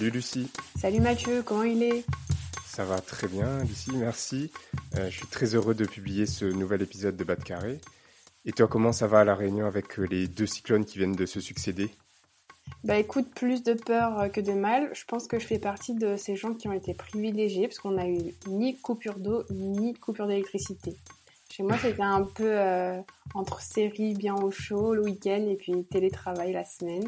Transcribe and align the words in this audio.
Salut 0.00 0.12
Lucie 0.12 0.50
Salut 0.80 1.00
Mathieu, 1.00 1.42
comment 1.42 1.62
il 1.62 1.82
est? 1.82 2.06
Ça 2.64 2.86
va 2.86 3.02
très 3.02 3.28
bien 3.28 3.62
Lucie, 3.64 3.92
merci. 3.94 4.50
Euh, 4.96 5.10
je 5.10 5.18
suis 5.18 5.26
très 5.26 5.54
heureux 5.54 5.74
de 5.74 5.84
publier 5.84 6.24
ce 6.24 6.46
nouvel 6.46 6.80
épisode 6.80 7.18
de 7.18 7.22
Bas 7.22 7.36
de 7.36 7.44
Carré. 7.44 7.78
Et 8.46 8.52
toi, 8.52 8.66
comment 8.66 8.92
ça 8.92 9.06
va 9.06 9.18
à 9.18 9.24
La 9.24 9.34
Réunion 9.34 9.66
avec 9.66 10.00
euh, 10.00 10.04
les 10.04 10.26
deux 10.26 10.46
cyclones 10.46 10.86
qui 10.86 10.96
viennent 10.96 11.16
de 11.16 11.26
se 11.26 11.38
succéder? 11.38 11.90
Bah 12.82 12.96
écoute, 12.96 13.28
plus 13.34 13.62
de 13.62 13.74
peur 13.74 14.18
euh, 14.18 14.28
que 14.28 14.40
de 14.40 14.52
mal. 14.52 14.88
Je 14.94 15.04
pense 15.04 15.26
que 15.26 15.38
je 15.38 15.46
fais 15.46 15.58
partie 15.58 15.92
de 15.92 16.16
ces 16.16 16.34
gens 16.34 16.54
qui 16.54 16.66
ont 16.66 16.72
été 16.72 16.94
privilégiés 16.94 17.68
parce 17.68 17.78
qu'on 17.78 17.98
a 17.98 18.08
eu 18.08 18.32
ni 18.46 18.78
coupure 18.78 19.18
d'eau 19.18 19.44
ni 19.50 19.92
coupure 19.92 20.28
d'électricité. 20.28 20.96
Chez 21.50 21.62
moi, 21.62 21.76
c'était 21.76 22.00
un 22.00 22.22
peu 22.22 22.58
euh, 22.58 22.98
entre 23.34 23.60
séries 23.60 24.14
bien 24.14 24.34
au 24.34 24.50
chaud 24.50 24.94
le 24.94 25.02
week-end 25.02 25.46
et 25.46 25.56
puis 25.56 25.84
télétravail 25.84 26.54
la 26.54 26.64
semaine. 26.64 27.04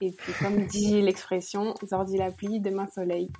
Et 0.00 0.12
puis, 0.12 0.32
comme 0.40 0.64
dit 0.66 1.02
l'expression, 1.02 1.74
Zordi 1.86 2.16
la 2.16 2.30
pluie, 2.30 2.60
demain 2.60 2.86
soleil. 2.94 3.30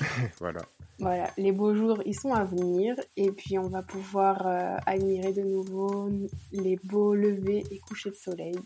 Voilà. 0.40 0.60
Voilà, 1.00 1.30
les 1.36 1.52
beaux 1.52 1.74
jours, 1.76 2.02
ils 2.06 2.18
sont 2.18 2.32
à 2.32 2.44
venir. 2.44 2.96
Et 3.16 3.30
puis, 3.30 3.56
on 3.58 3.68
va 3.68 3.82
pouvoir 3.82 4.46
euh, 4.46 4.76
admirer 4.84 5.32
de 5.32 5.42
nouveau 5.42 6.10
les 6.50 6.76
beaux 6.82 7.14
levers 7.14 7.62
et 7.70 7.78
couchers 7.78 8.10
de 8.10 8.16
soleil. 8.16 8.58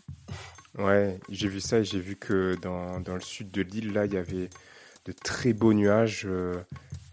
Ouais, 0.79 1.19
j'ai 1.29 1.47
vu 1.47 1.59
ça 1.59 1.77
et 1.79 1.83
j'ai 1.83 1.99
vu 1.99 2.15
que 2.15 2.55
dans, 2.59 2.99
dans 2.99 3.13
le 3.13 3.21
sud 3.21 3.51
de 3.51 3.61
l'île, 3.61 3.93
là, 3.93 4.05
il 4.05 4.13
y 4.13 4.17
avait 4.17 4.49
de 5.05 5.11
très 5.11 5.53
beaux 5.53 5.73
nuages. 5.73 6.25
euh, 6.25 6.55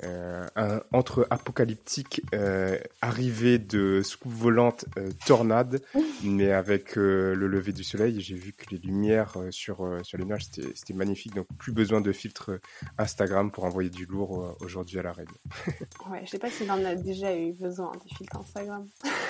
euh, 0.04 0.46
un- 0.56 0.80
entre 0.92 1.26
apocalyptique, 1.30 2.22
euh, 2.34 2.78
arrivée 3.00 3.58
de 3.58 4.02
soucoupe 4.02 4.32
volante, 4.32 4.84
euh, 4.98 5.10
tornade, 5.26 5.82
mais 6.22 6.52
avec 6.52 6.96
euh, 6.98 7.34
le 7.34 7.46
lever 7.48 7.72
du 7.72 7.84
soleil, 7.84 8.20
j'ai 8.20 8.34
vu 8.36 8.52
que 8.52 8.70
les 8.70 8.78
lumières 8.78 9.34
euh, 9.36 9.50
sur, 9.50 9.86
sur 10.02 10.18
les 10.18 10.24
nuages, 10.24 10.46
c'était 10.74 10.94
magnifique. 10.94 11.34
Donc, 11.34 11.46
plus 11.58 11.72
besoin 11.72 12.00
de 12.00 12.12
filtre 12.12 12.60
Instagram 12.98 13.50
pour 13.50 13.64
envoyer 13.64 13.90
du 13.90 14.06
lourd 14.06 14.56
aujourd'hui 14.60 14.98
à 14.98 15.02
la 15.02 15.12
reine. 15.12 15.26
Ouais, 16.10 16.22
je 16.24 16.30
sais 16.30 16.38
pas 16.38 16.50
s'il 16.50 16.70
en 16.70 16.84
a 16.84 16.94
déjà 16.94 17.36
eu 17.36 17.52
besoin 17.52 17.92
des 17.92 18.14
filtres 18.16 18.36
Instagram. 18.38 18.86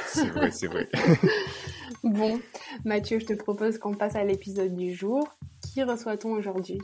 C'est 0.06 0.28
vrai, 0.28 0.50
c'est 0.50 0.66
vrai. 0.68 0.88
Bon, 2.04 2.40
Mathieu, 2.84 3.18
je 3.18 3.26
te 3.26 3.32
propose 3.34 3.78
qu'on 3.78 3.94
passe 3.94 4.16
à 4.16 4.24
l'épisode 4.24 4.74
du 4.74 4.94
jour. 4.94 5.28
Qui 5.60 5.82
reçoit-on 5.82 6.30
aujourd'hui? 6.32 6.78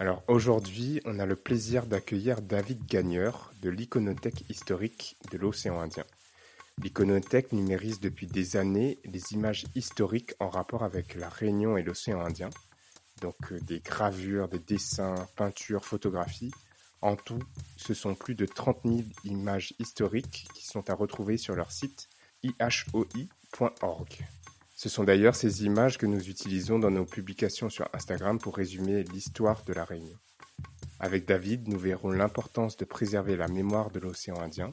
Alors 0.00 0.22
aujourd'hui, 0.28 1.00
on 1.06 1.18
a 1.18 1.26
le 1.26 1.34
plaisir 1.34 1.84
d'accueillir 1.84 2.40
David 2.40 2.86
Gagneur 2.86 3.50
de 3.62 3.68
l'Iconothèque 3.68 4.48
historique 4.48 5.16
de 5.32 5.38
l'océan 5.38 5.80
Indien. 5.80 6.04
L'Iconothèque 6.80 7.50
numérise 7.50 7.98
depuis 7.98 8.28
des 8.28 8.56
années 8.56 9.00
les 9.04 9.32
images 9.32 9.66
historiques 9.74 10.34
en 10.38 10.50
rapport 10.50 10.84
avec 10.84 11.16
la 11.16 11.28
Réunion 11.28 11.76
et 11.76 11.82
l'océan 11.82 12.20
Indien. 12.20 12.50
Donc 13.22 13.50
euh, 13.50 13.58
des 13.62 13.80
gravures, 13.80 14.46
des 14.48 14.60
dessins, 14.60 15.26
peintures, 15.34 15.84
photographies. 15.84 16.52
En 17.02 17.16
tout, 17.16 17.42
ce 17.76 17.92
sont 17.92 18.14
plus 18.14 18.36
de 18.36 18.46
30 18.46 18.78
000 18.84 18.98
images 19.24 19.74
historiques 19.80 20.46
qui 20.54 20.64
sont 20.64 20.88
à 20.90 20.94
retrouver 20.94 21.38
sur 21.38 21.56
leur 21.56 21.72
site 21.72 22.08
ihoi.org. 22.44 24.28
Ce 24.80 24.88
sont 24.88 25.02
d'ailleurs 25.02 25.34
ces 25.34 25.64
images 25.64 25.98
que 25.98 26.06
nous 26.06 26.28
utilisons 26.28 26.78
dans 26.78 26.92
nos 26.92 27.04
publications 27.04 27.68
sur 27.68 27.88
Instagram 27.92 28.38
pour 28.38 28.56
résumer 28.56 29.02
l'histoire 29.02 29.64
de 29.64 29.72
la 29.72 29.84
Réunion. 29.84 30.16
Avec 31.00 31.26
David, 31.26 31.66
nous 31.66 31.80
verrons 31.80 32.12
l'importance 32.12 32.76
de 32.76 32.84
préserver 32.84 33.36
la 33.36 33.48
mémoire 33.48 33.90
de 33.90 33.98
l'océan 33.98 34.40
Indien. 34.40 34.72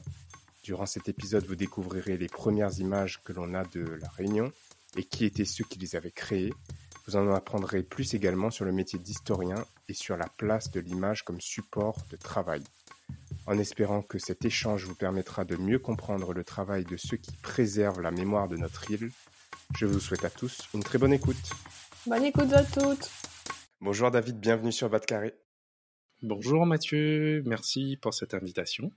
Durant 0.62 0.86
cet 0.86 1.08
épisode, 1.08 1.44
vous 1.46 1.56
découvrirez 1.56 2.16
les 2.18 2.28
premières 2.28 2.78
images 2.78 3.20
que 3.24 3.32
l'on 3.32 3.52
a 3.52 3.64
de 3.64 3.80
la 3.80 4.08
Réunion 4.10 4.52
et 4.96 5.02
qui 5.02 5.24
étaient 5.24 5.44
ceux 5.44 5.64
qui 5.64 5.80
les 5.80 5.96
avaient 5.96 6.12
créées. 6.12 6.54
Vous 7.08 7.16
en 7.16 7.34
apprendrez 7.34 7.82
plus 7.82 8.14
également 8.14 8.52
sur 8.52 8.64
le 8.64 8.70
métier 8.70 9.00
d'historien 9.00 9.66
et 9.88 9.94
sur 9.94 10.16
la 10.16 10.28
place 10.38 10.70
de 10.70 10.78
l'image 10.78 11.24
comme 11.24 11.40
support 11.40 11.98
de 12.12 12.16
travail. 12.16 12.62
En 13.48 13.58
espérant 13.58 14.02
que 14.02 14.20
cet 14.20 14.44
échange 14.44 14.84
vous 14.84 14.94
permettra 14.94 15.44
de 15.44 15.56
mieux 15.56 15.80
comprendre 15.80 16.32
le 16.32 16.44
travail 16.44 16.84
de 16.84 16.96
ceux 16.96 17.16
qui 17.16 17.36
préservent 17.42 18.02
la 18.02 18.12
mémoire 18.12 18.46
de 18.46 18.56
notre 18.56 18.88
île, 18.88 19.10
je 19.74 19.86
vous 19.86 20.00
souhaite 20.00 20.24
à 20.24 20.30
tous 20.30 20.68
une 20.74 20.82
très 20.82 20.98
bonne 20.98 21.12
écoute. 21.12 21.36
Bonne 22.06 22.24
écoute 22.24 22.52
à 22.52 22.64
toutes 22.64 23.10
Bonjour 23.80 24.10
David, 24.10 24.38
bienvenue 24.38 24.72
sur 24.72 24.88
Bas 24.88 24.98
de 24.98 25.04
Carré. 25.04 25.34
Bonjour 26.22 26.64
Mathieu, 26.66 27.42
merci 27.44 27.98
pour 28.00 28.14
cette 28.14 28.34
invitation. 28.34 28.90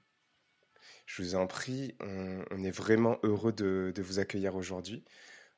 Je 1.05 1.21
vous 1.21 1.35
en 1.35 1.47
prie, 1.47 1.95
on, 1.99 2.43
on 2.51 2.63
est 2.63 2.71
vraiment 2.71 3.17
heureux 3.23 3.51
de, 3.51 3.91
de 3.93 4.01
vous 4.01 4.19
accueillir 4.19 4.55
aujourd'hui. 4.55 5.03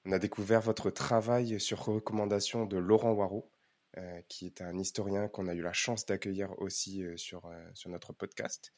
On 0.06 0.12
a 0.12 0.20
découvert 0.20 0.62
votre 0.62 0.90
travail 0.90 1.60
sur 1.60 1.84
recommandation 1.84 2.66
de 2.66 2.78
Laurent 2.78 3.12
Waro, 3.12 3.52
euh, 3.98 4.22
qui 4.30 4.46
est 4.46 4.62
un 4.62 4.80
historien 4.80 5.28
qu'on 5.28 5.48
a 5.48 5.54
eu 5.54 5.62
la 5.62 5.74
chance 5.74 6.06
d'accueillir 6.06 6.58
aussi 6.60 7.04
euh, 7.04 7.18
sur, 7.18 7.46
euh, 7.46 7.70
sur 7.74 7.90
notre 7.90 8.14
podcast. 8.14 8.72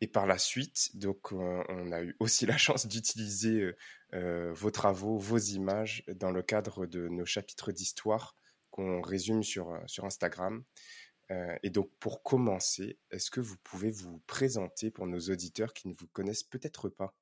Et 0.00 0.06
par 0.06 0.26
la 0.26 0.38
suite, 0.38 0.96
donc, 0.96 1.32
on, 1.32 1.62
on 1.68 1.92
a 1.92 2.02
eu 2.02 2.16
aussi 2.20 2.46
la 2.46 2.56
chance 2.56 2.86
d'utiliser 2.86 3.60
euh, 3.60 3.76
euh, 4.14 4.52
vos 4.52 4.70
travaux, 4.70 5.18
vos 5.18 5.38
images 5.38 6.04
dans 6.08 6.30
le 6.30 6.42
cadre 6.42 6.86
de 6.86 7.08
nos 7.08 7.26
chapitres 7.26 7.72
d'histoire 7.72 8.36
qu'on 8.70 9.02
résume 9.02 9.42
sur, 9.42 9.70
euh, 9.70 9.78
sur 9.86 10.04
Instagram. 10.04 10.64
Euh, 11.30 11.56
et 11.62 11.70
donc, 11.70 11.90
pour 12.00 12.22
commencer, 12.22 12.98
est-ce 13.10 13.30
que 13.30 13.40
vous 13.40 13.56
pouvez 13.62 13.90
vous 13.90 14.20
présenter 14.26 14.90
pour 14.90 15.06
nos 15.06 15.20
auditeurs 15.20 15.72
qui 15.72 15.88
ne 15.88 15.94
vous 15.98 16.08
connaissent 16.08 16.42
peut-être 16.42 16.88
pas? 16.88 17.14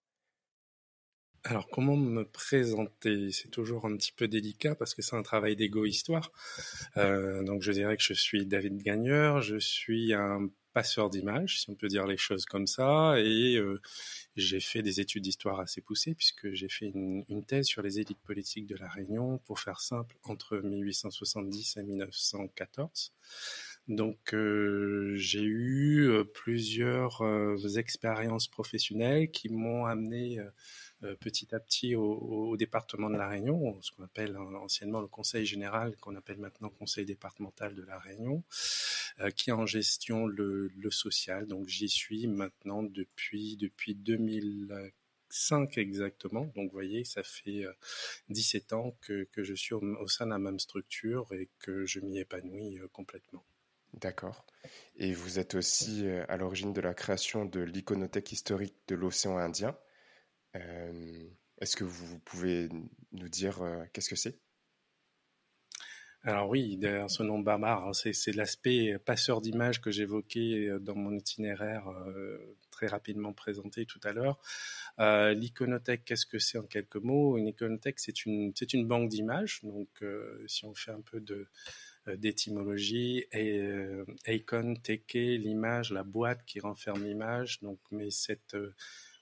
Alors 1.45 1.69
comment 1.69 1.97
me 1.97 2.25
présenter? 2.25 3.31
C'est 3.31 3.51
toujours 3.51 3.87
un 3.87 3.97
petit 3.97 4.13
peu 4.13 4.27
délicat 4.27 4.75
parce 4.75 4.95
que 4.95 5.03
c'est 5.03 5.15
un 5.15 5.23
travail 5.23 5.55
d'égo-histoire. 5.55 6.33
Euh, 6.97 7.45
donc 7.45 7.63
je 7.63 7.71
dirais 7.71 7.97
que 7.97 8.03
je 8.03 8.13
suis 8.13 8.45
David 8.45 8.83
Gagneur, 8.83 9.41
je 9.41 9.57
suis 9.57 10.13
un 10.15 10.49
passeur 10.73 11.11
d'images, 11.11 11.61
si 11.61 11.71
on 11.71 11.75
peut 11.75 11.89
dire 11.89 12.07
les 12.07 12.17
choses 12.17 12.45
comme 12.45 12.67
ça, 12.67 13.19
et 13.19 13.57
euh, 13.57 13.81
j'ai 14.37 14.61
fait 14.61 14.83
des 14.83 15.01
études 15.01 15.23
d'histoire 15.23 15.61
assez 15.61 15.81
poussées 15.81 16.15
puisque 16.15 16.53
j'ai 16.53 16.69
fait 16.69 16.87
une, 16.87 17.25
une 17.29 17.45
thèse 17.45 17.67
sur 17.67 17.83
les 17.83 18.01
élites 18.01 18.21
politiques 18.21 18.67
de 18.67 18.77
la 18.77 18.89
Réunion, 18.89 19.39
pour 19.39 19.61
faire 19.61 19.81
simple, 19.81 20.17
entre 20.25 20.59
1870 20.59 21.77
et 21.77 21.83
1914. 21.83 23.13
Donc 23.89 24.35
j'ai 25.15 25.43
eu 25.43 26.11
plusieurs 26.35 27.23
expériences 27.79 28.47
professionnelles 28.47 29.31
qui 29.31 29.49
m'ont 29.49 29.87
amené 29.87 30.41
petit 31.21 31.55
à 31.55 31.61
petit 31.61 31.95
au, 31.95 32.57
département 32.57 33.09
de 33.09 33.17
la 33.17 33.29
Réunion, 33.29 33.81
ce 33.81 33.93
qu'on 33.93 34.05
appelle 34.05 34.37
anciennement 34.37 35.01
le 35.01 35.07
Conseil 35.07 35.47
général, 35.47 35.97
qu'on 35.97 36.17
appelle 36.17 36.39
maintenant 36.39 36.69
Conseil 36.71 37.07
départemental 37.07 37.75
de 37.75 37.83
la 37.83 37.99
Réunion, 37.99 38.43
qui 39.37 39.51
est 39.51 39.55
en 39.55 39.67
gestion 39.67 40.27
le, 40.27 40.71
social. 40.91 41.47
Donc 41.47 41.69
j'y 41.69 41.89
suis 41.89 42.27
maintenant 42.27 42.83
depuis 42.83 43.57
depuis 43.57 43.95
2005 43.95 45.79
exactement. 45.79 46.51
Donc 46.57 46.67
vous 46.67 46.73
voyez, 46.73 47.05
ça 47.05 47.23
fait 47.23 47.65
euh, 47.65 47.73
17 48.31 48.73
ans 48.73 48.97
que, 49.03 49.27
je 49.37 49.55
suis 49.55 49.75
au, 49.75 49.81
au 49.81 50.09
sein 50.09 50.27
de 50.27 50.31
la 50.31 50.39
même 50.39 50.59
structure 50.59 51.27
et 51.33 51.49
que 51.59 51.85
je 51.87 52.01
m'y 52.01 52.19
épanouis 52.19 52.79
complètement. 52.93 53.45
D'accord. 53.95 54.45
Et 54.97 55.13
vous 55.13 55.39
êtes 55.39 55.55
aussi 55.55 56.07
euh, 56.07 56.25
à 56.29 56.37
l'origine 56.37 56.73
de 56.73 56.81
la 56.81 56.95
création 56.95 57.45
de 57.45 57.61
l'iconothèque 57.61 58.33
historique 58.33 58.77
de 58.89 58.95
l'océan 58.95 59.39
Indien. 59.39 59.77
Euh, 60.57 61.29
Est-ce 61.61 61.77
que 61.77 61.85
vous 61.85 62.19
pouvez 62.21 62.69
nous 63.13 63.29
dire 63.29 63.63
euh, 63.63 63.85
qu'est-ce 63.93 64.11
que 64.11 64.17
c'est? 64.17 64.39
Alors 66.23 66.49
oui, 66.49 66.77
derrière 66.77 67.09
ce 67.09 67.23
nom 67.23 67.39
barbare, 67.39 67.87
hein, 67.87 67.93
c'est 67.93 68.35
l'aspect 68.35 68.99
passeur 68.99 69.41
d'images 69.41 69.81
que 69.81 69.93
j'évoquais 69.93 70.69
dans 70.81 70.97
mon 70.97 71.13
itinéraire 71.13 71.85
très 72.73 72.89
rapidement 72.89 73.33
présenté 73.33 73.87
tout 73.87 74.01
à 74.03 74.13
l'heure. 74.13 74.41
L'iconothèque, 74.99 76.05
qu'est-ce 76.05 76.27
que 76.27 76.41
c'est 76.41 76.59
en 76.59 76.65
quelques 76.65 76.97
mots? 76.97 77.39
Une 77.39 77.47
iconothèque, 77.47 78.01
c'est 78.01 78.27
une, 78.27 78.53
une 78.73 78.89
banque 78.89 79.09
d'images. 79.09 79.61
Donc, 79.63 80.05
si 80.49 80.65
on 80.65 80.75
fait 80.75 80.91
un 80.91 81.01
peu 81.01 81.21
de 81.21 81.47
d'étymologie, 82.17 83.25
et 83.33 83.59
euh, 83.59 84.05
icon, 84.27 84.75
teke, 84.83 85.13
l'image, 85.15 85.93
la 85.93 86.05
boîte 86.05 86.45
qui 86.47 86.61
renferme 86.61 87.05
l'image. 87.05 87.61
Donc, 87.61 87.79
mais 87.91 88.11
cette 88.11 88.55
euh, 88.55 88.75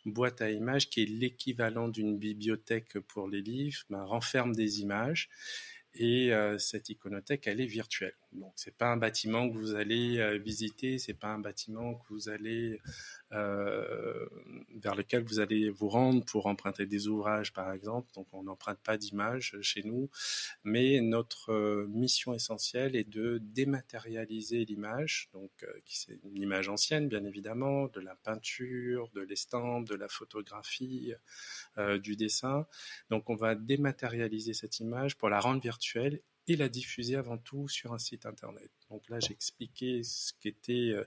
boîte 0.04 0.40
à 0.40 0.50
images 0.50 0.88
qui 0.88 1.02
est 1.02 1.06
l'équivalent 1.06 1.88
d'une 1.88 2.18
bibliothèque 2.18 2.98
pour 3.00 3.28
les 3.28 3.42
livres, 3.42 3.82
ben, 3.90 4.04
renferme 4.04 4.54
des 4.54 4.80
images 4.80 5.28
et 5.98 6.32
euh, 6.32 6.58
cette 6.58 6.88
iconothèque, 6.88 7.46
elle 7.46 7.60
est 7.60 7.66
virtuelle. 7.66 8.14
Donc, 8.36 8.52
c'est 8.56 8.76
pas 8.76 8.92
un 8.92 8.96
bâtiment 8.96 9.48
que 9.48 9.56
vous 9.56 9.74
allez 9.74 10.18
euh, 10.18 10.38
visiter, 10.38 10.98
c'est 10.98 11.14
pas 11.14 11.28
un 11.28 11.38
bâtiment 11.38 11.94
que 11.94 12.04
vous 12.10 12.28
allez 12.28 12.80
euh, 13.32 14.26
vers 14.76 14.94
lequel 14.94 15.24
vous 15.24 15.40
allez 15.40 15.70
vous 15.70 15.88
rendre 15.88 16.24
pour 16.24 16.46
emprunter 16.46 16.86
des 16.86 17.08
ouvrages, 17.08 17.52
par 17.52 17.72
exemple. 17.72 18.12
Donc, 18.14 18.26
on 18.32 18.42
n'emprunte 18.42 18.78
pas 18.78 18.96
d'images 18.96 19.56
chez 19.62 19.82
nous, 19.82 20.10
mais 20.64 21.00
notre 21.00 21.86
mission 21.88 22.34
essentielle 22.34 22.94
est 22.94 23.08
de 23.08 23.38
dématérialiser 23.42 24.64
l'image. 24.64 25.28
Donc, 25.32 25.50
qui 25.84 25.98
c'est 25.98 26.20
une 26.24 26.42
image 26.42 26.68
ancienne, 26.68 27.08
bien 27.08 27.24
évidemment, 27.24 27.86
de 27.88 28.00
la 28.00 28.14
peinture, 28.16 29.08
de 29.14 29.22
l'estampe, 29.22 29.88
de 29.88 29.94
la 29.94 30.08
photographie, 30.08 31.12
du 32.02 32.16
dessin. 32.16 32.66
Donc, 33.10 33.28
on 33.30 33.36
va 33.36 33.54
dématérialiser 33.54 34.54
cette 34.54 34.80
image 34.80 35.16
pour 35.16 35.28
la 35.28 35.40
rendre 35.40 35.60
virtuelle 35.60 36.20
et 36.48 36.56
la 36.56 36.68
diffuser 36.68 37.16
avant 37.16 37.38
tout 37.38 37.68
sur 37.68 37.92
un 37.92 37.98
site 37.98 38.26
internet. 38.26 38.70
Donc 38.90 39.08
là, 39.08 39.18
j'ai 39.18 39.32
expliqué 39.32 40.02
ce 40.04 40.32
qu'était 40.40 40.92
euh, 40.92 41.04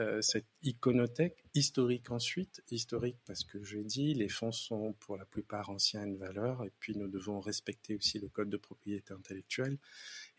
euh, 0.00 0.20
cette 0.22 0.48
iconothèque, 0.62 1.44
historique 1.54 2.10
ensuite, 2.10 2.62
historique 2.70 3.18
parce 3.24 3.44
que 3.44 3.62
je 3.62 3.78
l'ai 3.78 3.84
dit, 3.84 4.14
les 4.14 4.28
fonds 4.28 4.52
sont 4.52 4.94
pour 4.94 5.16
la 5.16 5.24
plupart 5.24 5.70
anciens 5.70 6.04
une 6.04 6.16
valeur, 6.16 6.64
et 6.64 6.72
puis 6.80 6.96
nous 6.96 7.08
devons 7.08 7.40
respecter 7.40 7.94
aussi 7.94 8.18
le 8.18 8.28
code 8.28 8.50
de 8.50 8.56
propriété 8.56 9.14
intellectuelle, 9.14 9.78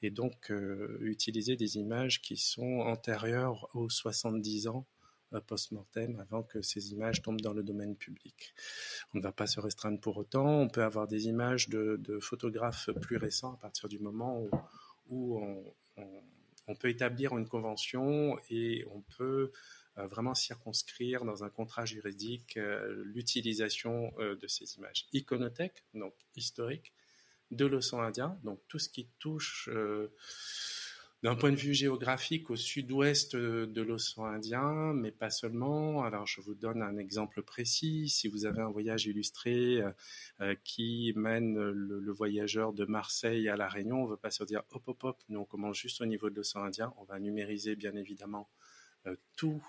et 0.02 0.12
donc 0.12 0.52
euh, 0.52 0.98
utiliser 1.02 1.56
des 1.56 1.78
images 1.78 2.22
qui 2.22 2.36
sont 2.36 2.80
antérieures 2.82 3.70
aux 3.74 3.90
70 3.90 4.68
ans 4.68 4.86
post-mortem 5.42 6.20
avant 6.20 6.44
que 6.44 6.62
ces 6.62 6.92
images 6.92 7.22
tombent 7.22 7.42
dans 7.42 7.54
le 7.54 7.64
domaine 7.64 7.96
public. 7.96 8.54
On 9.14 9.18
ne 9.18 9.24
va 9.24 9.32
pas 9.32 9.48
se 9.48 9.60
restreindre 9.60 10.00
pour 10.00 10.18
autant. 10.18 10.62
On 10.62 10.70
peut 10.70 10.84
avoir 10.84 11.08
des 11.08 11.28
images 11.28 11.70
de, 11.70 12.20
photographes 12.22 12.90
plus 13.02 13.18
récents 13.18 13.54
à 13.54 13.58
partir 13.58 13.90
du 13.90 14.00
moment 14.00 14.44
où, 15.10 15.42
on, 16.68 16.76
peut 16.80 16.90
établir 16.90 17.38
une 17.38 17.48
convention 17.48 18.38
et 18.50 18.86
on 18.92 19.02
peut 19.18 19.52
euh, 20.00 20.08
vraiment 20.08 20.34
circonscrire 20.34 21.24
dans 21.24 21.44
un 21.44 21.50
contrat 21.50 21.86
juridique 21.86 22.58
euh, 22.58 23.04
l'utilisation 23.06 24.12
euh, 24.18 24.36
de 24.36 24.48
ces 24.48 24.76
images. 24.78 25.06
Iconothèque, 25.14 25.84
donc 25.94 26.16
historique, 26.36 26.94
de 27.52 27.66
l'océan 27.66 28.02
Indien, 28.02 28.40
donc 28.44 28.60
tout 28.68 28.80
ce 28.80 28.90
qui 28.90 29.08
touche 29.20 29.70
d'un 31.24 31.36
point 31.36 31.52
de 31.52 31.56
vue 31.56 31.74
géographique 31.74 32.50
au 32.50 32.58
sud-ouest 32.58 33.38
de 33.38 33.82
l'océan 33.82 34.26
Indien, 34.26 34.94
mais 34.94 35.12
pas 35.12 35.30
seulement. 35.30 36.04
Alors 36.04 36.28
je 36.28 36.42
vous 36.42 36.54
donne 36.54 36.82
un 36.82 36.98
exemple 36.98 37.42
précis. 37.44 38.10
Si 38.10 38.28
vous 38.28 38.46
avez 38.46 38.62
un 38.62 38.70
voyage 38.70 39.06
illustré 39.06 39.82
euh, 39.82 39.92
euh, 40.42 40.56
qui 40.66 41.14
mène 41.16 41.56
le, 41.56 42.12
voyageur 42.12 42.74
de 42.74 42.84
Marseille 42.84 43.48
à 43.48 43.56
La 43.56 43.70
Réunion, 43.70 44.02
on 44.02 44.06
ne 44.06 44.10
veut 44.12 44.18
pas 44.18 44.32
se 44.32 44.44
dire 44.44 44.64
hop 44.72 44.86
hop 44.86 45.04
hop, 45.06 45.24
nous 45.30 45.40
on 45.40 45.46
commence 45.46 45.78
juste 45.78 46.02
au 46.02 46.06
niveau 46.06 46.30
de 46.30 46.36
l'océan 46.36 46.66
Indien. 46.66 46.94
On 46.98 47.06
va 47.06 47.18
numériser 47.22 47.78
bien 47.78 47.96
évidemment 47.96 48.50
euh, 49.08 49.16
toutes 49.38 49.62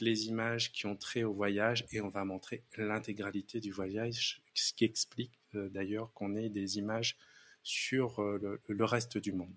les 0.00 0.28
images 0.28 0.72
qui 0.72 0.86
ont 0.86 0.96
trait 0.96 1.24
au 1.24 1.34
voyage 1.34 1.84
et 1.92 2.00
on 2.00 2.08
va 2.08 2.24
montrer 2.24 2.64
l'intégralité 2.78 3.60
du 3.60 3.70
voyage, 3.70 4.42
ce 4.54 4.72
qui 4.72 4.86
explique 4.86 5.38
d'ailleurs 5.52 6.10
qu'on 6.14 6.34
ait 6.36 6.48
des 6.48 6.78
images 6.78 7.18
sur 7.62 8.22
le 8.22 8.84
reste 8.86 9.18
du 9.18 9.32
monde. 9.32 9.54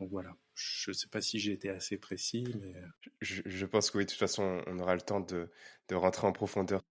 Donc 0.00 0.10
voilà, 0.10 0.36
je 0.54 0.90
ne 0.90 0.94
sais 0.94 1.08
pas 1.08 1.22
si 1.22 1.38
j'ai 1.38 1.52
été 1.52 1.70
assez 1.70 1.96
précis, 1.96 2.44
mais... 2.60 2.76
Euh, 2.76 2.86
je, 3.22 3.64
pense 3.64 3.90
que 3.90 3.98
oui, 3.98 4.04
de 4.04 4.10
toute 4.10 4.18
façon, 4.18 4.62
on 4.66 4.78
aura 4.78 4.94
le 4.94 5.00
temps 5.00 5.20
de, 5.20 5.48
rentrer 5.90 6.26
en 6.26 6.32
profondeur. 6.32 6.82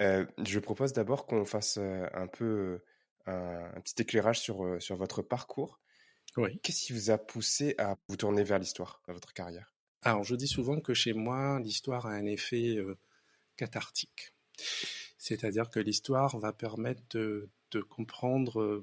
Euh, 0.00 0.26
je 0.42 0.58
propose 0.58 0.92
d'abord 0.94 1.26
qu'on 1.26 1.44
fasse 1.44 1.76
euh, 1.78 2.06
un 2.14 2.26
peu 2.26 2.82
un, 3.26 3.80
petit 3.82 4.00
éclairage 4.00 4.40
sur, 4.40 4.80
sur 4.82 4.96
votre 4.96 5.22
parcours. 5.22 5.80
Oui. 6.36 6.58
Qu'est-ce 6.62 6.86
qui 6.86 6.92
vous 6.94 7.10
a 7.10 7.18
poussé 7.18 7.74
à 7.78 7.96
vous 8.08 8.16
tourner 8.16 8.42
vers 8.42 8.58
l'histoire 8.58 9.02
votre 9.06 9.34
carrière? 9.34 9.74
Alors, 10.02 10.24
je 10.24 10.34
dis 10.34 10.48
souvent 10.48 10.80
que 10.80 10.94
chez 10.94 11.12
moi, 11.12 11.60
l'histoire 11.60 12.06
a 12.06 12.10
un 12.10 12.26
effet 12.26 12.78
cathartique. 13.56 14.34
C'est-à-dire 15.18 15.70
que 15.70 15.80
l'histoire 15.80 16.38
va 16.38 16.52
permettre 16.52 17.02
de, 17.10 17.50
de 17.70 17.80
comprendre 17.80 18.82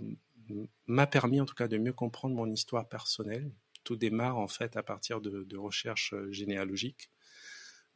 m'a 0.88 1.08
permis 1.08 1.42
en 1.42 1.46
tout 1.46 1.56
cas 1.56 1.68
de 1.68 1.78
mieux 1.78 1.94
comprendre 1.94 2.36
mon 2.36 2.50
histoire 2.50 2.88
personnelle. 2.88 3.52
Tout 3.84 3.96
démarre 3.96 4.38
en 4.38 4.48
fait 4.48 4.78
à 4.78 4.84
partir 4.84 5.22
de, 5.22 5.58
recherches 5.58 6.14
euh, 6.14 6.32
généalogiques. 6.32 7.10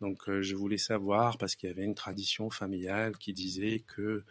Donc 0.01 0.27
euh, 0.27 0.41
je 0.41 0.55
voulais 0.55 0.77
savoir 0.77 1.37
parce 1.37 1.55
qu'il 1.55 1.69
y 1.69 1.71
avait 1.71 1.85
une 1.85 1.95
tradition 1.95 2.49
familiale 2.49 3.17
qui 3.17 3.33
disait 3.33 3.79
que 3.79 4.25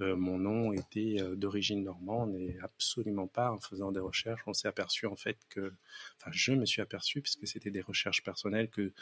euh, 0.00 0.16
mon 0.16 0.38
nom 0.38 0.72
était 0.72 1.16
d'origine 1.34 1.82
normande 1.82 2.36
et 2.36 2.56
absolument 2.62 3.26
pas 3.26 3.50
en 3.50 3.58
faisant 3.58 3.90
des 3.90 3.98
recherches 3.98 4.42
on 4.46 4.52
s'est 4.52 4.68
aperçu 4.68 5.06
en 5.06 5.16
fait 5.16 5.36
que 5.48 5.72
enfin 6.20 6.30
je 6.32 6.52
me 6.52 6.66
suis 6.66 6.80
aperçu 6.80 7.20
puisque 7.20 7.48
c'était 7.48 7.72
des 7.72 7.80
recherches 7.80 8.22
personnelles 8.22 8.70
que 8.70 8.92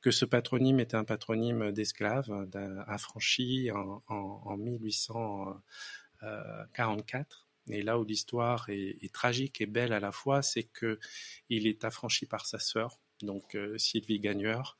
que 0.00 0.10
ce 0.10 0.24
patronyme 0.24 0.80
était 0.80 0.96
un 0.96 1.04
patronyme 1.04 1.70
d'esclave 1.70 2.48
affranchi 2.86 3.70
en, 3.70 4.02
en, 4.08 4.40
en 4.46 4.56
1844 4.56 7.47
et 7.70 7.82
là 7.82 7.98
où 7.98 8.04
l'histoire 8.04 8.66
est, 8.68 9.12
tragique 9.12 9.60
et 9.60 9.66
belle 9.66 9.92
à 9.92 10.00
la 10.00 10.12
fois, 10.12 10.42
c'est 10.42 10.64
que 10.64 10.98
il 11.48 11.66
est 11.66 11.84
affranchi 11.84 12.26
par 12.26 12.46
sa 12.46 12.58
sœur, 12.58 12.98
donc 13.22 13.54
euh, 13.54 13.76
Sylvie 13.78 14.20
Gagneur, 14.20 14.76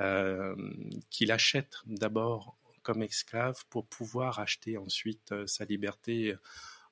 euh, 0.00 0.54
qu'il 1.10 1.32
achète 1.32 1.76
d'abord 1.86 2.56
comme 2.82 3.02
esclave 3.02 3.64
pour 3.68 3.86
pouvoir 3.86 4.38
acheter 4.38 4.78
ensuite 4.78 5.32
euh, 5.32 5.46
sa 5.46 5.64
liberté 5.64 6.34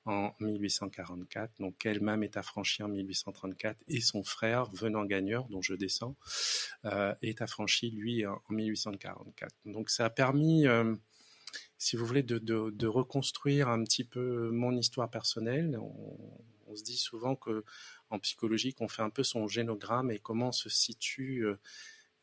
en 0.05 0.33
1844. 0.39 1.59
Donc 1.59 1.85
elle-même 1.85 2.23
est 2.23 2.37
affranchie 2.37 2.83
en 2.83 2.87
1834 2.87 3.77
et 3.87 4.01
son 4.01 4.23
frère, 4.23 4.65
venant 4.71 5.03
gagneur, 5.05 5.47
dont 5.49 5.61
je 5.61 5.73
descends, 5.75 6.15
est 7.21 7.41
affranchi 7.41 7.91
lui 7.91 8.25
en, 8.25 8.41
1844. 8.49 9.53
Donc 9.65 9.89
ça 9.89 10.05
a 10.05 10.09
permis 10.09 10.65
si 11.77 11.95
vous 11.95 12.05
voulez, 12.05 12.23
de, 12.23 12.87
reconstruire 12.87 13.69
un 13.69 13.83
petit 13.83 14.03
peu 14.03 14.49
mon 14.51 14.75
histoire 14.75 15.09
personnelle. 15.09 15.77
On, 15.77 16.75
se 16.75 16.83
dit 16.83 16.97
souvent 16.97 17.35
que 17.35 17.63
en 18.11 18.19
psychologie, 18.19 18.75
qu'on 18.75 18.87
fait 18.87 19.01
un 19.01 19.09
peu 19.09 19.23
son 19.23 19.47
génogramme 19.47 20.11
et 20.11 20.19
comment 20.19 20.51
se 20.51 20.69
situe, 20.69 21.45
euh, 21.45 21.59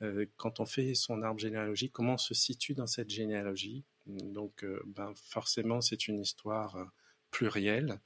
euh, 0.02 0.26
quand 0.36 0.60
on 0.60 0.66
fait 0.66 0.94
son 0.94 1.22
arbre 1.22 1.40
généalogique, 1.40 1.92
comment 1.92 2.14
on 2.14 2.18
se 2.18 2.34
situe 2.34 2.74
dans 2.74 2.86
cette 2.86 3.10
généalogie. 3.10 3.84
Donc, 4.06 4.62
euh, 4.62 4.80
ben, 4.86 5.12
forcément, 5.16 5.80
c'est 5.80 6.06
une 6.06 6.20
histoire 6.20 6.92
plurielle. 7.30 8.00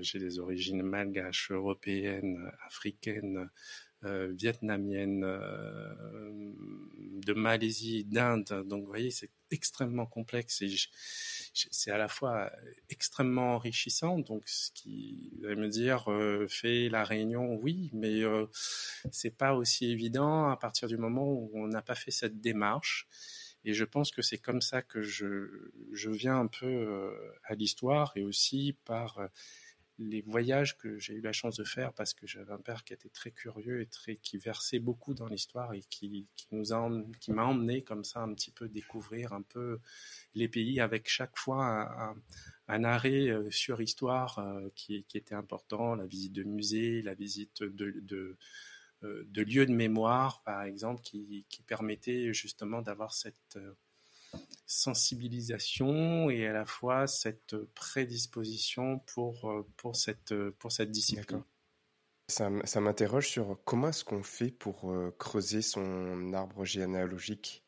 J'ai 0.00 0.18
des 0.18 0.40
origines 0.40 0.82
malgaches, 0.82 1.50
européennes, 1.52 2.50
africaines, 2.66 3.48
vietnamienne, 4.04 5.24
euh, 5.24 6.52
de 7.24 7.32
Malaisie, 7.32 8.04
d'Inde. 8.04 8.64
Donc, 8.66 8.82
vous 8.82 8.88
voyez, 8.88 9.10
c'est 9.10 9.30
extrêmement 9.50 10.06
complexe 10.06 10.62
et 10.62 10.74
c'est 11.52 11.90
à 11.90 11.98
la 11.98 12.08
fois 12.08 12.50
extrêmement 12.90 13.54
enrichissant. 13.54 14.18
Donc, 14.18 14.42
ce 14.46 14.70
qui, 14.72 15.32
allez 15.44 15.56
me 15.56 15.68
dire, 15.68 16.10
euh, 16.10 16.46
fait 16.48 16.88
la 16.88 17.04
réunion, 17.04 17.54
oui, 17.54 17.90
mais 17.92 18.22
c'est 19.10 19.36
pas 19.36 19.54
aussi 19.54 19.90
évident 19.90 20.48
à 20.48 20.56
partir 20.56 20.88
du 20.88 20.96
moment 20.96 21.26
où 21.26 21.50
on 21.54 21.66
n'a 21.68 21.82
pas 21.82 21.94
fait 21.94 22.10
cette 22.10 22.40
démarche. 22.40 23.06
Et 23.64 23.72
je 23.72 23.84
pense 23.84 24.10
que 24.10 24.20
c'est 24.20 24.38
comme 24.38 24.60
ça 24.60 24.82
que 24.82 25.00
je, 25.00 25.70
je 25.92 26.10
viens 26.10 26.38
un 26.38 26.48
peu 26.48 27.10
à 27.44 27.54
l'histoire 27.54 28.12
et 28.16 28.22
aussi 28.22 28.76
par 28.84 29.18
les 29.98 30.22
voyages 30.22 30.76
que 30.76 30.98
j'ai 30.98 31.14
eu 31.14 31.20
la 31.20 31.32
chance 31.32 31.56
de 31.56 31.64
faire 31.64 31.92
parce 31.92 32.14
que 32.14 32.26
j'avais 32.26 32.52
un 32.52 32.58
père 32.58 32.84
qui 32.84 32.92
était 32.92 33.08
très 33.08 33.30
curieux 33.30 33.80
et 33.80 33.86
très 33.86 34.16
qui 34.16 34.38
versait 34.38 34.80
beaucoup 34.80 35.14
dans 35.14 35.28
l'histoire 35.28 35.72
et 35.72 35.82
qui, 35.88 36.26
nous 36.50 36.72
a 36.72 36.90
qui 37.20 37.32
m'a 37.32 37.44
emmené 37.44 37.82
comme 37.82 38.04
ça 38.04 38.20
un 38.20 38.34
petit 38.34 38.50
peu 38.50 38.68
découvrir 38.68 39.32
un 39.32 39.42
peu 39.42 39.80
les 40.34 40.48
pays 40.48 40.80
avec 40.80 41.08
chaque 41.08 41.38
fois 41.38 42.16
un, 42.68 42.84
arrêt 42.84 43.28
euh, 43.28 43.50
sur 43.50 43.80
histoire 43.80 44.38
euh, 44.38 44.68
qui, 44.74 44.96
était 44.96 45.34
important. 45.34 45.94
La 45.94 46.06
visite 46.06 46.32
de 46.32 46.42
musées 46.42 47.02
la 47.02 47.14
visite 47.14 47.62
de, 47.62 48.00
de 48.00 48.36
euh, 49.02 49.24
de 49.28 49.42
lieux 49.42 49.66
de 49.66 49.72
mémoire, 49.72 50.42
par 50.42 50.62
exemple, 50.62 51.02
qui, 51.02 51.44
qui 51.48 51.62
permettait 51.62 52.32
justement 52.32 52.80
d'avoir 52.80 53.12
cette, 53.12 53.58
sensibilisation 54.66 56.30
et 56.30 56.46
à 56.46 56.52
la 56.52 56.64
fois 56.64 57.06
cette 57.06 57.56
prédisposition 57.74 59.00
pour, 59.00 59.50
euh, 59.50 59.68
pour, 59.76 59.96
cette, 59.96 60.34
pour 60.58 60.72
cette 60.72 60.90
discipline. 60.90 61.42
Ça, 62.28 62.50
ça 62.64 62.80
m'interroge 62.80 63.28
sur 63.28 63.58
comment 63.64 63.88
est-ce 63.88 64.04
qu'on 64.04 64.22
fait 64.22 64.50
pour 64.50 64.90
euh, 64.90 65.14
creuser 65.18 65.60
son 65.60 66.32
arbre 66.32 66.64
généalogique? 66.64 67.64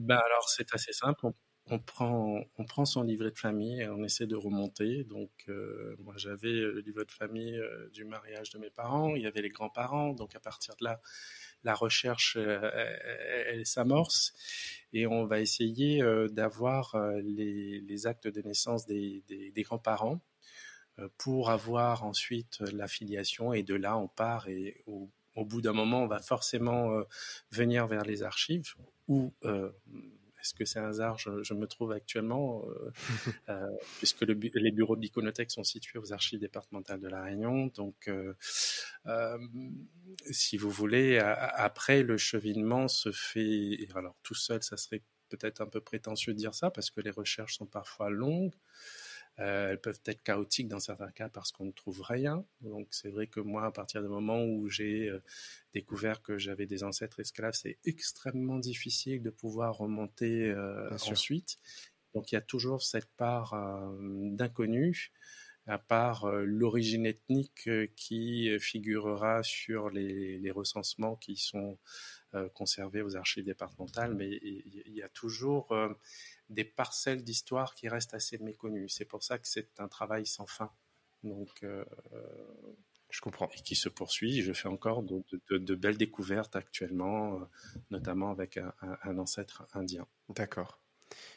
Ben 0.00 0.16
alors 0.16 0.48
c'est 0.48 0.72
assez 0.74 0.92
simple. 0.92 1.26
On, 1.26 1.34
prend, 1.76 2.40
on 2.56 2.64
prend 2.64 2.86
son 2.86 3.02
livret 3.02 3.30
de 3.30 3.38
famille 3.38 3.82
et 3.82 3.88
on 3.88 4.02
essaie 4.02 4.26
de 4.26 4.36
remonter. 4.36 5.04
Donc 5.04 5.30
euh, 5.48 5.94
moi 5.98 6.14
j'avais 6.16 6.52
le 6.52 6.80
livret 6.80 7.04
de 7.04 7.10
famille 7.10 7.60
du 7.92 8.04
mariage 8.04 8.50
de 8.50 8.58
mes 8.58 8.70
parents, 8.70 9.14
il 9.14 9.22
y 9.22 9.26
avait 9.26 9.42
les 9.42 9.50
grands-parents. 9.50 10.14
Donc 10.14 10.34
à 10.34 10.40
partir 10.40 10.74
de 10.76 10.84
là, 10.84 11.00
la 11.64 11.74
recherche 11.74 12.36
elle, 12.36 13.66
s'amorce 13.66 14.32
et 14.92 15.06
on 15.06 15.26
va 15.26 15.40
essayer 15.40 16.02
euh, 16.02 16.28
d'avoir 16.28 16.94
euh, 16.94 17.20
les, 17.22 18.06
actes 18.06 18.28
de 18.28 18.40
naissance 18.42 18.86
des, 18.86 19.52
grands-parents. 19.56 20.20
pour 21.18 21.50
avoir 21.50 22.04
ensuite 22.04 22.60
l'affiliation 22.72 23.52
et 23.52 23.62
de 23.62 23.74
là 23.74 23.96
on 23.98 24.08
part 24.08 24.48
et 24.48 24.82
au, 24.86 25.10
au 25.34 25.44
bout 25.44 25.60
d'un 25.60 25.72
moment 25.72 26.02
on 26.02 26.06
va 26.06 26.20
forcément 26.20 27.02
venir 27.50 27.86
vers 27.88 28.04
les 28.04 28.22
archives 28.22 28.74
ou 29.08 29.32
est-ce 30.48 30.54
que 30.54 30.64
c'est 30.64 30.78
un 30.78 30.88
hasard 30.88 31.18
je, 31.18 31.54
me 31.54 31.66
trouve 31.66 31.92
actuellement, 31.92 32.64
euh, 32.70 32.90
euh, 33.50 33.66
puisque 33.98 34.22
les 34.22 34.70
bureaux 34.70 34.96
de 34.96 35.02
l'Iconothèque 35.02 35.50
sont 35.50 35.64
situés 35.64 35.98
aux 35.98 36.12
archives 36.14 36.40
départementales 36.40 37.00
de 37.00 37.08
La 37.08 37.22
Réunion. 37.22 37.66
Donc, 37.66 38.08
euh, 38.08 38.32
si 40.30 40.56
vous 40.56 40.70
voulez, 40.70 41.18
après, 41.18 42.02
le 42.02 42.16
cheminement 42.16 42.88
se 42.88 43.12
fait. 43.12 43.86
Alors, 43.94 44.16
tout 44.22 44.34
seul, 44.34 44.62
ça 44.62 44.78
serait 44.78 45.02
peut-être 45.28 45.60
un 45.60 45.66
peu 45.66 45.82
prétentieux 45.82 46.32
de 46.32 46.38
dire 46.38 46.54
ça, 46.54 46.70
parce 46.70 46.90
que 46.90 47.02
les 47.02 47.10
recherches 47.10 47.58
sont 47.58 47.66
parfois 47.66 48.08
longues. 48.08 48.54
Euh, 49.40 49.70
elles 49.70 49.80
peuvent 49.80 50.00
être 50.06 50.22
chaotiques 50.22 50.68
dans 50.68 50.80
certains 50.80 51.10
cas 51.12 51.28
parce 51.28 51.52
qu'on 51.52 51.66
ne 51.66 51.72
trouve 51.72 52.02
rien. 52.02 52.44
Donc 52.60 52.88
c'est 52.90 53.08
vrai 53.08 53.28
que 53.28 53.40
moi, 53.40 53.66
à 53.66 53.70
partir 53.70 54.02
du 54.02 54.08
moment 54.08 54.42
où 54.44 54.68
j'ai 54.68 55.08
euh, 55.08 55.22
découvert 55.74 56.22
que 56.22 56.38
j'avais 56.38 56.66
des 56.66 56.82
ancêtres 56.82 57.20
esclaves, 57.20 57.54
c'est 57.54 57.78
extrêmement 57.84 58.58
difficile 58.58 59.22
de 59.22 59.30
pouvoir 59.30 59.76
remonter 59.76 60.50
euh, 60.50 60.90
ensuite. 61.08 61.58
Donc 62.14 62.32
il 62.32 62.34
y 62.34 62.38
a 62.38 62.42
toujours 62.42 62.82
cette 62.82 63.10
part 63.16 63.54
d'inconnu, 64.00 65.12
à 65.66 65.78
part 65.78 66.26
l'origine 66.32 67.04
ethnique 67.04 67.68
qui 67.94 68.58
figurera 68.58 69.42
sur 69.42 69.90
les, 69.90 70.38
les 70.38 70.50
recensements 70.50 71.16
qui 71.16 71.36
sont 71.36 71.78
conservés 72.54 73.02
aux 73.02 73.14
archives 73.14 73.44
départementales, 73.44 74.14
mais 74.14 74.30
il 74.42 74.94
y 74.94 75.02
a 75.02 75.08
toujours 75.10 75.68
des 76.48 76.64
parcelles 76.64 77.22
d'histoire 77.22 77.74
qui 77.74 77.88
restent 77.88 78.14
assez 78.14 78.38
méconnues. 78.38 78.88
C'est 78.88 79.04
pour 79.04 79.22
ça 79.22 79.38
que 79.38 79.46
c'est 79.46 79.80
un 79.80 79.88
travail 79.88 80.26
sans 80.26 80.46
fin. 80.46 80.70
Donc, 81.22 81.62
euh, 81.62 81.84
je 83.10 83.20
comprends. 83.20 83.48
Et 83.48 83.60
qui 83.62 83.74
se 83.74 83.88
poursuit. 83.88 84.42
Je 84.42 84.52
fais 84.52 84.68
encore 84.68 85.02
de, 85.02 85.74
belles 85.74 85.96
découvertes 85.96 86.56
actuellement, 86.56 87.34
euh, 87.34 87.44
notamment 87.90 88.30
avec 88.30 88.58
un, 88.58 89.18
ancêtre 89.18 89.64
indien. 89.74 90.06
D'accord. 90.28 90.80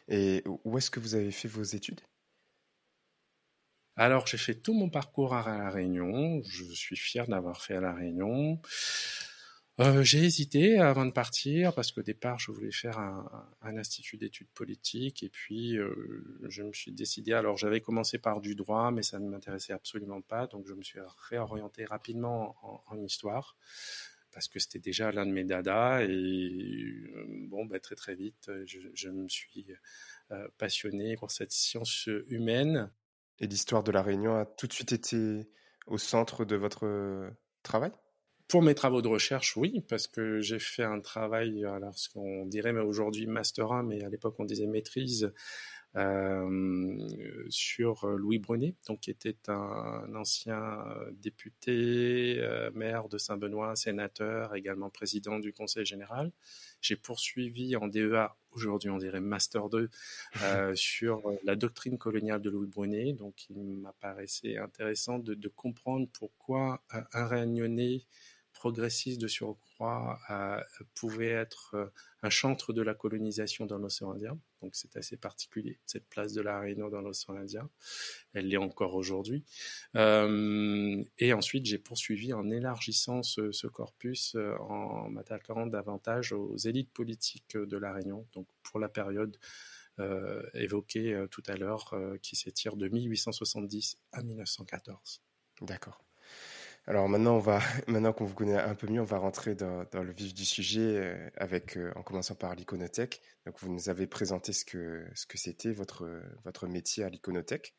Et 0.08 0.44
où 0.46 0.78
est-ce 0.78 0.92
que 0.92 1.00
vous 1.00 1.16
avez 1.16 1.32
fait 1.32 1.48
vos 1.48 1.64
études? 1.64 2.02
Alors, 3.96 4.26
j'ai 4.28 4.38
fait 4.38 4.56
tout 4.56 4.74
mon 4.74 4.90
parcours 4.90 5.34
à 5.34 5.46
La 5.46 5.70
Réunion. 5.70 6.42
Je 6.44 6.64
suis 6.74 6.96
fier 6.96 7.28
d'avoir 7.28 7.62
fait 7.62 7.76
à 7.76 7.82
La 7.82 7.94
Réunion. 7.94 8.60
Euh, 9.80 10.04
j'ai 10.04 10.20
hésité 10.26 10.80
avant 10.80 11.06
de 11.06 11.12
partir 11.12 11.74
parce 11.74 11.92
qu'au 11.92 12.02
départ, 12.02 12.38
je 12.40 12.52
voulais 12.52 12.72
faire 12.72 13.00
un, 13.00 13.78
institut 13.78 14.18
d'études 14.18 14.50
politiques 14.50 15.24
et 15.24 15.30
puis 15.30 15.78
euh, 15.78 16.40
je 16.50 16.64
me 16.64 16.74
suis 16.74 16.92
décidé. 16.92 17.34
Alors, 17.34 17.58
j'avais 17.58 17.80
commencé 17.80 18.20
par 18.20 18.42
du 18.42 18.54
droit, 18.54 18.92
mais 18.92 19.02
ça 19.02 19.18
ne 19.18 19.30
m'intéressait 19.30 19.74
absolument 19.74 20.22
pas, 20.22 20.46
donc 20.48 20.68
je 20.68 20.74
me 20.74 20.84
suis 20.84 21.00
réorienté 21.30 21.86
rapidement 21.86 22.56
en, 22.88 23.02
histoire 23.02 23.56
parce 24.34 24.48
que 24.48 24.60
c'était 24.60 24.80
déjà 24.80 25.12
l'un 25.12 25.26
de 25.26 25.32
mes 25.32 25.44
dadas 25.44 26.04
et 26.04 26.10
euh, 26.10 27.26
bon, 27.48 27.66
bah, 27.66 27.80
très 27.80 27.96
très 27.96 28.16
vite, 28.16 28.52
je, 28.66 28.80
je 28.94 29.10
me 29.10 29.28
suis 29.28 29.68
euh, 30.32 30.48
passionné 30.58 31.16
pour 31.16 31.32
cette 31.32 31.52
science 31.52 32.08
humaine. 32.28 32.92
Et 33.40 33.48
l'histoire 33.48 33.84
de 33.84 33.92
la 33.92 34.04
Réunion 34.04 34.36
a 34.36 34.46
tout 34.46 34.68
de 34.68 34.74
suite 34.74 34.92
été 34.92 35.50
au 35.88 35.98
centre 35.98 36.46
de 36.46 36.56
votre 36.56 37.32
travail? 37.64 37.92
Pour 38.52 38.62
mes 38.62 38.76
travaux 38.76 39.02
de 39.02 39.08
recherche, 39.08 39.56
oui, 39.56 39.82
parce 39.88 40.08
que 40.08 40.42
j'ai 40.42 40.60
fait 40.60 40.84
un 40.84 41.00
travail, 41.00 41.64
alors 41.64 41.98
ce 41.98 42.10
qu'on 42.10 42.46
dirait 42.46 42.78
aujourd'hui 42.78 43.26
master 43.26 43.72
1, 43.72 43.84
mais 43.84 44.04
à 44.04 44.10
l'époque 44.10 44.36
on 44.40 44.44
disait 44.44 44.68
maîtrise, 44.68 45.32
euh, 45.96 46.98
sur 47.48 48.06
Louis 48.08 48.40
Brunet, 48.40 48.76
donc 48.88 49.00
qui 49.00 49.10
était 49.10 49.38
un, 49.48 50.14
ancien 50.16 50.86
député, 51.14 52.40
euh, 52.40 52.72
maire 52.74 53.08
de 53.08 53.18
Saint-Benoît, 53.18 53.78
sénateur, 53.78 54.54
également 54.54 54.90
président 54.90 55.40
du 55.40 55.54
Conseil 55.54 55.86
général. 55.86 56.34
J'ai 56.82 56.98
poursuivi 56.98 57.78
en 57.78 57.88
DEA, 57.88 58.36
aujourd'hui 58.52 58.90
on 58.90 58.98
dirait 58.98 59.22
Master 59.22 59.70
2, 59.70 59.90
euh, 60.42 60.76
sur 60.76 61.24
la 61.46 61.56
doctrine 61.56 61.98
coloniale 61.98 62.42
de 62.42 62.50
Louis 62.50 62.68
Brunet. 62.68 63.14
Donc 63.14 63.50
il 63.50 63.62
m'apparaissait 63.64 64.58
intéressant 64.58 65.20
de, 65.20 65.36
de, 65.36 65.48
comprendre 65.48 66.10
pourquoi 66.12 66.82
un, 66.92 67.04
un 67.14 67.28
réunionnais 67.28 68.06
progressiste 68.62 69.20
de 69.20 69.28
surcroît 69.28 70.20
pouvait 70.94 71.32
être 71.32 71.72
euh, 71.74 71.88
un 72.22 72.30
chantre 72.30 72.74
de 72.74 72.84
la 72.84 72.94
colonisation 72.94 73.66
dans 73.66 73.80
l'océan 73.80 74.12
Indien. 74.12 74.38
Donc 74.62 74.76
c'est 74.76 74.96
assez 74.98 75.18
particulier, 75.18 75.80
cette 75.88 76.08
place 76.08 76.34
de 76.34 76.42
la 76.42 76.60
Réunion 76.60 76.88
dans 76.90 77.02
l'océan 77.02 77.38
Indien. 77.38 77.68
Elle 78.34 78.50
l'est 78.50 78.58
encore 78.58 78.94
aujourd'hui. 78.94 79.44
Euh, 79.96 81.04
et 81.18 81.34
ensuite, 81.34 81.66
j'ai 81.66 81.80
poursuivi 81.80 82.34
en 82.34 82.52
élargissant 82.52 83.24
ce, 83.24 83.66
corpus, 83.66 84.36
euh, 84.36 84.56
en 84.60 85.10
m'attaquant 85.10 85.66
davantage 85.66 86.32
aux 86.32 86.56
élites 86.58 86.94
politiques 86.94 87.58
de 87.58 87.78
la 87.78 87.94
Réunion, 87.94 88.28
donc 88.34 88.46
pour 88.62 88.80
la 88.80 88.90
période 88.90 89.38
évoquée 90.56 91.26
tout 91.30 91.44
à 91.48 91.56
l'heure, 91.56 91.94
qui 92.24 92.36
s'étire 92.36 92.76
de 92.76 92.88
1870 92.88 94.00
à 94.14 94.24
1914. 94.24 95.22
D'accord. 95.62 96.04
Alors 96.88 97.08
maintenant, 97.08 97.36
on 97.36 97.40
va, 97.40 97.60
maintenant 97.88 98.14
qu'on 98.14 98.26
vous 98.26 98.34
connaît 98.34 98.58
un 98.58 98.76
peu 98.76 98.88
mieux, 98.88 99.02
on 99.02 99.06
va 99.06 99.18
rentrer 99.18 99.56
dans, 99.56 99.86
le 99.94 100.12
vif 100.12 100.34
du 100.34 100.46
sujet 100.46 100.98
euh, 100.98 101.30
avec, 101.36 101.78
euh, 101.78 101.92
en 101.96 102.04
commençant 102.04 102.36
par 102.36 102.56
l'iconothèque. 102.56 103.22
Donc 103.46 103.60
vous 103.60 103.72
nous 103.72 103.90
avez 103.90 104.08
présenté 104.08 104.52
ce 104.54 104.66
que 104.66 105.06
ce 105.14 105.26
que 105.26 105.38
c'était 105.38 105.72
votre 105.72 106.22
votre 106.44 106.68
métier 106.68 107.04
à 107.04 107.10
l'iconothèque. 107.10 107.76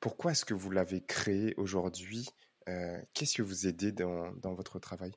Pourquoi 0.00 0.32
est-ce 0.32 0.44
que 0.44 0.54
vous 0.54 0.70
l'avez 0.70 1.04
créé 1.04 1.54
aujourd'hui 1.56 2.28
euh, 2.68 3.00
Qu'est-ce 3.14 3.36
que 3.36 3.42
vous 3.42 3.66
aidez 3.66 3.92
dans, 3.92 4.32
dans 4.32 4.54
votre 4.54 4.78
travail? 4.78 5.12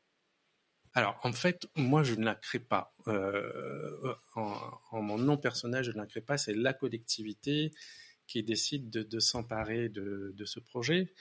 Alors, 0.93 1.19
en 1.23 1.33
fait, 1.33 1.67
moi, 1.75 2.03
je 2.03 2.15
ne 2.15 2.25
la 2.25 2.35
crée 2.35 2.59
pas. 2.59 2.95
en, 4.35 5.01
mon 5.01 5.17
nom 5.17 5.37
personnel, 5.37 5.83
je 5.83 5.91
ne 5.91 5.97
la 5.97 6.05
crée 6.05 6.21
pas. 6.21 6.37
C'est 6.37 6.55
la 6.55 6.73
collectivité 6.73 7.71
qui 8.27 8.43
décide 8.43 8.89
de, 8.89 9.19
s'emparer 9.19 9.89
de, 9.89 10.33
ce 10.45 10.59
projet 10.59 11.13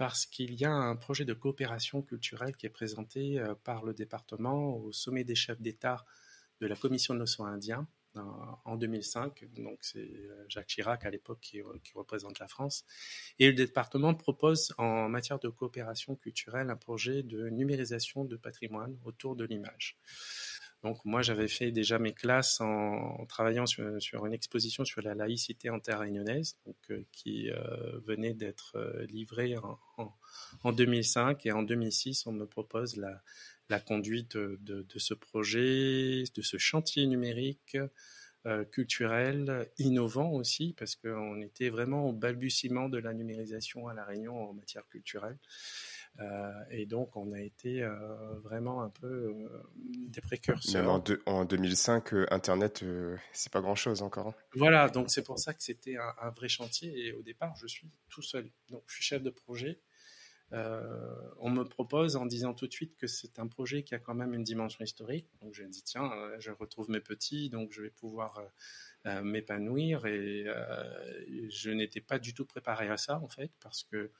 parce 0.00 0.24
qu'il 0.24 0.54
y 0.54 0.64
a 0.64 0.72
un 0.72 0.96
projet 0.96 1.26
de 1.26 1.34
coopération 1.34 2.00
culturelle 2.00 2.56
qui 2.56 2.64
est 2.64 2.70
présenté 2.70 3.38
euh, 3.38 3.54
par 3.54 3.84
le 3.84 3.92
département 3.92 4.74
au 4.78 4.92
sommet 4.92 5.24
des 5.24 5.34
chefs 5.34 5.60
d'État 5.60 6.06
de 6.62 6.66
la 6.66 6.74
Commission 6.74 7.12
de 7.12 7.18
l'océan 7.18 7.44
Indien 7.44 7.86
en 8.14 8.76
2005. 8.76 9.44
Donc 9.54 9.80
c'est 9.82 9.98
euh, 9.98 10.46
Jacques 10.48 10.68
Chirac 10.68 11.04
à 11.04 11.10
l'époque 11.10 11.40
qui, 11.42 11.60
représente 11.94 12.38
la 12.38 12.48
France. 12.48 12.86
Et 13.38 13.48
le 13.48 13.52
département 13.52 14.14
propose 14.14 14.72
en 14.78 15.10
matière 15.10 15.38
de 15.38 15.50
coopération 15.50 16.16
culturelle 16.16 16.70
un 16.70 16.76
projet 16.76 17.22
de 17.22 17.50
numérisation 17.50 18.24
de 18.24 18.36
patrimoine 18.36 18.96
autour 19.04 19.36
de 19.36 19.44
l'image. 19.44 19.98
Donc 20.82 21.04
moi, 21.04 21.20
j'avais 21.20 21.48
fait 21.48 21.70
déjà 21.70 21.98
mes 21.98 22.14
classes 22.14 22.60
en, 22.60 23.26
travaillant 23.26 23.66
sur, 23.66 24.24
une 24.24 24.32
exposition 24.32 24.84
sur 24.84 25.02
la 25.02 25.14
laïcité 25.14 25.68
en 25.68 25.78
terre 25.78 26.00
réunionnaise, 26.00 26.56
donc, 26.64 26.76
euh, 26.90 27.04
qui 27.12 27.50
euh, 27.50 27.98
venait 28.06 28.32
d'être 28.32 28.76
euh, 28.76 29.04
livrée 29.06 29.56
en, 30.64 30.72
2005. 30.72 31.44
Et 31.44 31.52
en 31.52 31.62
2006, 31.62 32.26
on 32.26 32.32
me 32.32 32.46
propose 32.46 32.96
la 33.68 33.80
conduite 33.80 34.36
de, 34.36 34.86
ce 34.96 35.14
projet, 35.14 36.24
de 36.34 36.42
ce 36.42 36.56
chantier 36.56 37.06
numérique 37.06 37.76
culturel, 38.70 39.68
innovant 39.76 40.30
aussi, 40.30 40.74
parce 40.78 40.96
qu'on 40.96 41.42
était 41.42 41.68
vraiment 41.68 42.08
au 42.08 42.12
balbutiement 42.12 42.88
de 42.88 42.96
la 42.96 43.12
numérisation 43.12 43.86
à 43.86 43.92
La 43.92 44.04
Réunion 44.04 44.48
en 44.48 44.54
matière 44.54 44.88
culturelle. 44.88 45.36
Euh, 46.18 46.52
et 46.70 46.86
donc, 46.86 47.16
on 47.16 47.32
a 47.32 47.40
été 47.40 47.82
euh, 47.82 48.34
vraiment 48.40 48.82
un 48.82 48.90
peu 48.90 49.06
euh, 49.06 49.48
des 50.08 50.20
précurseurs. 50.20 50.82
Même 50.82 50.90
en, 51.26 51.32
en 51.32 51.44
2005, 51.44 52.12
Internet, 52.30 52.84
c'est 53.32 53.52
pas 53.52 53.60
grand-chose 53.60 54.02
encore. 54.02 54.28
Hein. 54.28 54.34
Voilà, 54.54 54.88
donc 54.88 55.10
c'est 55.10 55.22
pour 55.22 55.38
ça 55.38 55.54
que 55.54 55.62
c'était 55.62 55.96
un, 55.96 56.30
vrai 56.30 56.48
chantier. 56.48 57.06
Et 57.06 57.12
au 57.12 57.22
départ, 57.22 57.54
je 57.56 57.66
suis 57.66 57.88
tout 58.08 58.22
seul. 58.22 58.50
Donc, 58.68 58.82
je 58.86 58.94
suis 58.94 59.04
chef 59.04 59.22
de 59.22 59.30
projet. 59.30 59.80
on 60.52 61.50
me 61.50 61.62
propose 61.62 62.16
en 62.16 62.26
disant 62.26 62.54
tout 62.54 62.66
de 62.66 62.72
suite 62.72 62.96
que 62.96 63.06
c'est 63.06 63.38
un 63.38 63.46
projet 63.46 63.82
qui 63.82 63.94
a 63.94 63.98
quand 63.98 64.14
même 64.14 64.34
une 64.34 64.44
dimension 64.44 64.84
historique. 64.84 65.28
Donc 65.40 65.54
je 65.54 65.62
me 65.62 65.68
dis 65.68 65.84
tiens, 65.84 66.10
je 66.38 66.50
retrouve 66.50 66.90
mes 66.90 67.00
petits, 67.00 67.48
donc 67.50 67.70
je 67.70 67.82
vais 67.82 67.90
pouvoir 67.90 68.42
m'épanouir. 69.22 70.06
Et 70.06 70.44
je 71.50 71.70
n'étais 71.70 72.00
pas 72.00 72.18
du 72.18 72.34
tout 72.34 72.44
préparé 72.44 72.88
à 72.88 72.96
ça 72.96 73.20
en 73.20 73.28
fait, 73.28 73.52
parce 73.60 73.84
que 73.84 74.10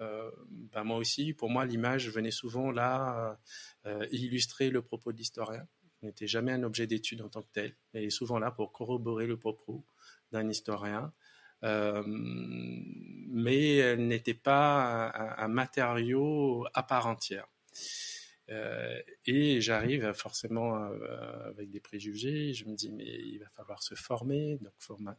euh, 0.00 0.30
bah, 0.72 0.84
moi 0.84 0.96
aussi, 0.96 1.32
pour 1.32 1.50
moi, 1.50 1.64
l'image 1.64 2.08
venait 2.10 2.30
souvent 2.30 2.70
là 2.70 3.38
euh, 3.86 4.06
illustrer 4.10 4.70
le 4.70 4.82
propos 4.82 5.12
de 5.12 5.18
l'historien. 5.18 5.66
n'était 6.02 6.26
jamais 6.26 6.52
un 6.52 6.62
objet 6.62 6.86
d'étude 6.86 7.22
en 7.22 7.28
tant 7.28 7.42
que 7.42 7.52
tel. 7.52 7.76
Elle 7.92 8.04
est 8.04 8.10
souvent 8.10 8.38
là 8.38 8.50
pour 8.50 8.72
corroborer 8.72 9.26
le 9.26 9.36
propos 9.36 9.84
d'un 10.32 10.48
historien. 10.48 11.12
Euh, 11.62 12.02
mais 12.06 13.76
elle 13.76 14.06
n'était 14.06 14.34
pas 14.34 15.10
un, 15.38 15.48
matériau 15.48 16.66
à 16.74 16.82
part 16.82 17.06
entière. 17.06 17.46
Euh, 18.50 19.00
et 19.24 19.62
j'arrive 19.62 20.12
forcément 20.12 20.76
euh, 20.76 21.48
avec 21.48 21.70
des 21.70 21.80
préjugés. 21.80 22.52
Je 22.52 22.66
me 22.66 22.74
dis, 22.74 22.90
mais 22.90 23.06
il 23.06 23.38
va 23.38 23.48
falloir 23.48 23.82
se 23.82 23.94
former, 23.94 24.58
donc 24.60 24.74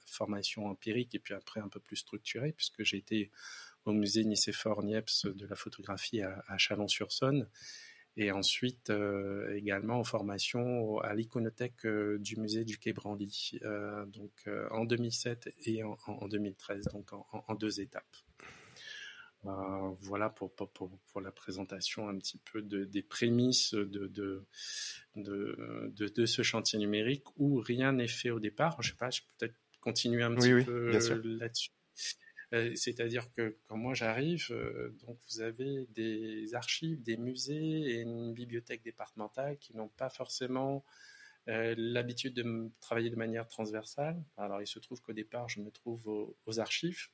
formation 0.05 0.67
empirique 0.67 1.15
et 1.15 1.19
puis 1.19 1.33
après 1.33 1.59
un 1.59 1.67
peu 1.67 1.79
plus 1.79 1.95
structurée, 1.95 2.51
puisque 2.51 2.83
j'ai 2.83 2.97
été 2.97 3.31
au 3.85 3.93
musée 3.93 4.23
Nicéphore 4.23 4.83
Niepce 4.83 5.25
de 5.25 5.45
la 5.45 5.55
photographie 5.55 6.21
à, 6.21 6.57
Chalon-sur-Saône, 6.57 7.47
et 8.17 8.31
ensuite 8.31 8.89
euh, 8.89 9.53
également 9.55 9.99
en 9.99 10.03
formation 10.03 10.99
à 10.99 11.13
l'iconothèque 11.13 11.85
du 11.85 12.37
musée 12.37 12.63
du 12.65 12.77
Quai 12.77 12.93
Branly, 12.93 13.59
donc 14.07 14.49
en 14.71 14.85
2007 14.85 15.53
et 15.65 15.83
en, 15.83 16.27
2013, 16.27 16.85
donc 16.93 17.11
en 17.13 17.55
deux 17.55 17.81
étapes. 17.81 18.15
Euh, 19.47 19.91
voilà 20.01 20.29
pour, 20.29 20.53
pour, 20.55 20.71
pour, 20.71 21.21
la 21.21 21.31
présentation 21.31 22.09
un 22.09 22.17
petit 22.17 22.39
peu 22.51 22.61
de, 22.61 22.83
des 22.83 23.03
prémices 23.03 23.75
de, 23.75 24.07
de, 24.07 24.43
de, 25.15 25.93
de, 25.95 26.25
ce 26.25 26.41
chantier 26.41 26.79
numérique 26.79 27.25
où 27.37 27.59
rien 27.59 27.93
n'est 27.93 28.07
fait 28.07 28.31
au 28.31 28.39
départ. 28.39 28.81
Je 28.81 28.89
sais 28.89 28.97
pas, 28.97 29.11
je 29.11 29.21
peux 29.21 29.33
peut-être 29.37 29.55
continuer 29.81 30.23
un 30.23 30.33
petit 30.33 30.65
peu 30.65 30.91
là-dessus. 31.37 31.69
Euh, 32.53 32.75
c'est-à-dire 32.75 33.31
que 33.31 33.57
quand 33.67 33.77
moi 33.77 33.93
j'arrive, 33.93 34.47
euh, 34.51 34.95
donc 35.05 35.17
vous 35.29 35.41
avez 35.41 35.87
des 35.95 36.53
archives, 36.55 37.01
des 37.01 37.17
musées 37.17 37.91
et 37.91 38.01
une 38.01 38.33
bibliothèque 38.33 38.83
départementale 38.83 39.57
qui 39.57 39.75
n'ont 39.75 39.89
pas 39.89 40.09
forcément 40.09 40.83
l'habitude 41.47 42.33
de 42.33 42.71
travailler 42.81 43.11
de 43.11 43.15
manière 43.15 43.47
transversale. 43.47 44.19
Alors 44.35 44.63
il 44.63 44.67
se 44.67 44.79
trouve 44.79 44.99
qu'au 45.03 45.13
départ 45.13 45.47
je 45.47 45.61
me 45.61 45.69
trouve 45.69 46.35
aux 46.47 46.59
archives 46.59 47.09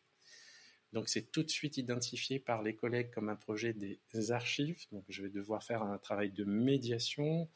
donc 0.93 1.07
c'est 1.07 1.31
tout 1.31 1.43
de 1.43 1.50
suite 1.50 1.77
identifié 1.77 2.39
par 2.39 2.63
les 2.63 2.75
collègues 2.75 3.11
comme 3.11 3.29
un 3.29 3.35
projet 3.35 3.73
des 3.73 4.31
archives. 4.31 4.85
Donc 4.91 5.05
je 5.07 5.23
vais 5.23 5.29
devoir 5.29 5.63
faire 5.63 5.83
un 5.83 5.97
travail 5.97 6.31
de 6.31 6.43
médiation, 6.43 7.50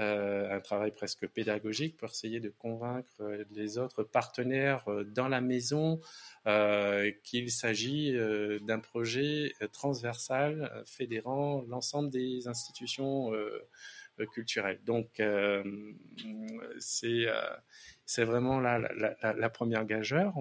euh, 0.00 0.50
un 0.50 0.60
travail 0.60 0.92
presque 0.92 1.26
pédagogique 1.28 1.98
pour 1.98 2.08
essayer 2.08 2.40
de 2.40 2.48
convaincre 2.48 3.20
euh, 3.20 3.44
les 3.50 3.76
autres 3.76 4.02
partenaires 4.02 4.88
euh, 4.88 5.04
dans 5.04 5.28
la 5.28 5.42
maison 5.42 6.00
qu'il 7.22 7.50
s'agit 7.50 8.16
d'un 8.62 8.78
projet 8.78 9.52
transversal 9.72 10.82
fédérant 10.86 11.62
l'ensemble 11.68 12.08
des 12.08 12.48
institutions 12.48 13.30
culturelles. 14.32 14.80
Donc 14.86 15.20
c'est 16.78 17.26
c'est 18.06 18.24
vraiment 18.24 18.58
la, 18.58 18.78
la, 18.78 19.50
première 19.50 19.84
gageure, 19.84 20.32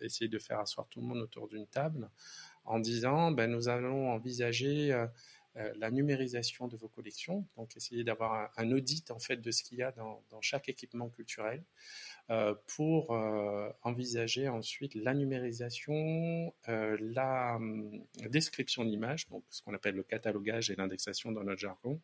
essayer 0.00 0.28
de 0.28 0.38
faire 0.40 0.58
asseoir 0.58 0.88
tout 0.88 1.00
le 1.00 1.06
monde 1.06 1.20
autour 1.20 1.46
d'une 1.46 1.68
table 1.68 2.10
en 2.64 2.80
disant 2.80 3.30
ben, 3.30 3.48
nous 3.48 3.68
allons 3.68 4.10
envisager 4.10 4.92
la 5.54 5.90
numérisation 5.90 6.68
de 6.68 6.76
vos 6.76 6.88
collections, 6.88 7.46
donc 7.56 7.76
essayer 7.76 8.04
d'avoir 8.04 8.52
un, 8.56 8.72
audit 8.72 9.10
en 9.10 9.18
fait 9.18 9.36
de 9.38 9.50
ce 9.50 9.62
qu'il 9.62 9.78
y 9.78 9.82
a 9.82 9.92
dans, 9.92 10.22
chaque 10.40 10.68
équipement 10.68 11.08
culturel 11.08 11.64
pour 12.66 13.10
envisager 13.82 14.48
ensuite 14.48 14.94
la 14.94 15.12
numérisation, 15.14 16.54
la 16.66 17.56
hum, 17.56 18.04
description 18.28 18.84
d'image, 18.84 19.28
donc 19.28 19.44
ce 19.50 19.62
qu'on 19.62 19.74
appelle 19.74 19.96
le 19.96 20.04
catalogage 20.04 20.70
et 20.70 20.76
l'indexation 20.76 21.32
dans 21.32 21.42
notre 21.42 21.60
jargon, 21.60 22.00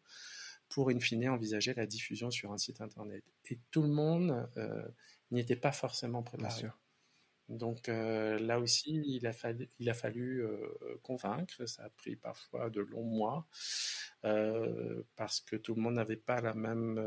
pour 0.68 0.90
in 0.90 1.00
fine 1.00 1.28
envisager 1.28 1.74
la 1.74 1.86
diffusion 1.86 2.30
sur 2.30 2.52
un 2.52 2.58
site 2.58 2.80
internet. 2.80 3.24
Et 3.50 3.58
tout 3.70 3.82
le 3.82 3.88
monde 3.88 4.48
euh, 4.56 4.86
n'y 5.30 5.40
était 5.40 5.56
pas 5.56 5.72
forcément 5.72 6.22
préparé. 6.22 6.66
Donc 7.48 7.88
euh, 7.88 8.38
là 8.38 8.58
aussi, 8.58 9.02
il 9.06 9.26
a 9.26 9.32
fallu, 9.32 10.44
euh, 10.44 10.98
convaincre. 11.02 11.66
Ça 11.66 11.84
a 11.84 11.90
pris 11.90 12.16
parfois 12.16 12.70
de 12.70 12.80
longs 12.80 13.04
mois 13.04 13.46
parce 15.14 15.40
que 15.40 15.54
tout 15.54 15.74
le 15.76 15.80
monde 15.80 15.94
n'avait 15.94 16.16
pas 16.16 16.40
la 16.40 16.52
même 16.52 17.00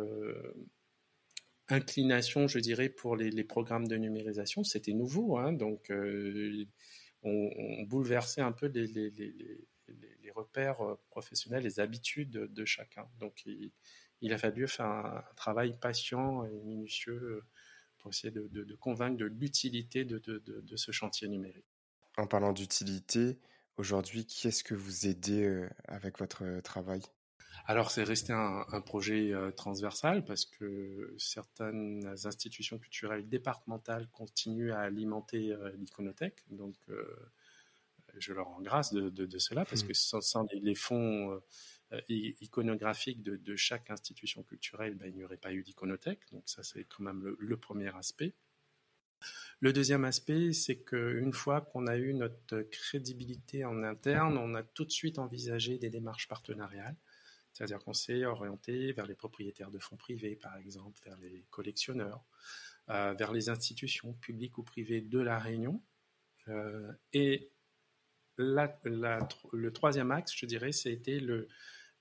inclination, 1.68 2.48
je 2.48 2.60
dirais, 2.60 2.88
pour 2.88 3.18
les, 3.18 3.44
programmes 3.44 3.88
de 3.88 3.98
numérisation. 3.98 4.64
C'était 4.64 4.94
nouveau, 4.94 5.38
hein, 5.38 5.52
donc 5.52 5.92
on, 7.24 7.84
bouleversait 7.84 8.42
un 8.42 8.52
peu 8.52 8.68
les, 8.68 10.32
repères 10.36 10.82
euh, 10.82 10.96
professionnels, 11.10 11.64
les 11.64 11.80
habitudes 11.80 12.32
de, 12.32 12.66
chacun. 12.66 13.08
Donc, 13.20 13.46
il, 14.22 14.34
a 14.34 14.38
fallu 14.38 14.68
faire 14.68 14.86
un, 14.86 15.24
travail 15.36 15.78
patient 15.80 16.46
et 16.46 16.62
minutieux 16.64 17.14
euh, 17.14 17.46
pour 18.00 18.12
essayer 18.12 18.32
de, 18.32 18.76
convaincre 18.76 19.18
de 19.18 19.26
l'utilité 19.26 20.06
de, 20.06 20.76
ce 20.76 20.92
chantier 20.92 21.28
numérique. 21.28 21.66
En 22.18 22.28
parlant 22.28 22.54
d'utilité, 22.54 23.38
aujourd'hui, 23.78 24.26
qui 24.26 24.48
est-ce 24.48 24.64
que 24.64 24.76
vous 24.76 25.08
aidez 25.08 25.44
euh, 25.44 25.70
avec 25.88 26.20
votre 26.20 26.60
travail? 26.62 27.02
Alors 27.66 27.92
c'est 27.92 28.04
resté 28.04 28.34
un, 28.34 28.82
projet 28.82 29.32
transversal 29.56 30.26
parce 30.26 30.46
que 30.46 31.14
certaines 31.20 32.08
institutions 32.26 32.80
culturelles 32.80 33.28
départementales 33.30 34.08
continuent 34.08 34.72
à 34.72 34.80
alimenter 34.80 35.56
l'iconothèque. 35.78 36.44
Donc 36.50 36.76
je 38.18 38.34
leur 38.34 38.48
rends 38.48 38.62
grâce 38.62 38.94
de, 38.94 39.40
cela, 39.40 39.66
parce 39.66 39.84
que 39.84 39.92
hmm. 39.92 40.22
sans, 40.22 40.48
les, 40.54 40.76
fonds 40.76 41.40
euh, 41.92 42.02
iconographiques 42.08 43.24
de, 43.24 43.56
chaque 43.56 43.90
institution 43.90 44.44
culturelle, 44.44 44.94
ben, 44.94 45.08
il 45.08 45.16
n'y 45.16 45.24
aurait 45.24 45.38
pas 45.38 45.52
eu 45.52 45.64
d'iconothèque. 45.64 46.20
Donc 46.32 46.44
ça, 46.46 46.62
c'est 46.62 46.84
quand 46.84 47.04
même 47.04 47.36
le, 47.40 47.58
premier 47.58 47.96
aspect. 47.96 48.34
Le 49.60 49.74
deuxième 49.74 50.06
aspect, 50.06 50.54
c'est 50.54 50.78
qu'une 50.78 51.34
fois 51.34 51.62
qu'on 51.62 51.88
a 51.88 51.98
eu 51.98 52.14
notre 52.14 52.62
crédibilité 52.62 53.66
en 53.66 53.82
interne, 53.82 54.38
on 54.38 54.54
a 54.54 54.62
tout 54.62 54.86
de 54.86 54.92
suite 54.92 55.18
envisagé 55.18 55.80
des 55.80 55.90
démarches 55.90 56.28
partenariales. 56.28 56.96
C'est-à-dire 57.54 57.80
qu'on 57.80 57.94
s'est 57.94 58.24
orienté 58.24 58.92
vers 58.94 59.08
les 59.08 59.16
propriétaires 59.16 59.72
de 59.72 59.80
fonds 59.80 59.98
privés, 59.98 60.36
par 60.36 60.56
exemple, 60.58 61.02
vers 61.04 61.18
les 61.18 61.44
collectionneurs, 61.50 62.24
euh, 62.90 63.14
vers 63.14 63.34
les 63.34 63.50
institutions 63.50 64.14
publiques 64.14 64.60
ou 64.60 64.64
privées 64.64 65.02
de 65.02 65.20
la 65.20 65.40
Réunion. 65.40 65.82
Euh, 66.50 66.92
et 67.14 67.52
le 68.38 69.70
troisième 69.72 70.12
axe, 70.12 70.34
je 70.36 70.46
dirais, 70.46 70.72
c'était 70.72 71.20
le, 71.20 71.50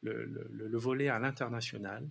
le, 0.03 0.79
volet 0.79 1.09
à 1.09 1.19
l'international, 1.19 2.09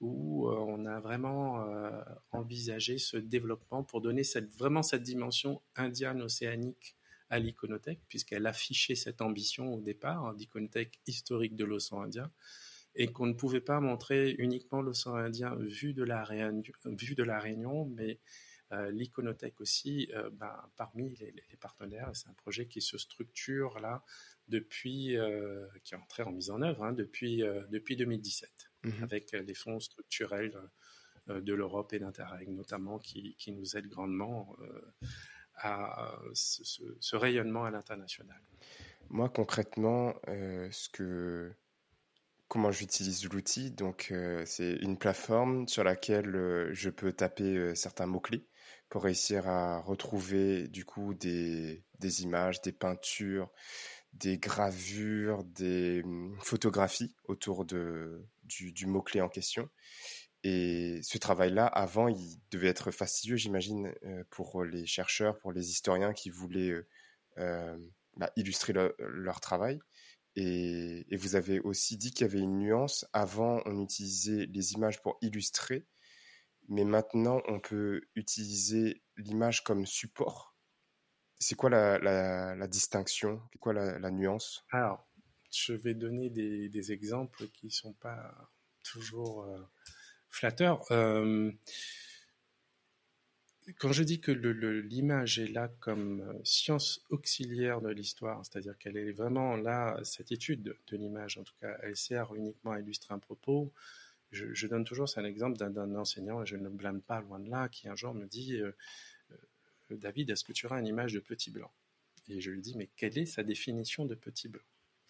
où 0.00 0.48
euh, 0.48 0.54
on 0.56 0.86
a 0.86 1.00
vraiment 1.00 1.62
euh, 1.68 1.90
envisagé 2.32 2.98
ce 2.98 3.16
développement 3.16 3.84
pour 3.84 4.00
donner 4.00 4.24
cette, 4.24 4.52
vraiment 4.54 4.82
cette 4.82 5.02
dimension 5.02 5.60
indienne-océanique 5.76 6.96
à 7.28 7.38
l'iconothèque, 7.38 8.00
puisqu'elle 8.08 8.46
affichait 8.46 8.94
cette 8.94 9.20
ambition 9.20 9.74
au 9.74 9.80
départ 9.80 10.26
hein, 10.26 10.34
d'iconothèque 10.34 11.00
historique 11.06 11.54
de 11.54 11.64
l'océan 11.64 12.02
Indien, 12.02 12.30
et 12.96 13.12
qu'on 13.12 13.26
ne 13.26 13.34
pouvait 13.34 13.60
pas 13.60 13.80
montrer 13.80 14.34
uniquement 14.38 14.82
l'océan 14.82 15.14
Indien 15.14 15.54
vu 15.56 15.94
de 15.94 16.02
la, 16.02 16.26
vu 16.86 17.14
de 17.14 17.22
la 17.22 17.38
Réunion, 17.38 17.84
mais 17.84 18.18
euh, 18.72 18.88
l'iconothèque 18.92 19.60
aussi 19.60 20.08
euh, 20.14 20.30
ben, 20.32 20.54
parmi 20.76 21.16
les, 21.16 21.56
partenaires. 21.60 22.10
C'est 22.14 22.28
un 22.28 22.34
projet 22.34 22.66
qui 22.66 22.80
se 22.80 22.98
structure 22.98 23.80
là 23.80 24.04
depuis, 24.50 25.16
euh, 25.16 25.66
qui 25.84 25.94
est 25.94 25.96
entré 25.96 26.22
en 26.22 26.32
mise 26.32 26.50
en 26.50 26.60
œuvre 26.62 26.84
hein, 26.84 26.92
depuis, 26.92 27.42
depuis 27.70 27.96
2017, 27.96 28.50
mhm. 28.84 29.02
avec 29.02 29.32
les 29.32 29.54
fonds 29.54 29.80
structurels 29.80 30.56
de 31.28 31.54
l'Europe 31.54 31.92
et 31.92 31.98
d'Interreg 31.98 32.48
notamment, 32.48 32.98
qui, 32.98 33.36
qui, 33.38 33.52
nous 33.52 33.76
aident 33.76 33.88
grandement 33.88 34.56
à 35.56 36.18
ce, 36.34 37.16
rayonnement 37.16 37.64
à 37.64 37.70
l'international. 37.70 38.40
Moi, 39.10 39.28
concrètement, 39.28 40.14
ce 40.26 40.88
que 40.88 41.52
comment 42.48 42.72
j'utilise 42.72 43.28
l'outil. 43.30 43.70
Donc, 43.70 44.12
c'est 44.44 44.72
une 44.80 44.98
plateforme 44.98 45.68
sur 45.68 45.84
laquelle 45.84 46.70
je 46.72 46.90
peux 46.90 47.12
taper 47.12 47.74
certains 47.76 48.06
mots-clés 48.06 48.44
pour 48.90 49.04
réussir 49.04 49.48
à 49.48 49.80
retrouver 49.80 50.66
du 50.66 50.84
coup 50.84 51.14
des, 51.14 51.84
des 52.00 52.22
images, 52.22 52.60
des 52.60 52.72
peintures, 52.72 53.48
des 54.12 54.38
gravures, 54.38 55.44
des 55.44 56.02
hum, 56.04 56.36
photographies 56.40 57.14
autour 57.24 57.64
de, 57.64 58.26
du, 58.44 58.86
mot-clé 58.86 59.20
en 59.20 59.28
question. 59.28 59.68
Et 60.42 61.00
ce 61.02 61.18
travail-là, 61.18 61.66
avant, 61.66 62.08
il 62.08 62.38
devait 62.50 62.68
être 62.68 62.90
fastidieux, 62.90 63.36
j'imagine, 63.36 63.92
euh, 64.04 64.24
pour 64.30 64.64
les 64.64 64.86
chercheurs, 64.86 65.38
pour 65.38 65.52
les 65.52 65.70
historiens 65.70 66.12
qui 66.12 66.30
voulaient 66.30 66.70
euh, 66.70 66.88
euh 67.38 67.78
bah, 68.16 68.30
illustrer 68.36 68.72
leur 68.98 69.40
travail. 69.40 69.78
Et, 70.34 71.06
vous 71.16 71.36
avez 71.36 71.60
aussi 71.60 71.96
dit 71.96 72.10
qu'il 72.12 72.26
y 72.26 72.30
avait 72.30 72.40
une 72.40 72.58
nuance. 72.58 73.06
Avant, 73.12 73.62
on 73.66 73.80
utilisait 73.80 74.46
les 74.46 74.72
images 74.72 75.00
pour 75.00 75.16
illustrer 75.22 75.86
mais 76.70 76.84
maintenant 76.84 77.42
on 77.48 77.60
peut 77.60 78.02
utiliser 78.14 79.02
l'image 79.16 79.62
comme 79.62 79.84
support. 79.84 80.49
C'est 81.42 81.54
quoi 81.54 81.70
la, 81.70 81.98
la, 81.98 82.66
distinction? 82.68 83.40
C'est 83.52 83.58
quoi 83.58 83.72
la, 83.72 84.10
nuance? 84.10 84.64
Alors, 84.70 85.06
je 85.50 85.72
vais 85.72 85.94
donner 85.94 86.28
des, 86.30 86.92
exemples 86.92 87.48
qui 87.48 87.66
ne 87.66 87.72
sont 87.72 87.94
pas 87.94 88.32
toujours 88.82 89.44
euh, 89.44 89.58
flatteurs. 90.28 90.84
Quand 93.78 93.92
je 93.92 94.02
dis 94.02 94.20
que 94.20 94.32
l'image 94.32 95.38
est 95.38 95.48
là 95.48 95.68
comme 95.80 96.40
science 96.44 97.04
auxiliaire 97.10 97.80
de 97.80 97.90
l'histoire, 97.90 98.44
c'est-à-dire 98.44 98.76
qu'elle 98.78 98.96
est 98.96 99.12
vraiment 99.12 99.56
là, 99.56 99.98
cette 100.02 100.32
étude 100.32 100.76
de 100.86 100.96
l'image, 100.96 101.38
en 101.38 101.44
tout 101.44 101.54
cas, 101.60 101.76
elle 101.82 101.96
sert 101.96 102.34
uniquement 102.34 102.72
à 102.72 102.80
illustrer 102.80 103.14
un 103.14 103.18
propos. 103.18 103.72
Je, 104.32 104.66
donne 104.66 104.84
toujours 104.84 105.08
un 105.16 105.24
exemple 105.24 105.58
d'un 105.58 105.94
enseignant, 105.96 106.42
et 106.42 106.46
je 106.46 106.56
ne 106.56 106.64
le 106.64 106.70
blâme 106.70 107.00
pas 107.00 107.20
loin 107.20 107.38
de 107.38 107.50
là, 107.50 107.68
qui 107.68 107.88
un 107.88 107.96
jour 107.96 108.14
me 108.14 108.26
dit 108.26 108.60
euh, 108.60 108.72
David, 109.96 110.30
est-ce 110.30 110.44
que 110.44 110.52
tu 110.52 110.66
auras 110.66 110.80
une 110.80 110.86
image 110.86 111.12
de 111.12 111.20
petit 111.20 111.50
blanc? 111.50 111.70
Et 112.28 112.40
je 112.40 112.50
lui 112.50 112.60
dis 112.60 112.76
Mais 112.76 112.88
quelle 112.96 113.18
est 113.18 113.26
sa 113.26 113.42
définition 113.42 114.04
de 114.06 114.14
petit 114.14 114.48
blanc? 114.48 114.62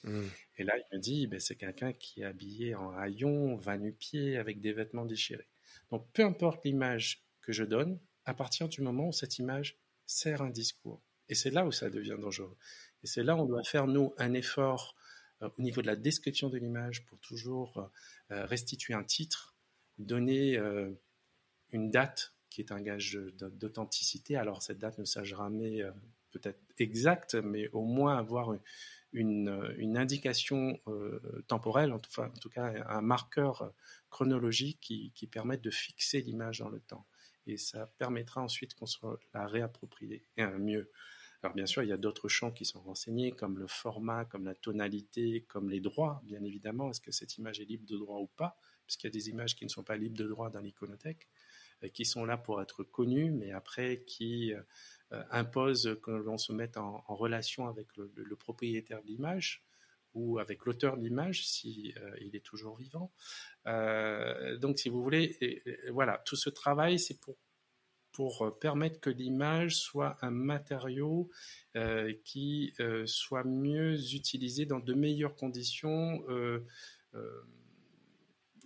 Mmh. 0.04 0.22
Et 0.56 0.64
là, 0.64 0.74
il 0.76 0.96
me 0.96 1.00
dit 1.00 1.26
ben, 1.26 1.40
C'est 1.40 1.56
quelqu'un 1.56 1.92
qui 1.92 2.22
est 2.22 2.24
habillé 2.24 2.74
en 2.74 2.96
haillons, 2.96 3.56
va 3.56 3.76
nu-pied, 3.76 4.36
avec 4.36 4.60
des 4.60 4.72
vêtements 4.72 5.04
déchirés. 5.04 5.48
Donc, 5.90 6.06
peu 6.12 6.24
importe 6.24 6.64
l'image 6.64 7.22
que 7.42 7.52
je 7.52 7.64
donne, 7.64 7.98
à 8.24 8.34
partir 8.34 8.68
du 8.68 8.80
moment 8.80 9.08
où 9.08 9.12
cette 9.12 9.38
image 9.38 9.78
sert 10.06 10.42
un 10.42 10.50
discours. 10.50 11.02
Et 11.28 11.34
c'est 11.34 11.50
là 11.50 11.64
où 11.64 11.72
ça 11.72 11.90
devient 11.90 12.16
dangereux. 12.18 12.56
Et 13.02 13.06
c'est 13.06 13.22
là 13.22 13.36
où 13.36 13.40
on 13.40 13.46
doit 13.46 13.62
faire, 13.64 13.86
nous, 13.86 14.14
un 14.18 14.34
effort 14.34 14.96
euh, 15.42 15.48
au 15.58 15.62
niveau 15.62 15.82
de 15.82 15.86
la 15.86 15.96
description 15.96 16.48
de 16.48 16.58
l'image 16.58 17.04
pour 17.06 17.18
toujours 17.20 17.90
euh, 18.30 18.44
restituer 18.46 18.94
un 18.94 19.04
titre, 19.04 19.54
donner 19.98 20.56
euh, 20.56 20.90
une 21.72 21.90
date 21.90 22.34
qui 22.50 22.60
est 22.60 22.72
un 22.72 22.80
gage 22.80 23.18
d'authenticité. 23.38 24.36
Alors 24.36 24.62
cette 24.62 24.78
date 24.78 24.98
ne 24.98 25.04
sera 25.04 25.24
jamais 25.24 25.82
peut-être 26.32 26.60
exacte, 26.78 27.34
mais 27.34 27.68
au 27.68 27.84
moins 27.84 28.18
avoir 28.18 28.54
une, 29.12 29.96
indication 29.96 30.78
temporelle, 31.46 31.92
en 31.92 31.98
tout, 31.98 32.50
cas 32.50 32.72
un 32.88 33.00
marqueur 33.00 33.72
chronologique 34.10 34.78
qui, 34.80 35.26
permette 35.26 35.62
de 35.62 35.70
fixer 35.70 36.20
l'image 36.20 36.58
dans 36.58 36.68
le 36.68 36.80
temps 36.80 37.06
et 37.46 37.56
ça 37.56 37.86
permettra 37.98 38.42
ensuite 38.42 38.74
qu'on 38.74 38.86
se 38.86 38.98
la 39.34 39.46
réapproprie 39.46 40.22
mieux. 40.58 40.90
Alors 41.42 41.54
bien 41.54 41.66
sûr, 41.66 41.82
il 41.82 41.88
y 41.88 41.92
a 41.92 41.96
d'autres 41.96 42.28
champs 42.28 42.50
qui 42.50 42.64
sont 42.66 42.80
renseignés, 42.80 43.32
comme 43.32 43.58
le 43.58 43.66
format, 43.66 44.26
comme 44.26 44.44
la 44.44 44.54
tonalité, 44.54 45.46
comme 45.48 45.70
les 45.70 45.80
droits, 45.80 46.20
bien 46.24 46.42
évidemment. 46.44 46.90
Est-ce 46.90 47.00
que 47.00 47.12
cette 47.12 47.38
image 47.38 47.60
est 47.60 47.64
libre 47.64 47.86
de 47.86 47.96
droit 47.96 48.18
ou 48.18 48.26
pas? 48.26 48.58
Puisqu'il 48.84 49.06
y 49.06 49.08
a 49.08 49.12
des 49.12 49.30
images 49.30 49.56
qui 49.56 49.64
ne 49.64 49.70
sont 49.70 49.82
pas 49.82 49.96
libres 49.96 50.18
de 50.18 50.26
droit 50.26 50.50
dans 50.50 50.60
l'iconothèque, 50.60 51.28
euh, 51.28 51.49
qui 51.88 52.04
sont 52.04 52.24
là 52.24 52.36
pour 52.36 52.60
être 52.60 52.82
connues, 52.82 53.30
mais 53.30 53.52
après 53.52 54.02
qui 54.06 54.52
euh, 54.52 55.22
imposent 55.30 55.98
que 56.02 56.10
l'on 56.10 56.38
se 56.38 56.52
mette 56.52 56.76
en, 56.76 57.02
relation 57.08 57.68
avec 57.68 57.88
le 57.96 58.36
propriétaire 58.36 59.02
de 59.02 59.08
l'image 59.08 59.64
ou 60.14 60.38
avec 60.38 60.64
l'auteur 60.64 60.96
de 60.96 61.02
l'image 61.02 61.46
si 61.46 61.94
euh, 61.96 62.14
est 62.32 62.44
toujours 62.44 62.76
vivant. 62.76 63.12
Euh, 63.66 64.56
donc, 64.58 64.78
si 64.78 64.88
vous 64.88 65.02
voulez, 65.02 65.38
voilà, 65.92 66.18
tout 66.24 66.36
ce 66.36 66.50
travail, 66.50 66.98
c'est 66.98 67.18
pour 67.20 67.36
pour 68.12 68.58
permettre 68.58 68.98
que 68.98 69.08
l'image 69.08 69.76
soit 69.76 70.16
un 70.20 70.32
matériau 70.32 71.30
euh, 71.76 72.12
qui 72.24 72.74
soit 73.06 73.44
mieux 73.44 74.14
utilisé 74.14 74.66
dans 74.66 74.80
de 74.80 74.94
meilleures 74.94 75.36
conditions 75.36 76.20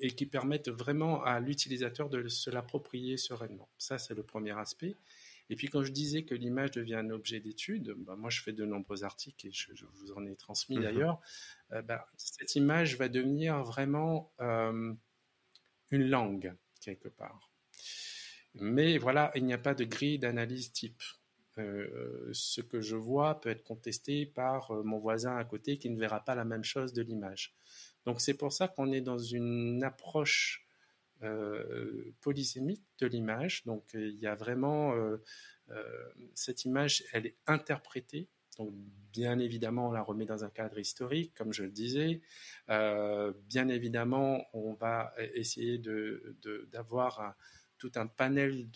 et 0.01 0.11
qui 0.11 0.27
permette 0.27 0.69
vraiment 0.69 1.23
à 1.23 1.41
l'utilisateur 1.41 2.09
de 2.09 2.29
se 2.29 2.51
l'approprier 2.51 3.17
sereinement. 3.17 3.69
Ça, 3.79 3.99
c'est 3.99 4.15
le 4.15 4.23
premier 4.23 4.59
aspect. 4.59 4.97
Et 5.51 5.57
puis 5.57 5.69
quand 5.69 5.83
je 5.83 5.93
disais 5.93 6.23
que 6.23 6.35
l'image 6.35 6.71
devient 6.71 6.95
un 6.95 7.11
objet 7.11 7.41
d'étude, 7.41 7.95
bah, 7.99 8.17
moi 8.17 8.31
je 8.31 8.41
fais 8.41 8.53
de 8.53 8.65
nombreux 8.65 9.05
articles 9.05 9.47
et 9.47 9.53
je, 9.53 9.85
vous 9.95 10.13
en 10.13 10.25
ai 10.27 10.35
transmis 10.37 10.77
mhm. 10.77 10.83
d'ailleurs, 10.83 11.21
euh, 11.73 11.83
bah, 11.83 12.07
cette 12.17 12.55
image 12.55 12.97
va 12.97 13.09
devenir 13.09 13.63
vraiment 13.63 14.33
euh, 14.41 14.95
une 15.91 16.09
langue 16.09 16.55
quelque 16.81 17.09
part. 17.09 17.51
Mais 18.55 18.99
voilà, 18.99 19.33
il 19.35 19.45
n'y 19.45 19.53
a 19.53 19.59
pas 19.59 19.75
de 19.75 19.85
grille 19.85 20.19
d'analyse 20.19 20.73
type. 20.73 21.03
Euh, 21.59 22.29
ce 22.33 22.61
que 22.61 22.81
je 22.81 22.97
vois 22.97 23.41
peut 23.41 23.51
être 23.51 23.63
contesté 23.63 24.27
par 24.27 24.73
mon 24.85 24.99
voisin 24.99 25.37
à 25.37 25.45
côté 25.45 25.77
qui 25.77 25.89
ne 25.91 25.99
verra 25.99 26.25
pas 26.25 26.35
la 26.35 26.45
même 26.45 26.65
chose 26.65 26.93
de 26.93 27.03
l'image. 27.03 27.55
Donc 28.07 28.21
c'est 28.21 28.35
pour 28.35 28.53
ça 28.53 28.69
qu'on 28.69 28.93
est 28.93 29.01
dans 29.01 29.19
une 29.19 29.83
approche 29.83 30.65
euh, 31.23 32.13
polysémique 32.21 32.83
de 32.99 33.07
l'image. 33.07 33.65
Donc 33.65 33.85
il 33.95 34.19
y 34.19 34.27
a 34.27 34.35
vraiment 34.35 34.93
euh, 34.95 35.23
euh, 35.71 35.83
cette 36.35 36.65
image, 36.65 37.05
elle 37.13 37.27
est 37.27 37.37
interprétée. 37.47 38.29
Donc 38.59 38.75
bien 39.13 39.39
évidemment, 39.39 39.89
on 39.89 39.93
la 39.93 40.03
remet 40.03 40.27
dans 40.27 40.45
un 40.45 40.51
cadre 40.51 40.79
historique, 40.79 41.33
comme 41.35 41.53
je 41.53 41.63
le 41.63 41.71
disais. 41.71 42.21
bien 42.69 43.69
évidemment, 43.69 44.45
on 44.53 44.75
va 44.75 45.15
essayer 45.35 45.81
d'avoir 46.73 47.35
tout 47.79 47.93
un 47.97 48.07
panel 48.07 48.69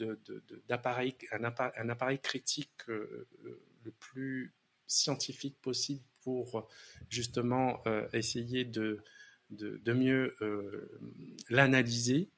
d'appareils, 0.69 1.17
un, 1.33 1.45
un, 1.45 1.89
appareil 1.89 2.19
critique 2.19 2.87
le 2.87 3.93
plus 4.01 4.55
scientifique 4.87 5.61
possible 5.61 6.05
pour 6.23 6.69
justement 7.09 7.83
essayer 8.13 8.65
de, 8.65 9.01
de, 9.51 9.93
mieux 9.93 10.37
euh, 10.43 11.01
l'analyser. 11.49 12.31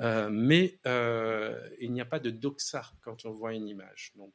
Euh, 0.00 0.28
mais 0.30 0.78
euh, 0.86 1.68
il 1.80 1.92
n'y 1.92 2.00
a 2.00 2.04
pas 2.04 2.18
de 2.18 2.30
doxa 2.30 2.92
quand 3.02 3.24
on 3.24 3.32
voit 3.32 3.54
une 3.54 3.68
image. 3.68 4.12
Donc, 4.16 4.34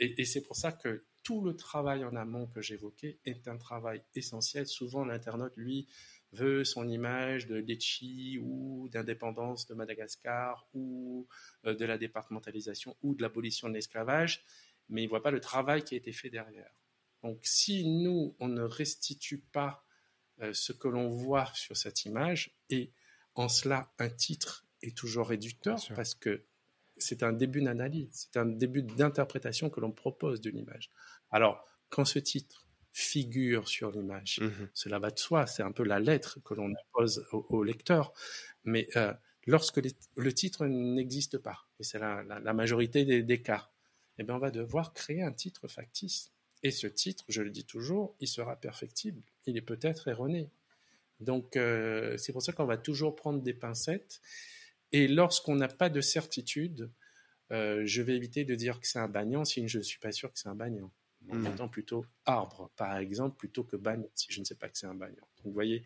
et, 0.00 0.24
c'est 0.24 0.42
pour 0.42 0.56
ça 0.56 0.72
que 0.72 1.04
tout 1.22 1.40
le 1.42 1.54
travail 1.54 2.04
en 2.04 2.16
amont 2.16 2.46
que 2.46 2.60
j'évoquais 2.60 3.18
est 3.24 3.46
un 3.48 3.56
travail 3.56 4.02
essentiel. 4.14 4.66
Souvent, 4.66 5.04
l'internaute, 5.04 5.56
lui, 5.56 5.88
veut 6.32 6.64
son 6.64 6.88
image 6.88 7.46
de 7.46 7.56
Lecce 7.56 8.02
ou 8.40 8.88
d'indépendance 8.90 9.66
de 9.66 9.74
Madagascar 9.74 10.68
ou 10.74 11.26
de 11.64 11.84
la 11.84 11.96
départementalisation 11.96 12.96
ou 13.02 13.14
de 13.14 13.22
l'abolition 13.22 13.68
de 13.68 13.74
l'esclavage, 13.74 14.44
mais 14.88 15.02
il 15.02 15.04
ne 15.06 15.10
voit 15.10 15.22
pas 15.22 15.30
le 15.30 15.40
travail 15.40 15.84
qui 15.84 15.94
a 15.94 15.98
été 15.98 16.12
fait 16.12 16.30
derrière. 16.30 16.72
Donc 17.22 17.38
si 17.42 17.86
nous, 17.86 18.36
on 18.40 18.48
ne 18.48 18.62
restitue 18.62 19.38
pas 19.38 19.87
ce 20.52 20.72
que 20.72 20.88
l'on 20.88 21.08
voit 21.08 21.50
sur 21.54 21.76
cette 21.76 22.04
image. 22.04 22.54
Et 22.70 22.90
en 23.34 23.48
cela, 23.48 23.92
un 23.98 24.08
titre 24.08 24.66
est 24.82 24.96
toujours 24.96 25.28
réducteur 25.28 25.78
parce 25.94 26.14
que 26.14 26.42
c'est 26.96 27.22
un 27.22 27.32
début 27.32 27.62
d'analyse, 27.62 28.08
c'est 28.12 28.38
un 28.38 28.46
début 28.46 28.82
d'interprétation 28.82 29.70
que 29.70 29.80
l'on 29.80 29.92
propose 29.92 30.40
d'une 30.40 30.56
image. 30.56 30.90
Alors, 31.30 31.64
quand 31.88 32.04
ce 32.04 32.18
titre 32.18 32.66
figure 32.92 33.68
sur 33.68 33.92
l'image, 33.92 34.40
mhm. 34.40 34.68
cela 34.74 34.98
va 34.98 35.10
de 35.10 35.18
soi, 35.18 35.46
c'est 35.46 35.62
un 35.62 35.72
peu 35.72 35.84
la 35.84 36.00
lettre 36.00 36.40
que 36.42 36.54
l'on 36.54 36.72
impose 36.74 37.24
au, 37.30 37.62
lecteur. 37.62 38.12
Mais 38.64 38.88
euh, 38.96 39.12
lorsque 39.46 39.80
le 40.16 40.32
titre 40.34 40.66
n'existe 40.66 41.38
pas, 41.38 41.68
et 41.78 41.84
c'est 41.84 41.98
la, 41.98 42.52
majorité 42.52 43.04
des, 43.04 43.22
des 43.22 43.40
cas, 43.40 43.70
eh 44.18 44.24
bien, 44.24 44.34
on 44.34 44.40
va 44.40 44.50
devoir 44.50 44.92
créer 44.92 45.22
un 45.22 45.32
titre 45.32 45.68
factice. 45.68 46.32
Et 46.62 46.70
ce 46.70 46.86
titre, 46.86 47.24
je 47.28 47.42
le 47.42 47.50
dis 47.50 47.64
toujours, 47.64 48.16
il 48.20 48.28
sera 48.28 48.56
perfectible. 48.56 49.22
Il 49.46 49.56
est 49.56 49.62
peut-être 49.62 50.08
erroné. 50.08 50.50
Donc, 51.20 51.56
euh, 51.56 52.16
c'est 52.16 52.32
pour 52.32 52.42
ça 52.42 52.52
qu'on 52.52 52.64
va 52.64 52.76
toujours 52.76 53.14
prendre 53.16 53.42
des 53.42 53.54
pincettes. 53.54 54.20
Et 54.92 55.08
lorsqu'on 55.08 55.56
n'a 55.56 55.68
pas 55.68 55.88
de 55.88 56.00
certitude, 56.00 56.90
euh, 57.50 57.82
je 57.84 58.02
vais 58.02 58.16
éviter 58.16 58.44
de 58.44 58.54
dire 58.54 58.80
que 58.80 58.86
c'est 58.86 58.98
un 58.98 59.08
bagnant 59.08 59.44
si 59.44 59.66
je 59.68 59.78
ne 59.78 59.82
suis 59.82 59.98
pas 59.98 60.12
sûr 60.12 60.32
que 60.32 60.38
c'est 60.38 60.48
un 60.48 60.54
bagnant. 60.54 60.92
En 61.30 61.34
mmh. 61.34 61.70
plutôt 61.70 62.06
arbre, 62.24 62.70
par 62.76 62.96
exemple, 62.96 63.36
plutôt 63.36 63.62
que 63.62 63.76
bagne 63.76 64.06
si 64.14 64.28
je 64.30 64.40
ne 64.40 64.44
sais 64.44 64.54
pas 64.54 64.68
que 64.68 64.78
c'est 64.78 64.86
un 64.86 64.94
bagnant. 64.94 65.28
Donc, 65.36 65.44
vous 65.44 65.52
voyez, 65.52 65.84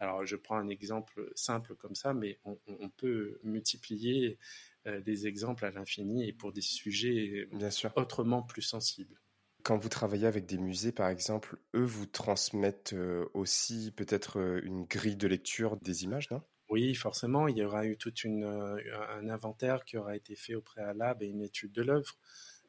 alors 0.00 0.26
je 0.26 0.36
prends 0.36 0.56
un 0.56 0.68
exemple 0.68 1.30
simple 1.34 1.76
comme 1.76 1.94
ça, 1.94 2.12
mais 2.12 2.38
on, 2.44 2.88
peut 2.90 3.38
multiplier 3.42 4.38
euh, 4.86 5.00
des 5.00 5.26
exemples 5.26 5.64
à 5.64 5.70
l'infini 5.70 6.28
et 6.28 6.32
pour 6.32 6.52
des 6.52 6.60
sujets 6.60 7.48
Bien 7.52 7.70
sûr. 7.70 7.92
autrement 7.96 8.42
plus 8.42 8.62
sensibles. 8.62 9.21
Quand 9.62 9.76
vous 9.76 9.88
travaillez 9.88 10.26
avec 10.26 10.46
des 10.46 10.58
musées, 10.58 10.92
par 10.92 11.08
exemple, 11.08 11.56
eux 11.74 11.84
vous 11.84 12.06
transmettent 12.06 12.94
euh, 12.94 13.26
aussi 13.32 13.92
peut-être 13.94 14.40
euh, 14.40 14.60
une 14.64 14.84
grille 14.84 15.16
de 15.16 15.28
lecture 15.28 15.76
des 15.76 16.02
images, 16.02 16.30
non? 16.30 16.42
Oui, 16.68 16.94
forcément. 16.94 17.46
Il 17.48 17.58
y 17.58 17.64
aura 17.64 17.86
eu 17.86 17.96
tout 17.96 18.12
euh, 18.26 18.78
un 19.10 19.28
inventaire 19.28 19.84
qui 19.84 19.98
aura 19.98 20.16
été 20.16 20.34
fait 20.34 20.54
au 20.54 20.62
préalable 20.62 21.22
et 21.22 21.28
une 21.28 21.42
étude 21.42 21.72
de 21.72 21.82
l'œuvre. 21.82 22.16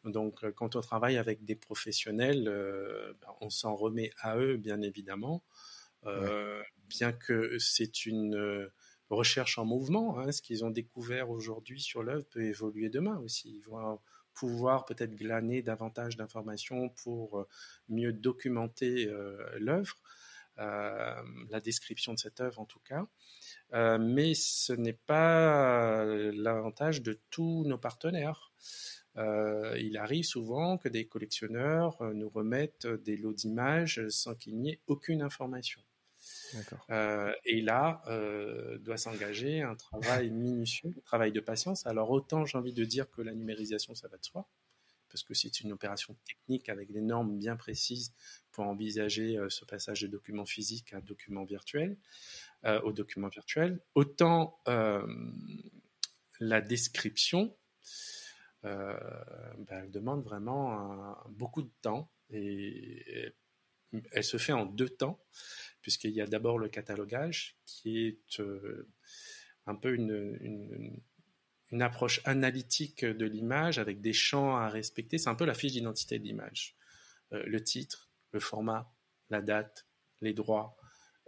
Donc, 0.03 0.43
quand 0.51 0.75
on 0.75 0.81
travaille 0.81 1.17
avec 1.17 1.45
des 1.45 1.55
professionnels, 1.55 2.43
ben, 3.21 3.29
on 3.39 3.49
s'en 3.49 3.73
remet 3.73 4.11
à 4.19 4.37
eux, 4.37 4.57
bien 4.57 4.81
évidemment, 4.81 5.41
bien 6.89 7.13
que 7.13 7.57
c'est 7.57 8.05
une 8.05 8.69
recherche 9.09 9.57
en 9.57 9.63
mouvement. 9.63 10.19
Hein. 10.19 10.33
ce 10.33 10.41
qu'ils 10.41 10.65
ont 10.65 10.71
découvert 10.71 11.29
aujourd'hui 11.29 11.79
sur 11.79 12.03
l'œuvre 12.03 12.25
peut 12.25 12.43
évoluer 12.43 12.89
demain 12.89 13.17
aussi. 13.19 13.55
Ils 13.55 13.61
vont 13.61 13.99
pouvoir 14.33 14.85
peut-être 14.85 15.15
glaner 15.15 15.61
davantage 15.61 16.17
d'informations 16.17 16.89
pour 16.89 17.39
euh, 17.39 17.47
mieux 17.89 18.13
documenter 18.13 19.07
euh, 19.07 19.37
l'œuvre, 19.59 19.95
euh, 20.59 21.21
la 21.49 21.59
description 21.59 22.13
de 22.13 22.19
cette 22.19 22.39
œuvre 22.41 22.59
en 22.59 22.65
tout 22.65 22.81
cas. 22.87 23.07
mais 23.99 24.33
ce 24.35 24.73
n'est 24.73 24.99
pas 25.07 26.05
l'avantage 26.05 27.01
de 27.01 27.19
tous 27.31 27.63
nos 27.65 27.79
partenaires. 27.79 28.51
il 29.15 29.97
arrive 29.97 30.25
souvent 30.25 30.77
que 30.77 30.89
des 30.89 31.05
collectionneurs 31.07 32.03
nous 32.13 32.29
remettent 32.29 32.87
des 32.87 33.17
lots 33.17 33.33
d'images 33.33 34.07
sans 34.09 34.35
qu'il 34.35 34.59
n'y 34.59 34.71
ait 34.73 34.81
aucune 34.87 35.23
information. 35.23 35.81
Et 37.45 37.61
là, 37.61 38.01
doit 38.79 38.97
s'engager 38.97 39.61
un 39.61 39.75
travail 39.75 40.29
minutieux, 40.29 40.93
un 40.97 41.01
travail 41.01 41.31
de 41.31 41.39
patience. 41.39 41.85
Alors 41.85 42.11
autant 42.11 42.45
j'ai 42.45 42.57
envie 42.57 42.73
de 42.73 42.85
dire 42.85 43.09
que 43.09 43.21
la 43.21 43.33
numérisation, 43.33 43.95
ça 43.95 44.07
va 44.07 44.17
de 44.17 44.25
soi, 44.25 44.47
parce 45.09 45.23
que 45.23 45.33
c'est 45.33 45.61
une 45.61 45.71
opération 45.71 46.15
technique 46.25 46.69
avec 46.69 46.91
des 46.91 47.01
normes 47.01 47.37
bien 47.37 47.55
précises 47.55 48.13
pour 48.51 48.65
envisager 48.65 49.39
ce 49.49 49.65
passage 49.65 50.01
de 50.01 50.07
documents 50.07 50.45
physiques 50.45 50.93
à 50.93 51.01
documents 51.01 51.45
virtuels, 51.45 51.97
au 52.83 52.91
document 52.91 53.27
virtuel. 53.27 53.79
Autant 53.95 54.59
la 56.39 56.61
description, 56.61 57.55
euh, 58.65 58.97
ben, 59.57 59.83
elle 59.83 59.91
demande 59.91 60.23
vraiment 60.23 61.17
beaucoup 61.29 61.61
de 61.61 61.71
temps 61.81 62.09
et 62.29 63.33
elle 64.11 64.23
se 64.23 64.37
fait 64.37 64.53
en 64.53 64.65
deux 64.65 64.89
temps, 64.89 65.23
puisqu'il 65.81 66.11
y 66.11 66.21
a 66.21 66.27
d'abord 66.27 66.57
le 66.57 66.69
catalogage 66.69 67.57
qui 67.65 68.07
est 68.07 68.39
euh, 68.39 68.89
un 69.65 69.75
peu 69.75 69.93
une, 69.93 71.01
approche 71.79 72.21
analytique 72.25 73.03
de 73.03 73.25
l'image 73.25 73.79
avec 73.79 73.99
des 73.99 74.13
champs 74.13 74.55
à 74.55 74.69
respecter. 74.69 75.17
C'est 75.17 75.29
un 75.29 75.35
peu 75.35 75.45
la 75.45 75.55
fiche 75.55 75.71
d'identité 75.71 76.19
de 76.19 76.23
l'image. 76.23 76.75
Euh, 77.31 77.43
le 77.47 77.63
titre, 77.63 78.11
le 78.31 78.39
format, 78.39 78.93
la 79.31 79.41
date, 79.41 79.87
les 80.21 80.33
droits, 80.33 80.77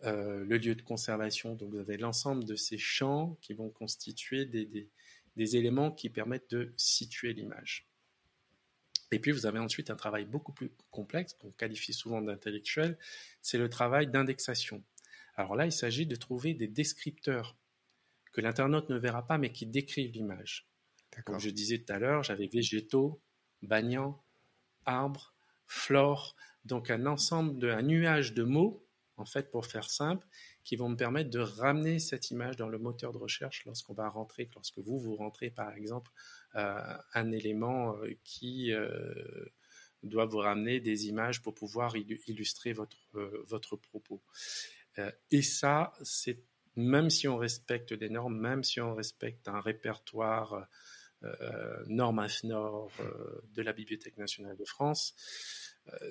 le 0.04 0.58
lieu 0.58 0.76
de 0.76 0.84
conservation. 0.84 1.56
Donc 1.56 1.72
vous 1.72 1.80
avez 1.80 1.98
l'ensemble 1.98 2.46
de 2.46 2.56
ces 2.56 2.78
champs 2.78 3.40
qui 3.42 3.54
vont 3.54 3.72
constituer 3.72 4.46
des 4.46 5.56
éléments 5.56 5.92
qui 5.92 6.12
permettent 6.12 6.52
de 6.52 6.74
situer 6.78 7.34
l'image. 7.34 7.90
Et 9.16 9.20
puis 9.20 9.32
vous 9.32 9.46
avez 9.46 9.60
ensuite 9.60 9.90
un 9.90 9.96
travail 9.96 10.26
beaucoup 10.26 10.52
plus 10.52 10.74
complexe, 10.92 11.36
qu'on 11.36 11.52
qualifie 11.52 11.94
souvent 11.94 12.22
d'intellectuel, 12.22 12.98
c'est 13.42 13.58
le 13.58 13.70
travail 13.70 14.08
d'indexation. 14.08 14.84
Alors 15.38 15.56
là, 15.56 15.66
il 15.66 15.72
s'agit 15.72 16.06
de 16.06 16.18
trouver 16.18 16.54
des 16.54 16.68
descripteurs 16.68 17.56
que 18.34 18.42
l'internaute 18.42 18.90
ne 18.90 18.98
verra 18.98 19.26
pas, 19.26 19.38
mais 19.38 19.54
qui 19.54 19.68
décrivent 19.68 20.12
l'image. 20.12 20.68
Comme 21.24 21.40
je 21.40 21.50
disais 21.50 21.78
tout 21.78 21.94
à 21.94 21.98
l'heure, 21.98 22.24
j'avais 22.24 22.48
végétaux, 22.48 23.22
bagnants, 23.62 24.22
arbres, 24.84 25.34
flore, 25.66 26.36
donc 26.66 26.90
un 26.90 27.06
ensemble 27.06 27.58
de, 27.58 27.70
un 27.70 27.84
nuage 27.84 28.34
de 28.34 28.44
mots, 28.44 28.86
en 29.16 29.24
fait, 29.24 29.50
pour 29.50 29.66
faire 29.66 29.90
simple, 29.90 30.28
qui 30.66 30.76
vont 30.76 30.90
me 30.90 30.98
permettre 30.98 31.30
de 31.30 31.40
ramener 31.40 32.00
cette 32.00 32.32
image 32.32 32.58
dans 32.58 32.68
le 32.68 32.80
moteur 32.80 33.14
de 33.14 33.20
recherche 33.20 33.64
lorsqu'on 33.66 33.94
va 33.94 34.10
rentrer, 34.10 34.50
lorsque 34.56 34.80
vous, 34.80 35.00
vous 35.00 35.16
rentrez 35.16 35.52
par 35.52 35.72
exemple 35.76 36.12
euh, 36.56 36.98
un 37.14 37.32
élément 37.32 37.96
euh, 37.98 38.18
qui 38.24 38.74
euh, 38.74 39.46
doit 40.02 40.26
vous 40.26 40.40
ramener 40.40 40.80
des 40.80 41.08
images 41.08 41.44
pour 41.44 41.54
pouvoir 41.54 41.96
illustrer 41.96 42.74
votre, 42.74 42.98
votre 43.48 43.76
propos. 43.76 44.22
et 45.32 45.42
ça, 45.42 45.94
c'est 46.04 46.44
même 46.76 47.10
si 47.10 47.28
on 47.28 47.38
respecte 47.38 47.94
des 47.94 48.10
normes, 48.10 48.40
même 48.40 48.64
si 48.64 48.82
on 48.82 48.94
respecte 48.94 49.48
un 49.48 49.62
répertoire 49.62 50.68
norme 51.88 52.20
IFNOR 52.20 52.92
de 53.56 53.62
la 53.64 53.74
Bibliothèque 53.74 54.18
nationale 54.18 54.56
de 54.58 54.66
France, 54.66 55.16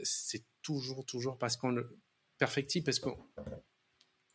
c'est 0.03 0.45
toujours, 0.61 1.07
toujours 1.07 1.38
parce 1.38 1.57
qu'on 1.57 1.71
le 1.71 1.97
perfectible, 2.37 2.85
parce 2.85 2.99
que 2.99 3.11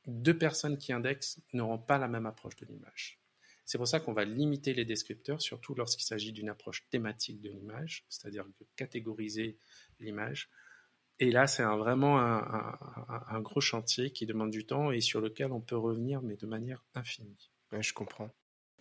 deux 0.07 0.37
personnes 0.37 0.77
qui 0.77 0.93
indexent 0.93 1.41
n'auront 1.53 1.77
pas 1.77 1.97
la 1.97 2.07
même 2.07 2.25
approche 2.25 2.55
de 2.55 2.65
l'image. 2.65 3.19
C'est 3.65 3.77
pour 3.77 3.87
ça 3.87 3.99
qu'on 3.99 4.13
va 4.13 4.25
limiter 4.25 4.73
les 4.73 4.85
descripteurs, 4.85 5.41
surtout 5.41 5.75
lorsqu'il 5.75 6.03
s'agit 6.03 6.31
d'une 6.31 6.49
approche 6.49 6.87
thématique 6.89 7.39
de 7.39 7.49
l'image, 7.49 8.03
c'est-à-dire 8.09 8.45
de 8.45 8.65
catégoriser 8.75 9.57
l'image. 9.99 10.49
Et 11.19 11.31
là, 11.31 11.45
c'est 11.45 11.63
vraiment 11.63 12.17
un, 12.17 13.41
gros 13.41 13.61
chantier 13.61 14.11
qui 14.11 14.25
demande 14.25 14.49
du 14.49 14.65
temps 14.65 14.91
et 14.91 15.01
sur 15.01 15.21
lequel 15.21 15.51
on 15.51 15.61
peut 15.61 15.77
revenir, 15.77 16.21
mais 16.21 16.37
de 16.37 16.47
manière 16.47 16.83
infinie. 16.95 17.51
je 17.79 17.93
comprends. 17.93 18.31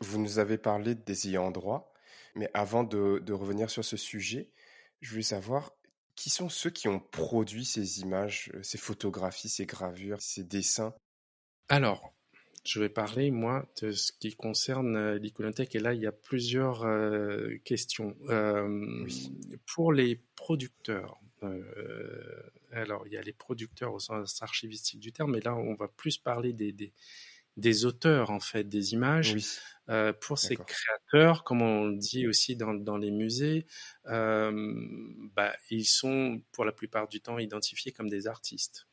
Vous 0.00 0.18
nous 0.18 0.38
avez 0.38 0.56
parlé 0.56 0.94
des 0.94 1.28
ayants 1.28 1.50
droit, 1.50 1.92
mais 2.36 2.48
avant 2.54 2.84
de, 2.84 3.18
de 3.18 3.32
revenir 3.32 3.68
sur 3.68 3.84
ce 3.84 3.96
sujet, 3.96 4.52
je 5.00 5.10
voulais 5.10 5.22
savoir 5.22 5.72
qui 6.14 6.30
sont 6.30 6.48
ceux 6.48 6.70
qui 6.70 6.88
ont 6.88 6.98
produit 6.98 7.64
ces 7.64 8.00
images, 8.00 8.50
ces 8.62 8.78
photographies, 8.78 9.48
ces 9.48 9.66
gravures, 9.66 10.20
ces 10.20 10.42
dessins? 10.42 10.94
Alors, 11.68 12.14
je 12.64 12.80
vais 12.80 12.88
parler, 12.88 13.30
moi, 13.30 13.66
de 13.80 13.92
ce 13.92 14.12
qui 14.12 14.34
concerne 14.34 14.96
euh, 14.96 15.18
l'iconothèque. 15.18 15.74
Et 15.74 15.78
là, 15.78 15.94
il 15.94 16.02
y 16.02 16.06
a 16.06 16.12
plusieurs 16.12 16.84
euh, 16.84 17.56
questions. 17.64 18.14
Euh, 18.28 19.06
pour 19.66 19.92
les 19.92 20.20
producteurs, 20.36 21.18
alors, 22.72 23.06
il 23.06 23.12
y 23.12 23.16
a 23.16 23.22
les 23.22 23.32
producteurs 23.32 23.94
au 23.94 24.00
sens 24.00 24.42
archivistique 24.42 24.98
du 24.98 25.12
terme, 25.12 25.32
mais 25.32 25.40
là, 25.40 25.54
on 25.54 25.74
va 25.74 25.86
plus 25.86 26.18
parler 26.18 26.52
des, 26.52 26.74
des, 27.56 27.84
auteurs, 27.84 28.30
en 28.30 28.40
fait, 28.40 28.64
des 28.64 28.92
images. 28.92 29.36
pour 30.20 30.36
ces 30.36 30.56
créateurs, 30.56 31.44
comme 31.44 31.62
on 31.62 31.90
dit 31.90 32.26
aussi 32.26 32.56
dans, 32.56 32.74
dans 32.74 32.96
les 32.96 33.12
musées, 33.12 33.66
bah, 34.04 35.54
ils 35.70 35.84
sont 35.84 36.42
pour 36.50 36.64
la 36.64 36.72
plupart 36.72 37.06
du 37.06 37.20
temps 37.20 37.38
identifiés 37.38 37.92
comme 37.92 38.08
des 38.10 38.26
artistes. 38.26 38.87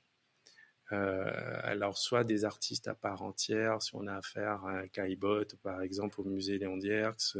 Euh, 0.91 1.59
alors, 1.63 1.97
soit 1.97 2.23
des 2.23 2.45
artistes 2.45 2.87
à 2.87 2.95
part 2.95 3.23
entière, 3.23 3.81
si 3.81 3.95
on 3.95 4.07
a 4.07 4.15
affaire 4.15 4.65
à 4.65 4.79
un 4.79 4.87
Caillebotte, 4.87 5.55
par 5.57 5.81
exemple, 5.81 6.21
au 6.21 6.23
musée 6.23 6.57
Léon 6.59 6.77
Dierx, 6.77 7.37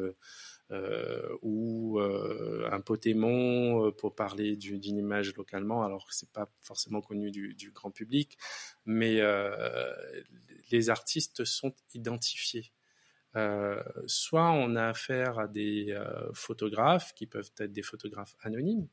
euh, 0.71 1.38
ou 1.43 1.99
euh, 1.99 2.67
un 2.71 2.81
Potémon 2.81 3.91
pour 3.91 4.15
parler 4.15 4.55
d'une 4.55 4.97
image 4.97 5.36
localement, 5.36 5.84
alors 5.84 6.08
que 6.08 6.15
c'est 6.15 6.31
pas 6.31 6.49
forcément 6.62 7.01
connu 7.01 7.29
du, 7.31 7.71
grand 7.71 7.91
public, 7.91 8.38
mais 8.86 9.21
les 10.71 10.89
artistes 10.89 11.45
sont 11.45 11.75
identifiés. 11.93 12.71
soit 14.08 14.51
on 14.51 14.75
a 14.75 14.88
affaire 14.88 15.38
à 15.39 15.47
des 15.47 15.95
photographes 16.34 17.13
qui 17.13 17.27
peuvent 17.27 17.51
être 17.60 17.73
des 17.73 17.84
photographes 17.84 18.36
anonymes, 18.41 18.88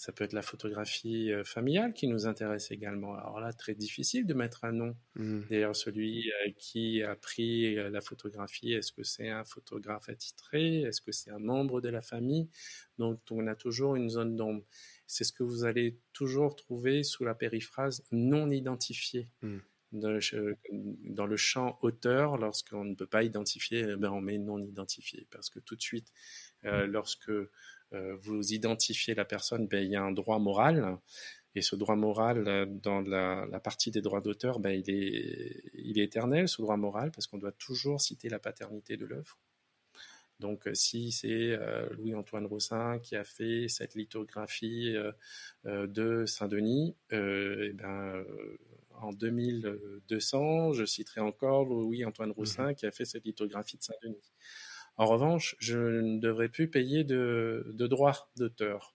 ça 0.00 0.12
peut 0.12 0.24
être 0.24 0.32
la 0.32 0.40
photographie 0.40 1.30
euh, 1.30 1.44
familiale 1.44 1.92
qui 1.92 2.08
nous 2.08 2.26
intéresse 2.26 2.70
également. 2.70 3.16
Alors 3.16 3.38
là, 3.38 3.52
très 3.52 3.74
difficile 3.74 4.24
de 4.24 4.32
mettre 4.32 4.64
un 4.64 4.72
nom. 4.72 4.96
Mmh. 5.16 5.40
D'ailleurs, 5.50 5.76
celui 5.76 6.30
euh, 6.30 6.52
qui 6.56 7.02
a 7.02 7.14
pris 7.16 7.76
euh, 7.76 7.90
la 7.90 8.00
photographie, 8.00 8.72
est-ce 8.72 8.92
que 8.92 9.02
c'est 9.02 9.28
un 9.28 9.44
photographe 9.44 10.08
attitré? 10.08 10.80
Est-ce 10.80 11.02
que 11.02 11.12
c'est 11.12 11.30
un 11.30 11.38
membre 11.38 11.82
de 11.82 11.90
la 11.90 12.00
famille? 12.00 12.48
Donc, 12.96 13.20
on 13.30 13.46
a 13.46 13.54
toujours 13.54 13.94
une 13.94 14.08
zone 14.08 14.36
d'ombre. 14.36 14.64
C'est 15.06 15.24
ce 15.24 15.34
que 15.34 15.42
vous 15.42 15.64
allez 15.64 15.98
toujours 16.14 16.56
trouver 16.56 17.02
sous 17.02 17.26
la 17.26 17.34
périphrase 17.34 18.02
non 18.10 18.48
identifié. 18.48 19.28
Mmh. 19.42 19.58
Dans 19.92 21.26
le, 21.26 21.36
champ 21.36 21.78
auteur, 21.82 22.38
lorsqu'on 22.38 22.84
ne 22.84 22.94
peut 22.94 23.08
pas 23.08 23.22
identifier, 23.22 23.80
eh 23.80 23.96
ben 23.96 24.10
on 24.10 24.22
met 24.22 24.38
non 24.38 24.62
identifié. 24.62 25.26
Parce 25.30 25.50
que 25.50 25.58
tout 25.58 25.76
de 25.76 25.82
suite, 25.82 26.10
mmh. 26.62 26.84
lorsque 26.84 27.32
vous 27.92 28.52
identifiez 28.52 29.14
la 29.14 29.24
personne, 29.24 29.66
ben, 29.66 29.84
il 29.84 29.90
y 29.90 29.96
a 29.96 30.02
un 30.02 30.12
droit 30.12 30.38
moral. 30.38 30.98
Et 31.56 31.62
ce 31.62 31.74
droit 31.74 31.96
moral, 31.96 32.46
euh, 32.46 32.66
dans 32.66 33.00
la, 33.00 33.60
partie 33.60 33.90
des 33.90 34.00
droits 34.00 34.20
d'auteur, 34.20 34.60
ben, 34.60 34.70
il, 34.70 34.88
est, 34.90 35.62
il 35.74 35.98
est 35.98 36.04
éternel, 36.04 36.48
ce 36.48 36.62
droit 36.62 36.76
moral, 36.76 37.10
parce 37.10 37.26
qu'on 37.26 37.38
doit 37.38 37.52
toujours 37.52 38.00
citer 38.00 38.28
la 38.28 38.38
paternité 38.38 38.96
de 38.96 39.04
l'œuvre. 39.04 39.38
Donc, 40.38 40.68
euh, 40.68 40.74
si 40.74 41.10
c'est 41.12 41.58
Louis-Antoine 41.90 42.46
Roussin 42.46 42.98
qui 43.00 43.16
a 43.16 43.24
fait 43.24 43.68
cette 43.68 43.94
lithographie 43.94 44.94
de 45.64 46.24
Saint-Denis, 46.24 46.96
eh 47.10 47.72
ben, 47.74 48.24
en 49.02 49.12
2200, 49.12 50.72
je 50.72 50.84
citerai 50.84 51.20
encore 51.20 51.64
Louis-Antoine 51.64 52.30
Roussin 52.30 52.70
mmh 52.70 52.74
qui 52.74 52.86
a 52.86 52.90
fait 52.90 53.04
cette 53.04 53.24
lithographie 53.24 53.76
de 53.76 53.82
Saint-Denis. 53.82 54.32
En 55.00 55.06
revanche, 55.06 55.56
je 55.60 55.78
ne 55.78 56.20
devrais 56.20 56.50
plus 56.50 56.68
payer 56.68 57.04
de, 57.04 57.64
droits 57.74 58.30
d'auteur. 58.36 58.94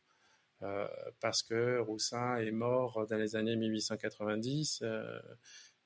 Euh, 0.62 0.88
parce 1.20 1.42
que 1.42 1.80
Roussin 1.80 2.38
est 2.38 2.52
mort 2.52 3.08
dans 3.08 3.18
les 3.18 3.36
années 3.36 3.56
1890, 3.56 4.84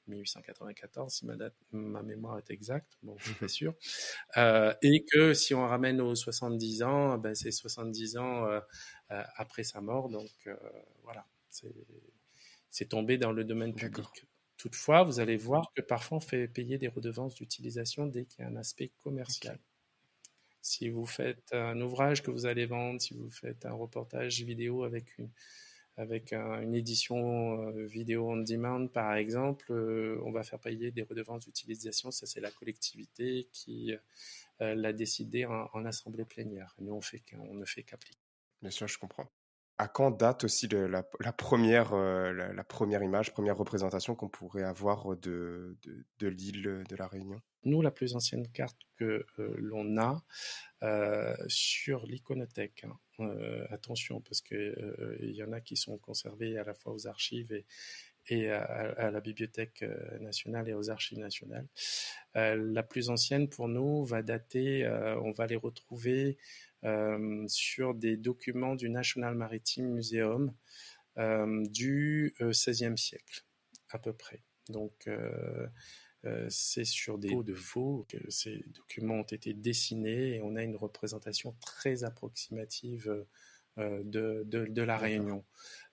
1894 0.07 1.05
euh, 1.05 1.09
si 1.09 1.25
ma, 1.71 2.03
mémoire 2.03 2.37
est 2.37 2.51
exacte, 2.51 2.97
bon, 3.01 3.15
je 3.17 3.27
suis 3.27 3.33
pas 3.35 3.47
sûr, 3.47 3.73
euh, 4.35 4.73
et 4.81 5.05
que 5.09 5.33
si 5.33 5.55
on 5.55 5.65
ramène 5.65 6.01
aux 6.01 6.15
70 6.15 6.83
ans, 6.83 7.17
ben 7.17 7.33
c'est 7.33 7.51
70 7.51 8.17
ans 8.17 8.45
après 9.07 9.63
sa 9.63 9.79
mort, 9.79 10.09
donc 10.09 10.49
voilà, 11.03 11.25
c'est 12.69 12.89
tombé 12.89 13.17
dans 13.17 13.31
le 13.31 13.45
domaine 13.45 13.73
public. 13.73 14.27
Toutefois, 14.57 15.03
vous 15.03 15.21
allez 15.21 15.37
voir 15.37 15.71
que 15.73 15.81
parfois 15.81 16.17
on 16.17 16.21
fait 16.21 16.49
payer 16.49 16.77
des 16.77 16.89
redevances 16.89 17.35
d'utilisation 17.35 18.05
dès 18.05 18.25
qu'il 18.25 18.43
y 18.43 18.43
a 18.45 18.49
un 18.49 18.57
aspect 18.57 18.91
commercial. 19.01 19.57
Si 20.69 20.87
vous 20.87 21.07
faites 21.07 21.51
un 21.51 21.81
ouvrage 21.81 22.21
que 22.21 22.29
vous 22.29 22.45
allez 22.45 22.67
vendre, 22.67 23.01
si 23.01 23.15
vous 23.15 23.31
faites 23.31 23.65
un 23.65 23.73
reportage 23.73 24.43
vidéo 24.43 24.83
avec 24.83 25.17
une, 25.17 25.31
avec 25.97 26.31
une 26.31 26.75
édition 26.75 27.59
euh, 27.63 27.87
vidéo 27.87 28.29
on 28.29 28.37
demand, 28.37 28.85
par 28.87 29.15
exemple, 29.15 29.71
euh, 29.71 30.21
on 30.23 30.31
va 30.31 30.43
faire 30.43 30.59
payer 30.59 30.91
des 30.91 31.01
redevances 31.01 31.45
d'utilisation. 31.45 32.11
Ça, 32.11 32.27
c'est 32.27 32.39
la 32.39 32.51
collectivité 32.51 33.49
qui 33.51 33.95
euh, 34.61 34.75
l'a 34.75 34.93
décidé 34.93 35.47
en, 35.47 35.85
assemblée 35.85 36.23
plénière. 36.23 36.75
Nous, 36.77 36.93
on, 36.93 37.01
fait, 37.01 37.23
on 37.39 37.55
ne 37.55 37.65
fait 37.65 37.81
qu'appliquer. 37.81 38.19
Bien 38.61 38.69
sûr, 38.69 38.87
je 38.87 38.99
comprends. 38.99 39.27
À 39.79 39.87
quand 39.87 40.11
date 40.11 40.43
aussi 40.43 40.67
la, 40.67 41.01
première, 41.33 41.95
la, 41.95 42.63
première 42.63 43.01
image, 43.01 43.31
première 43.31 43.57
représentation 43.57 44.13
qu'on 44.13 44.29
pourrait 44.29 44.63
avoir 44.63 45.15
de, 45.17 45.77
l'île 46.21 46.83
de 46.87 46.95
la 46.95 47.07
Réunion? 47.07 47.41
Nous, 47.63 47.81
la 47.81 47.89
plus 47.89 48.15
ancienne 48.15 48.47
carte 48.49 48.77
que 48.97 49.25
l'on 49.37 49.97
a 49.97 50.21
sur 51.47 52.05
l'iconothèque, 52.05 52.85
hein, 53.19 53.31
attention, 53.69 54.19
parce 54.19 54.41
qu'il 54.41 55.17
il 55.21 55.31
y 55.31 55.43
en 55.43 55.53
a 55.53 55.61
qui 55.61 55.77
sont 55.77 55.97
conservés 55.97 56.57
à 56.57 56.65
la 56.65 56.73
fois 56.73 56.93
aux 56.93 57.07
archives 57.07 57.53
et, 58.31 58.49
à, 58.51 59.11
la 59.11 59.21
Bibliothèque 59.21 59.83
euh, 59.83 60.19
nationale 60.19 60.69
et 60.69 60.73
aux 60.73 60.89
Archives 60.89 61.19
nationales. 61.19 61.67
Euh, 62.35 62.55
la 62.55 62.83
plus 62.83 63.09
ancienne 63.09 63.49
pour 63.49 63.67
nous 63.67 64.03
va 64.03 64.21
dater, 64.21 64.85
euh, 64.85 65.19
on 65.21 65.31
va 65.31 65.47
les 65.47 65.55
retrouver 65.55 66.37
sur 67.47 67.93
des 67.95 68.17
documents 68.17 68.75
du 68.75 68.89
National 68.89 69.35
Maritime 69.35 69.89
Museum 69.89 70.53
du 71.17 72.33
XVIe 72.39 72.97
siècle, 72.97 73.45
à 73.89 73.99
peu 73.99 74.13
près. 74.13 74.43
Donc, 74.69 75.09
c'est 76.49 76.85
sur 76.85 77.17
des 77.17 77.29
peaux 77.29 77.43
de 77.43 77.53
veau 77.53 78.05
que 78.09 78.17
ces 78.29 78.63
documents 78.67 79.19
ont 79.19 79.23
été 79.23 79.53
dessinés 79.53 80.35
et 80.35 80.41
on 80.41 80.55
a 80.55 80.63
une 80.63 80.75
représentation 80.75 81.55
très 81.59 82.03
approximative 82.03 83.25
de, 83.77 84.43
de, 84.45 84.81
la 84.81 84.97
Réunion. 84.97 85.43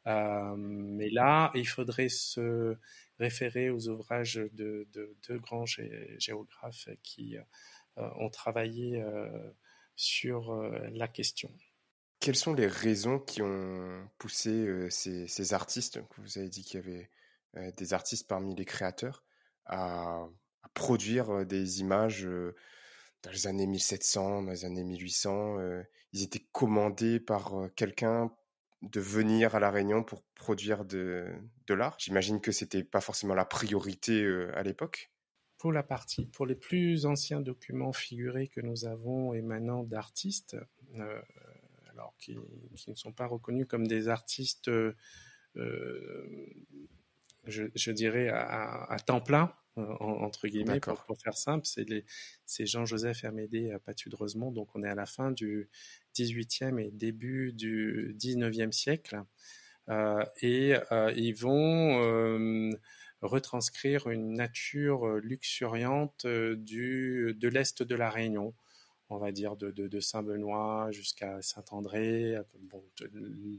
Euh, 0.07 0.55
mais 0.57 1.11
là, 1.11 1.51
il 1.55 1.67
faudrait 1.67 2.09
se 2.09 2.77
référer 3.19 3.71
aux 3.71 3.89
ouvrages 3.89 4.41
de, 4.53 4.87
de, 4.93 5.37
grands 5.39 5.67
géographes 5.67 6.89
qui 7.03 7.37
euh, 7.37 8.09
ont 8.19 8.31
travaillé 8.31 9.03
euh, 9.03 9.51
sur 9.97 10.55
la 10.93 11.09
question. 11.09 11.51
Quelles 12.21 12.37
sont 12.37 12.55
les 12.55 12.67
raisons 12.67 13.19
qui 13.19 13.43
ont 13.43 14.09
poussé 14.19 14.89
ces, 14.91 15.55
artistes, 15.55 16.01
vous 16.19 16.39
avez 16.39 16.49
dit 16.49 16.65
qu'il 16.65 16.81
y 16.81 16.83
avait 16.83 17.73
des 17.77 17.93
artistes 17.95 18.29
parmi 18.29 18.55
les 18.55 18.65
créateurs, 18.65 19.25
à, 19.65 20.27
produire 20.75 21.47
des 21.47 21.81
images 21.81 22.29
dans 23.23 23.31
les 23.31 23.47
années 23.47 23.67
1700, 23.67 24.43
dans 24.43 24.51
les 24.51 24.65
années 24.65 24.85
1800 24.85 25.57
Ils 26.13 26.23
étaient 26.23 26.47
commandés 26.53 27.21
par 27.21 27.53
quelqu'un 27.75 28.31
de 28.83 29.01
venir 29.01 29.55
à 29.55 29.61
La 29.61 29.71
Réunion 29.71 30.03
pour 30.03 30.23
produire 30.35 30.85
de, 30.85 31.27
l'art? 31.69 31.97
J'imagine 31.99 32.41
que 32.41 32.53
c'était 32.53 32.85
pas 32.85 33.01
forcément 33.01 33.35
la 33.35 33.45
priorité 33.45 34.23
euh, 34.23 34.51
à 34.57 34.63
l'époque. 34.63 35.11
Pour 35.59 35.73
la 35.73 35.83
partie, 35.83 36.27
pour 36.27 36.47
les 36.47 36.55
plus 36.55 37.07
anciens 37.07 37.41
documents 37.41 37.93
figurés 37.93 38.49
que 38.49 38.61
nous 38.61 38.85
avons 38.85 39.33
émanant 39.33 39.85
d'artistes, 39.85 40.57
euh, 40.97 41.21
alors 41.91 42.15
qui, 42.19 42.37
qui, 42.75 42.91
ne 42.91 42.95
sont 42.95 43.13
pas 43.13 43.27
reconnus 43.27 43.67
comme 43.69 43.87
des 43.87 44.09
artistes, 44.09 44.69
euh, 44.69 44.95
je, 47.47 47.65
je, 47.75 47.91
dirais 47.91 48.29
à, 48.29 48.85
à 48.85 48.99
temps 48.99 49.21
plein, 49.21 49.53
entre 49.77 50.49
guillemets, 50.49 50.81
pour, 50.81 51.05
pour, 51.05 51.19
faire 51.19 51.37
simple, 51.37 51.67
c'est 51.67 52.67
Jean-Joseph 52.67 53.25
Hermédé 53.25 53.73
à 53.73 53.79
Patu 53.79 54.09
de 54.09 54.17
Rosemont, 54.17 54.51
donc 54.51 54.69
on 54.75 54.83
est 54.83 54.89
à 54.89 54.95
la 54.95 55.07
fin 55.07 55.31
du, 55.31 55.71
18e 56.17 56.79
et 56.79 56.91
début 56.91 57.53
du 57.53 58.17
19e 58.19 58.73
siècle. 58.73 59.23
Euh, 59.89 60.25
et 60.43 60.75
euh, 60.91 61.13
ils 61.15 61.35
vont 61.35 62.03
euh, 62.03 62.73
retranscrire 63.23 64.09
une 64.09 64.35
nature 64.35 65.17
luxuriante 65.17 66.27
du, 66.27 67.35
de 67.39 67.49
l'Est 67.49 67.83
de 67.83 67.95
la 67.95 68.11
Réunion, 68.11 68.55
on 69.09 69.19
va 69.19 69.33
dire 69.33 69.57
de, 69.57 70.01
Saint-Benoît 70.01 70.89
jusqu'à 70.91 71.41
Saint-André, 71.43 72.37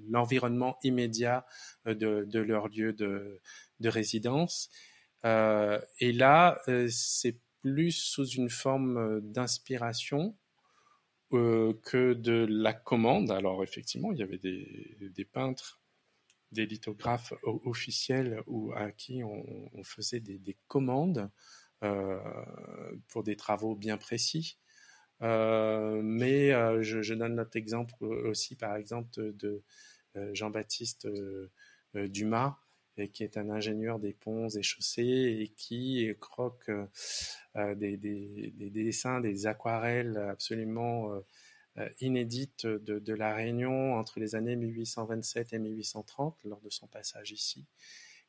l'environnement 0.09 0.77
immédiat 0.83 1.45
de, 1.85 2.25
de, 2.25 2.39
leur 2.39 2.67
lieu 2.67 2.93
de, 2.93 3.39
de 3.79 3.89
résidence. 3.89 4.69
et 5.23 6.11
là, 6.13 6.61
c'est 6.89 7.37
plus 7.61 7.91
sous 7.91 8.27
une 8.27 8.49
forme 8.49 9.21
d'inspiration 9.21 10.35
euh, 11.33 11.73
que 11.83 12.13
de 12.13 12.47
la 12.49 12.71
commande. 12.71 13.31
Alors 13.31 13.61
effectivement, 13.61 14.13
il 14.13 14.19
y 14.19 14.23
avait 14.23 14.37
des, 14.37 15.25
peintres, 15.25 15.81
des 16.51 16.65
lithographes 16.65 17.33
officiels 17.43 18.41
ou 18.47 18.71
à 18.73 18.91
qui 18.91 19.23
on, 19.23 19.83
faisait 19.83 20.19
des, 20.19 20.57
commandes 20.67 21.29
euh, 21.83 22.19
pour 23.09 23.23
des 23.23 23.35
travaux 23.35 23.75
bien 23.75 23.97
précis. 23.97 24.57
Euh, 25.21 26.01
mais 26.01 26.51
je, 26.83 27.13
donne 27.13 27.35
notre 27.35 27.57
exemple 27.57 28.03
aussi, 28.03 28.55
par 28.55 28.75
exemple, 28.75 29.09
de 29.15 29.63
Jean-Baptiste 30.33 31.07
Dumas, 31.93 32.57
qui 33.13 33.23
est 33.23 33.37
un 33.37 33.49
ingénieur 33.49 33.99
des 33.99 34.13
ponts 34.13 34.49
et 34.49 34.63
chaussées 34.63 35.37
et 35.41 35.49
qui 35.49 36.11
croque 36.19 36.69
euh, 36.69 37.75
des, 37.75 37.97
dessins, 37.97 39.21
des 39.21 39.45
aquarelles 39.45 40.17
absolument 40.17 41.11
euh, 41.77 41.81
euh, 41.81 41.89
inédites 42.01 42.65
de, 42.65 43.13
la 43.13 43.33
Réunion 43.33 43.95
entre 43.95 44.19
les 44.19 44.35
années 44.35 44.55
1827 44.55 45.53
et 45.53 45.59
1830 45.59 46.37
lors 46.45 46.61
de 46.61 46.69
son 46.69 46.87
passage 46.87 47.31
ici. 47.31 47.65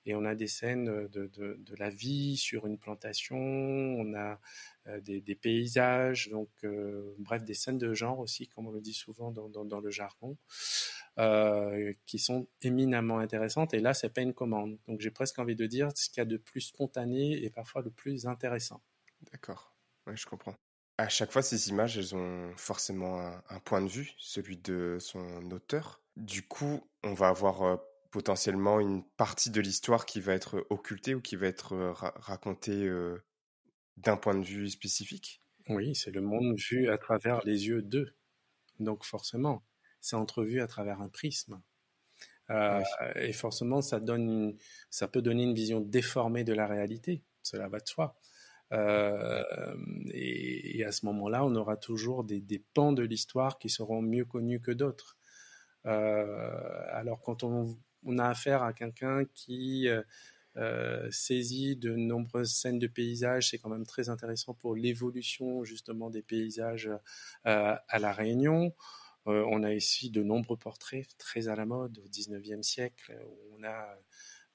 Et 0.06 0.14
on 0.14 0.24
a 0.24 0.34
des 0.34 0.46
scènes 0.46 1.08
de, 1.08 1.30
la 1.78 1.90
vie 1.90 2.36
sur 2.36 2.66
une 2.66 2.78
plantation, 2.78 3.36
on 3.36 4.14
a 4.14 4.40
des, 5.00 5.34
paysages, 5.34 6.30
donc 6.30 6.48
bref, 7.18 7.44
des 7.44 7.52
scènes 7.52 7.76
de 7.76 7.92
genre 7.92 8.18
aussi, 8.20 8.48
comme 8.48 8.68
on 8.68 8.70
le 8.70 8.80
dit 8.80 8.94
souvent 8.94 9.32
dans 9.32 9.80
le 9.80 9.90
jargon. 9.90 10.38
Euh, 11.18 11.92
qui 12.06 12.20
sont 12.20 12.46
éminemment 12.62 13.18
intéressantes. 13.18 13.74
Et 13.74 13.80
là, 13.80 13.92
c'est 13.92 14.08
pas 14.08 14.20
une 14.20 14.34
commande. 14.34 14.78
Donc, 14.86 15.00
j'ai 15.00 15.10
presque 15.10 15.36
envie 15.40 15.56
de 15.56 15.66
dire 15.66 15.90
ce 15.96 16.08
qu'il 16.08 16.18
y 16.18 16.20
a 16.20 16.24
de 16.24 16.36
plus 16.36 16.60
spontané 16.60 17.42
et 17.42 17.50
parfois 17.50 17.82
le 17.82 17.90
plus 17.90 18.28
intéressant. 18.28 18.80
D'accord. 19.32 19.74
Je 20.06 20.26
comprends. 20.26 20.54
À 20.98 21.08
chaque 21.08 21.30
fois, 21.30 21.42
ces 21.42 21.68
images, 21.68 21.96
elles 21.96 22.14
ont 22.14 22.52
forcément 22.56 23.20
un, 23.48 23.60
point 23.60 23.80
de 23.80 23.88
vue, 23.88 24.14
celui 24.18 24.56
de 24.56 24.98
son 25.00 25.50
auteur. 25.52 26.02
Du 26.16 26.42
coup, 26.42 26.86
on 27.04 27.14
va 27.14 27.28
avoir 27.28 27.62
euh, 27.62 27.76
potentiellement 28.10 28.80
une 28.80 29.04
partie 29.16 29.50
de 29.50 29.60
l'histoire 29.60 30.06
qui 30.06 30.20
va 30.20 30.34
être 30.34 30.66
occultée 30.70 31.14
ou 31.14 31.20
qui 31.20 31.36
va 31.36 31.46
être 31.46 31.74
euh, 31.74 31.92
racontée 31.92 32.90
d'un 33.96 34.16
point 34.16 34.34
de 34.34 34.44
vue 34.44 34.68
spécifique. 34.68 35.40
Oui, 35.68 35.94
c'est 35.94 36.10
le 36.10 36.20
monde 36.20 36.56
vu 36.56 36.90
à 36.90 36.98
travers 36.98 37.40
les 37.44 37.66
yeux 37.68 37.82
d'eux. 37.82 38.14
Donc 38.80 39.04
forcément, 39.04 39.64
c'est 40.00 40.16
entrevu 40.16 40.60
à 40.60 40.66
travers 40.66 41.00
un 41.00 41.08
prisme. 41.08 41.60
Euh, 42.50 42.82
et 43.16 43.32
forcément, 43.32 43.82
ça, 43.82 44.00
donne 44.00 44.56
ça 44.90 45.08
peut 45.08 45.20
donner 45.20 45.42
une 45.42 45.54
vision 45.54 45.80
déformée 45.80 46.44
de 46.44 46.54
la 46.54 46.66
réalité. 46.66 47.22
Cela 47.42 47.68
va 47.68 47.80
de 47.80 47.86
soi. 47.86 48.16
Euh, 48.72 49.42
et, 50.12 50.84
à 50.84 50.92
ce 50.92 51.06
moment-là, 51.06 51.44
on 51.44 51.54
aura 51.54 51.76
toujours 51.76 52.24
des, 52.24 52.64
pans 52.74 52.92
de 52.92 53.02
l'histoire 53.02 53.58
qui 53.58 53.68
seront 53.68 54.02
mieux 54.02 54.24
connus 54.24 54.60
que 54.60 54.70
d'autres. 54.70 55.16
Euh, 55.86 56.84
alors 56.92 57.20
quand 57.22 57.44
on, 57.44 57.76
a 58.18 58.28
affaire 58.28 58.62
à 58.62 58.72
quelqu'un 58.72 59.24
qui 59.34 59.88
saisit 61.10 61.76
de 61.76 61.94
nombreuses 61.94 62.52
scènes 62.52 62.78
de 62.78 62.86
paysages, 62.88 63.50
c'est 63.50 63.58
quand 63.58 63.70
même 63.70 63.86
très 63.86 64.08
intéressant 64.08 64.54
pour 64.54 64.74
l'évolution 64.74 65.64
justement 65.64 66.10
des 66.10 66.22
paysages 66.22 66.90
à 67.44 67.98
la 67.98 68.12
Réunion. 68.12 68.74
Euh, 69.28 69.44
on 69.50 69.62
a 69.62 69.74
ici 69.74 70.10
de 70.10 70.22
nombreux 70.22 70.56
portraits 70.56 71.06
très 71.18 71.48
à 71.48 71.56
la 71.56 71.66
mode 71.66 71.98
au 71.98 72.08
19e 72.08 72.62
siècle. 72.62 73.18
Où 73.26 73.56
on 73.58 73.64
a 73.64 73.98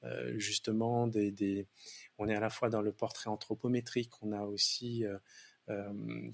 euh, 0.03 0.37
justement 0.37 1.09
On 2.17 2.27
est 2.27 2.35
à 2.35 2.39
la 2.39 2.49
fois 2.49 2.69
dans 2.69 2.81
le 2.81 2.91
portrait 2.91 3.29
anthropométrique, 3.29 4.11
on 4.21 4.31
a 4.31 4.41
aussi... 4.41 5.05
Euh, 5.05 5.17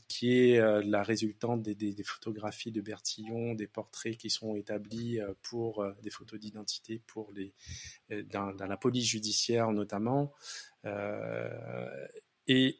qui 0.07 0.33
est 0.33 0.59
la 0.81 1.03
résultante 1.03 1.61
des, 1.61 2.03
photographies 2.03 2.71
de 2.71 2.81
Bertillon, 2.81 3.53
des 3.53 3.67
portraits 3.67 4.17
qui 4.17 4.31
sont 4.31 4.55
établis 4.55 5.19
pour 5.43 5.85
des 6.01 6.09
photos 6.09 6.39
d'identité 6.39 6.99
pour 7.05 7.31
les 7.33 7.53
dans, 8.31 8.51
la 8.57 8.75
police 8.75 9.05
judiciaire 9.05 9.71
notamment. 9.71 10.33
et 12.47 12.79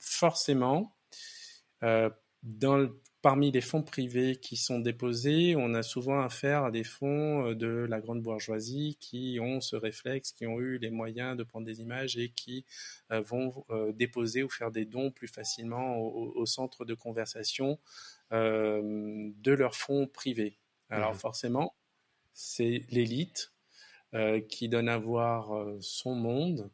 forcément, 0.00 0.96
dans 1.82 2.90
parmi 3.26 3.50
les 3.50 3.60
fonds 3.60 3.82
privés 3.82 4.36
qui 4.36 4.56
sont 4.56 4.78
déposés, 4.78 5.56
on 5.56 5.74
a 5.74 5.82
souvent 5.82 6.20
affaire 6.20 6.62
à 6.62 6.70
des 6.70 6.84
fonds 6.84 7.48
euh, 7.48 7.54
de 7.56 7.66
la 7.66 8.00
grande 8.00 8.22
bourgeoisie 8.22 8.96
qui 9.00 9.40
ont 9.42 9.60
ce 9.60 9.74
réflexe, 9.74 10.30
qui 10.30 10.46
ont 10.46 10.60
eu 10.60 10.78
les 10.78 10.90
moyens 10.90 11.36
de 11.36 11.42
prendre 11.42 11.66
des 11.66 11.80
images 11.80 12.16
et 12.16 12.28
qui 12.28 12.64
euh, 13.10 13.20
vont 13.20 13.64
euh, 13.70 13.90
déposer 13.90 14.44
ou 14.44 14.48
faire 14.48 14.70
des 14.70 14.84
dons 14.84 15.10
plus 15.10 15.26
facilement 15.26 15.98
au, 15.98 16.46
centre 16.46 16.84
de 16.84 16.94
conversation 16.94 17.80
de 18.30 19.50
leurs 19.50 19.74
fonds 19.74 20.06
privés. 20.06 20.56
Alors 20.88 21.14
mmh. 21.14 21.18
forcément, 21.18 21.74
c'est 22.32 22.82
l'élite 22.90 23.52
qui 24.48 24.68
donne 24.68 24.88
à 24.88 24.98
voir 24.98 25.50
son 25.80 26.14
monde, 26.14 26.70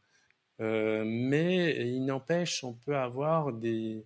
mais 0.59 1.76
il 1.89 2.05
n'empêche, 2.05 2.62
on 2.62 2.74
peut 2.74 2.97
avoir 2.97 3.55
des, 3.55 4.05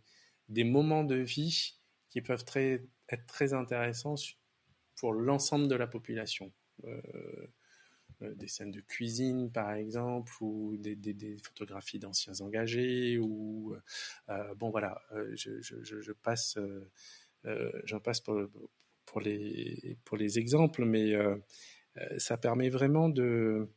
des 0.49 0.65
moments 0.65 1.05
de 1.05 1.17
vie 1.17 1.77
qui 2.09 2.23
peuvent 2.23 2.45
très, 2.45 2.85
être 3.09 3.27
très 3.27 3.53
intéressants 3.53 4.17
pour 4.97 5.13
l'ensemble 5.13 5.69
de 5.69 5.77
la 5.77 5.87
population. 5.87 6.53
des 8.21 8.49
scènes 8.49 8.71
de 8.71 8.81
cuisine, 8.81 9.53
par 9.53 9.73
exemple, 9.73 10.33
ou 10.41 10.77
des, 10.79 11.37
photographies 11.43 11.99
d'anciens 11.99 12.41
engagés, 12.41 13.19
ou 13.19 13.77
bon 14.57 14.71
voilà, 14.71 15.01
je, 15.35 16.13
passe, 16.13 16.59
j'en 17.85 18.01
passe 18.01 18.21
pour, 18.21 18.41
pour, 19.05 19.21
les, 19.21 19.99
pour 20.05 20.17
les 20.17 20.39
exemples, 20.39 20.85
mais 20.85 21.15
ça 22.19 22.39
permet 22.39 22.71
vraiment 22.71 23.09
de 23.09 23.69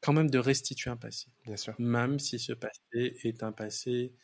quand 0.00 0.12
même 0.12 0.30
de 0.30 0.38
restituer 0.38 0.90
un 0.90 0.96
passé. 0.96 1.28
Bien 1.44 1.56
sûr. 1.56 1.74
Même 1.78 2.18
si 2.18 2.38
ce 2.38 2.52
passé 2.52 2.80
est 2.94 3.42
un 3.42 3.52
passé 3.52 4.14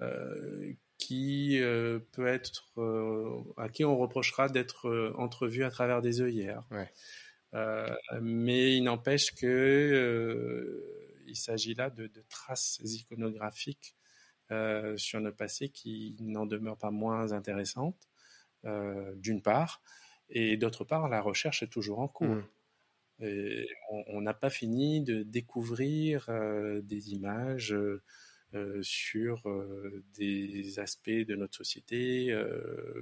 euh, 0.00 0.72
qui 1.00 1.58
euh, 1.60 1.98
peut 2.12 2.26
être, 2.26 2.70
euh, 2.78 3.42
à 3.56 3.68
qui 3.68 3.84
on 3.84 3.96
reprochera 3.98 4.48
d'être 4.48 5.12
entrevu 5.16 5.64
à 5.64 5.70
travers 5.70 6.02
des 6.02 6.20
œillères. 6.20 6.62
mais 8.20 8.76
il 8.76 8.82
n'empêche 8.82 9.34
que 9.34 10.84
il 11.26 11.36
s'agit 11.36 11.74
là 11.74 11.90
de, 11.90 12.10
traces 12.28 12.80
iconographiques 12.84 13.96
sur 14.96 15.20
notre 15.20 15.36
passé 15.36 15.68
qui 15.68 16.16
n'en 16.20 16.46
demeurent 16.46 16.78
pas 16.78 16.90
moins 16.90 17.32
intéressantes, 17.32 18.08
d'une 18.64 19.42
part, 19.42 19.82
et 20.28 20.56
d'autre 20.56 20.84
part, 20.84 21.08
la 21.08 21.20
recherche 21.20 21.62
est 21.62 21.72
toujours 21.72 22.00
en 22.00 22.08
cours. 22.08 22.28
Mmh 22.28 22.44
on 24.08 24.20
n'a 24.20 24.34
pas 24.34 24.50
fini 24.50 25.02
de 25.02 25.22
découvrir 25.22 26.26
euh, 26.28 26.80
des 26.82 27.12
images 27.12 27.72
euh, 27.72 27.76
euh, 27.76 28.02
sur 28.82 29.42
des 30.16 30.78
aspects 30.78 31.10
de 31.10 31.34
notre 31.36 31.56
société 31.56 32.34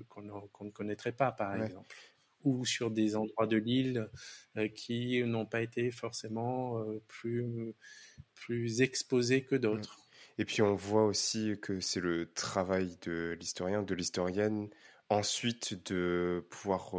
qu'on 0.09 0.23
ne 0.23 0.71
connaîtrait 0.71 1.13
pas, 1.13 1.33
par 1.33 1.55
exemple, 1.63 1.95
ou 2.45 2.65
sur 2.65 2.91
des 2.91 3.17
endroits 3.17 3.47
de 3.47 3.57
l'île 3.57 4.09
qui 4.75 5.23
n'ont 5.25 5.47
pas 5.47 5.63
été 5.63 5.91
forcément 5.91 6.85
plus, 7.07 7.75
plus 8.35 8.83
exposés 8.83 9.43
que 9.43 9.57
d'autres. 9.57 9.99
Et 10.39 10.45
puis 10.45 10.63
on 10.63 10.75
voit 10.75 11.05
aussi 11.05 11.55
que 11.61 11.81
c'est 11.81 12.01
le 12.01 12.33
travail 12.33 12.97
de 13.03 13.37
l'historien, 13.41 13.83
de 13.83 13.95
l'historienne, 13.95 14.69
ensuite 15.09 15.91
de 15.91 16.47
pouvoir 16.51 16.95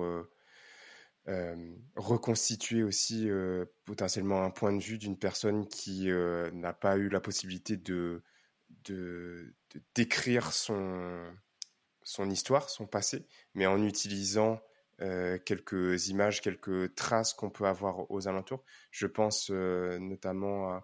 euh, 1.30 1.76
reconstituer 1.96 2.82
aussi 2.82 3.30
euh, 3.30 3.66
potentiellement 3.86 4.44
un 4.44 4.50
point 4.50 4.74
de 4.74 4.82
vue 4.82 4.98
d'une 4.98 5.18
personne 5.18 5.68
qui 5.68 6.10
euh, 6.10 6.50
n'a 6.52 6.74
pas 6.74 6.98
eu 6.98 7.08
la 7.08 7.20
possibilité 7.20 7.78
de, 7.78 8.24
de, 8.86 9.54
décrire 9.96 10.52
son, 10.52 11.24
son 12.04 12.30
histoire, 12.30 12.70
son 12.70 12.88
passé, 12.88 13.26
mais 13.54 13.66
en 13.66 13.84
utilisant 13.84 14.62
quelques 15.46 16.10
images, 16.10 16.42
quelques 16.42 16.94
traces 16.94 17.34
qu'on 17.34 17.50
peut 17.50 17.68
avoir 17.68 18.12
aux 18.12 18.28
alentours. 18.28 18.66
Je 18.92 19.08
pense 19.08 19.50
notamment 19.50 20.74
à, 20.74 20.84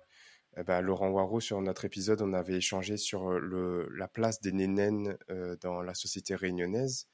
eh 0.55 0.63
ben, 0.63 0.79
Laurent 0.79 1.09
Waro 1.09 1.41
sur 1.41 1.61
notre 1.61 1.83
épisode, 1.83 2.21
on 2.21 2.31
avait 2.31 2.55
échangé 2.55 2.95
sur 2.95 3.31
le, 3.31 3.89
la 3.89 4.07
place 4.07 4.39
des 4.39 4.53
nénènes 4.53 5.17
dans 5.59 5.81
la 5.81 5.93
société 5.93 6.33
réunionnaise. 6.33 7.09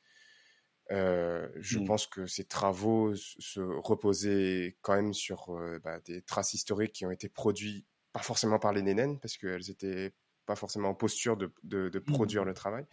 Euh, 0.92 1.48
je 1.56 1.80
mmh. 1.80 1.86
pense 1.86 2.08
que 2.08 2.26
ces 2.26 2.44
travaux 2.44 3.16
se 3.16 3.62
reposaient 3.62 4.78
quand 4.82 4.96
même 4.96 5.14
sur 5.14 5.50
euh, 5.50 5.80
bah, 5.80 6.00
des 6.02 6.22
traces 6.22 6.54
historiques 6.54 6.92
qui 6.92 7.06
ont 7.06 7.12
été 7.12 7.30
produites, 7.30 7.88
pas 8.12 8.22
forcément 8.22 8.60
par 8.60 8.74
les 8.74 8.82
nénènes, 8.82 9.18
parce 9.20 9.38
qu'elles 9.38 9.64
n'étaient 9.70 10.14
pas 10.46 10.56
forcément 10.56 10.90
en 10.90 10.96
posture 10.96 11.38
de, 11.38 11.52
de, 11.64 11.90
mmh. 11.94 12.04
produire 12.04 12.46
le 12.46 12.54
travail. 12.54 12.86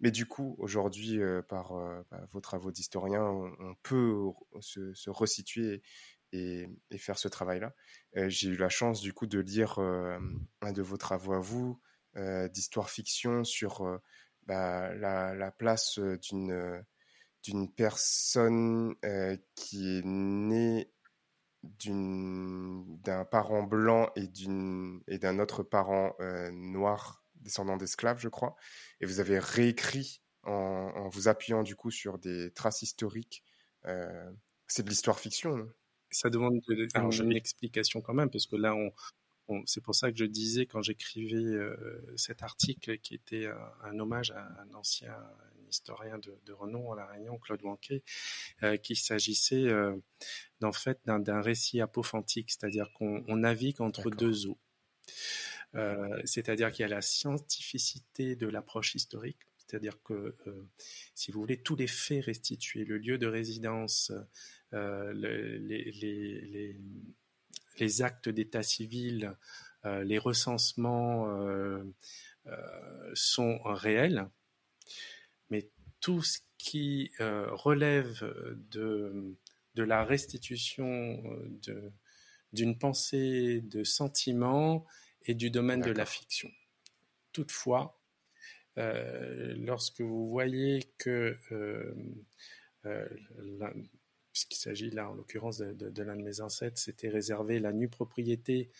Mais 0.00 0.10
du 0.10 0.26
coup, 0.26 0.56
aujourd'hui, 0.58 1.20
euh, 1.20 1.42
par 1.42 1.74
bah, 2.10 2.26
vos 2.30 2.40
travaux 2.40 2.72
d'historien, 2.72 3.22
on, 3.22 3.74
peut 3.82 4.14
se, 4.60 4.92
se 4.94 5.10
resituer 5.10 5.82
et, 6.32 6.68
et, 6.90 6.98
faire 6.98 7.18
ce 7.18 7.28
travail-là. 7.28 7.74
J'ai 8.28 8.48
eu 8.48 8.56
la 8.56 8.68
chance, 8.68 9.00
du 9.00 9.12
coup, 9.12 9.26
de 9.26 9.38
lire 9.38 9.78
un 9.78 10.72
de 10.72 10.82
vos 10.82 10.96
travaux 10.96 11.34
à 11.34 11.40
vous, 11.40 11.80
d'histoire-fiction, 12.16 13.44
sur 13.44 14.00
bah, 14.46 14.94
la, 14.94 15.34
la, 15.34 15.50
place 15.52 15.98
d'une 15.98 16.84
d'une 17.42 17.72
personne 17.72 18.94
euh, 19.04 19.36
qui 19.54 19.98
est 19.98 20.02
née 20.04 20.91
d'un 21.62 23.24
parent 23.24 23.62
blanc 23.62 24.10
et 24.16 25.18
d'un 25.18 25.38
autre 25.38 25.62
parent 25.62 26.14
euh, 26.20 26.50
noir 26.50 27.24
descendant 27.36 27.76
d'esclaves, 27.76 28.18
je 28.18 28.28
crois. 28.28 28.56
Et 29.00 29.06
vous 29.06 29.20
avez 29.20 29.38
réécrit 29.38 30.20
en, 30.44 31.08
vous 31.08 31.28
appuyant 31.28 31.62
du 31.62 31.76
coup 31.76 31.90
sur 31.90 32.18
des 32.18 32.50
traces 32.52 32.82
historiques. 32.82 33.44
Euh, 33.84 34.30
c'est 34.66 34.82
de 34.82 34.88
l'histoire 34.88 35.18
fiction. 35.18 35.68
ça 36.10 36.30
demande 36.30 36.60
une 36.68 37.32
explication 37.32 38.00
quand 38.00 38.14
même, 38.14 38.30
parce 38.30 38.46
que 38.46 38.56
là, 38.56 38.74
on, 38.74 38.92
c'est 39.66 39.82
pour 39.82 39.94
ça 39.94 40.10
que 40.10 40.18
je 40.18 40.24
disais 40.24 40.66
quand 40.66 40.82
j'écrivais 40.82 41.36
euh, 41.36 42.14
cet 42.16 42.42
article 42.42 42.98
qui 42.98 43.14
était 43.14 43.48
un, 43.82 43.98
hommage 43.98 44.30
à 44.30 44.62
un 44.62 44.74
ancien 44.74 45.14
historien 45.72 46.18
de, 46.18 46.52
renom 46.52 46.92
à 46.92 46.96
La 46.96 47.06
Réunion, 47.06 47.38
Claude 47.38 47.62
Wanquet, 47.62 48.02
euh, 48.62 48.76
qu'il 48.76 48.96
s'agissait 48.96 49.68
euh, 49.68 49.96
fait 50.72 51.00
d'un 51.06 51.40
récit 51.40 51.80
apophantique, 51.80 52.50
c'est-à-dire 52.50 52.92
qu'on 52.92 53.36
navigue 53.36 53.80
entre 53.80 54.10
deux 54.10 54.46
eaux. 54.46 54.58
c'est-à-dire 56.24 56.70
qu'il 56.70 56.82
y 56.82 56.84
a 56.84 56.88
la 56.88 57.02
scientificité 57.02 58.36
de 58.36 58.46
l'approche 58.46 58.94
historique, 58.94 59.40
c'est-à-dire 59.56 60.02
que, 60.04 60.34
si 61.14 61.32
vous 61.32 61.40
voulez, 61.40 61.62
tous 61.62 61.76
les 61.76 61.86
faits 61.86 62.26
restitués, 62.26 62.84
le 62.84 62.98
lieu 62.98 63.18
de 63.18 63.26
résidence, 63.26 64.12
les, 64.72 66.76
les 67.78 68.02
actes 68.02 68.28
d'état 68.28 68.62
civil, 68.62 69.34
euh, 69.84 70.04
les 70.04 70.18
recensements 70.18 71.28
euh, 71.28 71.82
euh, 72.46 73.10
sont 73.14 73.58
réels, 73.64 74.28
tout 76.02 76.22
ce 76.22 76.40
qui 76.58 77.10
relève 77.18 78.22
de, 78.70 79.34
de 79.74 79.82
la 79.82 80.04
restitution 80.04 81.22
d'une 82.52 82.76
pensée, 82.78 83.62
de 83.62 83.82
sentiments 83.84 84.84
et 85.24 85.34
du 85.34 85.50
domaine 85.50 85.80
de 85.80 85.92
la 85.92 86.04
fiction. 86.04 86.50
Toutefois, 87.32 87.98
lorsque 88.76 90.02
vous 90.02 90.28
voyez 90.28 90.90
que 90.98 91.38
puisqu'il 94.32 94.56
s'agit 94.56 94.90
là 94.90 95.10
en 95.10 95.14
l'occurrence 95.14 95.58
de, 95.58 96.02
l'un 96.02 96.16
de 96.16 96.22
mes 96.22 96.40
ancêtres, 96.40 96.78
c'était 96.78 97.08
réservé 97.08 97.60
la 97.60 97.72
nue 97.72 97.88
propriété 97.88 98.70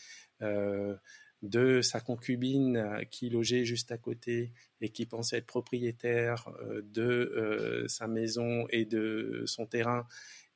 euh, 0.41 0.97
de 1.43 1.83
sa 1.83 2.01
concubine 2.01 2.77
euh, 2.77 3.05
qui 3.05 3.29
logeait 3.29 3.65
juste 3.65 3.93
à 3.93 3.99
côté 3.99 4.53
et 4.81 4.91
qui 4.91 5.07
pensait 5.07 5.39
être 5.39 5.47
propriétaire 5.47 6.49
euh, 6.63 6.83
de 6.83 7.85
sa 7.89 8.07
maison 8.07 8.67
et 8.71 8.85
de 8.85 9.43
son 9.47 9.67
terrain, 9.67 10.07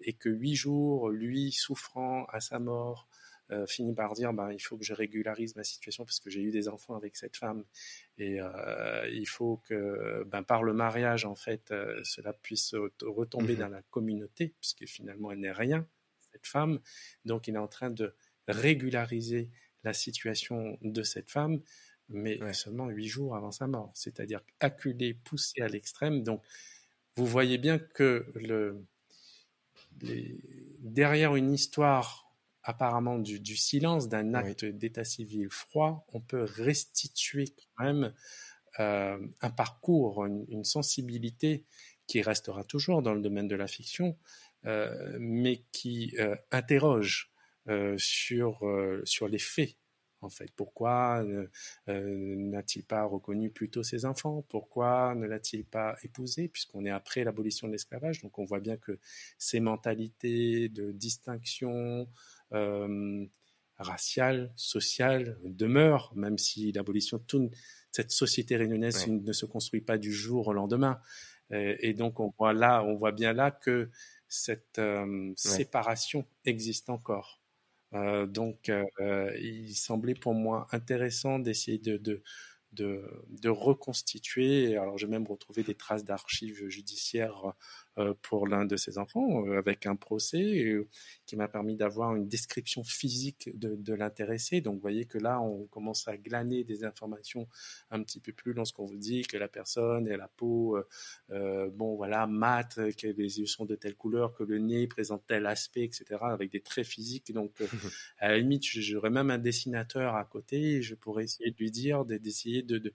et 0.00 0.12
que 0.12 0.28
huit 0.28 0.54
jours, 0.54 1.10
lui 1.10 1.52
souffrant 1.52 2.26
à 2.26 2.40
sa 2.40 2.58
mort, 2.58 3.08
euh, 3.52 3.64
finit 3.66 3.94
par 3.94 4.14
dire 4.14 4.32
bah, 4.32 4.52
il 4.52 4.58
faut 4.58 4.76
que 4.76 4.84
je 4.84 4.92
régularise 4.92 5.54
ma 5.54 5.62
situation 5.62 6.04
parce 6.04 6.18
que 6.18 6.30
j'ai 6.30 6.42
eu 6.42 6.50
des 6.50 6.66
enfants 6.68 6.96
avec 6.96 7.16
cette 7.16 7.36
femme. 7.36 7.64
Et 8.18 8.40
euh, 8.40 9.08
il 9.12 9.26
faut 9.26 9.58
que 9.68 10.24
ben, 10.24 10.42
par 10.42 10.64
le 10.64 10.72
mariage 10.72 11.24
en 11.24 11.36
fait 11.36 11.70
euh, 11.70 12.00
cela 12.02 12.32
puisse 12.32 12.74
retomber 13.02 13.54
mmh 13.54 13.58
dans 13.58 13.68
la 13.68 13.82
communauté 13.82 14.52
puisque 14.60 14.86
finalement 14.86 15.30
elle 15.30 15.38
n'est 15.38 15.52
rien 15.52 15.86
cette 16.32 16.46
femme. 16.46 16.80
Donc 17.24 17.46
il 17.46 17.54
est 17.54 17.58
en 17.58 17.68
train 17.68 17.90
de 17.90 18.16
régulariser 18.48 19.48
la 19.86 19.94
situation 19.94 20.76
de 20.82 21.02
cette 21.02 21.30
femme 21.30 21.60
mais 22.08 22.38
seulement 22.52 22.88
huit 22.88 23.08
jours 23.08 23.36
avant 23.36 23.50
sa 23.50 23.66
mort. 23.66 23.90
C'est-à-dire 23.94 24.40
acculé 24.60 25.14
poussé 25.14 25.60
à 25.60 25.68
l'extrême. 25.68 26.22
Donc 26.22 26.42
vous 27.16 27.26
voyez 27.26 27.58
bien 27.58 27.78
que 27.78 28.26
le, 28.34 28.84
les, 30.02 30.40
derrière 30.80 31.36
une 31.36 31.52
histoire 31.52 32.24
apparemment 32.62 33.18
du, 33.18 33.56
silence 33.56 34.08
d'un 34.08 34.34
acte 34.34 34.64
d'état 34.64 35.04
civil 35.04 35.48
froid, 35.50 36.04
on 36.12 36.20
peut 36.20 36.42
restituer 36.42 37.46
quand 37.76 37.84
même 37.84 38.12
euh, 38.80 39.18
un 39.40 39.50
parcours, 39.50 40.26
une, 40.26 40.64
sensibilité 40.64 41.64
qui 42.08 42.22
restera 42.22 42.64
toujours 42.64 43.02
dans 43.02 43.14
le 43.14 43.20
domaine 43.20 43.46
de 43.46 43.54
la 43.54 43.68
fiction, 43.68 44.18
euh, 44.64 45.16
mais 45.20 45.62
qui 45.70 46.16
euh, 46.18 46.34
interroge 46.50 47.32
sur, 47.96 48.60
sur 49.04 49.28
les 49.28 49.38
faits. 49.38 49.76
En 50.22 50.30
fait, 50.30 50.50
pourquoi 50.56 51.24
n'a-t-il 51.86 52.84
pas 52.84 53.04
reconnu 53.04 53.50
plutôt 53.50 53.82
ses 53.82 54.04
enfants? 54.04 54.44
Pourquoi 54.48 55.14
ne 55.14 55.26
l'a-t-il 55.26 55.64
pas 55.64 55.94
épousé? 56.02 56.48
Puisqu'on 56.48 56.84
est 56.84 56.90
après 56.90 57.22
l'abolition 57.22 57.66
de 57.66 57.72
l'esclavage, 57.72 58.22
donc 58.22 58.38
on 58.38 58.44
voit 58.44 58.60
bien 58.60 58.76
que 58.76 58.98
ces 59.38 59.60
mentalités 59.60 60.68
de 60.68 60.90
distinction, 60.90 62.08
euh, 62.52 63.26
raciale, 63.78 64.52
sociale 64.56 65.38
demeure, 65.44 66.12
même 66.16 66.38
si 66.38 66.72
l'abolition 66.72 67.18
de 67.18 67.22
toute 67.24 67.52
cette 67.90 68.10
société 68.10 68.56
réunionnaise 68.56 69.06
ne 69.06 69.32
se 69.32 69.46
construit 69.46 69.82
pas 69.82 69.98
du 69.98 70.12
jour 70.12 70.48
au 70.48 70.52
lendemain. 70.52 71.00
Et, 71.50 71.92
donc 71.94 72.18
on 72.20 72.32
voit 72.38 72.52
là, 72.52 72.82
on 72.82 72.96
voit 72.96 73.12
bien 73.12 73.32
là 73.32 73.50
que 73.50 73.90
cette 74.28 74.80
séparation 75.36 76.26
existe 76.44 76.90
encore. 76.90 77.40
Donc, 77.92 78.70
il 79.40 79.74
semblait 79.74 80.14
pour 80.14 80.34
moi 80.34 80.66
intéressant 80.72 81.38
d'essayer 81.38 81.78
de, 81.78 82.22
reconstituer. 83.48 84.76
Alors, 84.76 84.98
j'ai 84.98 85.06
même 85.06 85.26
retrouvé 85.26 85.62
des 85.62 85.74
traces 85.74 86.04
d'archives 86.04 86.68
judiciaires 86.68 87.46
euh, 87.46 87.52
pour 88.22 88.46
l'un 88.46 88.66
de 88.66 88.76
ses 88.76 88.98
enfants 88.98 89.46
euh, 89.46 89.58
avec 89.58 89.86
un 89.86 89.96
procès 89.96 90.42
euh, 90.42 90.86
qui 91.24 91.34
m'a 91.34 91.48
permis 91.48 91.76
d'avoir 91.76 92.14
une 92.14 92.28
description 92.28 92.84
physique 92.84 93.50
de, 93.58 93.94
l'intéressé. 93.94 94.60
Donc, 94.60 94.74
vous 94.74 94.80
voyez 94.80 95.06
que 95.06 95.16
là, 95.16 95.40
on 95.40 95.64
commence 95.66 96.06
à 96.06 96.16
glaner 96.16 96.64
des 96.64 96.84
informations 96.84 97.48
un 97.90 98.02
petit 98.02 98.20
peu 98.20 98.32
plus 98.32 98.52
lorsqu'on 98.52 98.84
vous 98.84 98.98
dit 98.98 99.22
que 99.22 99.38
la 99.38 99.48
personne 99.48 100.08
a 100.08 100.16
la 100.16 100.28
peau, 100.28 100.78
bon, 101.30 101.96
voilà, 101.96 102.26
mate, 102.26 102.74
que 102.96 103.06
les 103.06 103.40
yeux 103.40 103.46
sont 103.46 103.64
de 103.64 103.74
telle 103.74 103.94
couleur, 103.94 104.34
que 104.34 104.42
le 104.42 104.58
nez 104.58 104.86
présente 104.86 105.24
tel 105.26 105.46
aspect, 105.46 105.84
etc., 105.84 106.04
avec 106.20 106.50
des 106.50 106.60
traits 106.60 106.86
physiques. 106.86 107.32
Donc, 107.32 107.52
à 108.18 108.28
la 108.28 108.38
limite, 108.38 108.64
j'aurais 108.64 109.10
même 109.10 109.30
un 109.30 109.38
dessinateur 109.38 110.14
à 110.16 110.24
côté 110.24 110.74
et 110.74 110.82
je 110.82 110.94
pourrais 110.94 111.24
essayer 111.24 111.50
de 111.50 111.56
lui 111.56 111.70
dire 111.70 112.04
d'essayer 112.04 112.62
de, 112.62 112.78
de, 112.78 112.92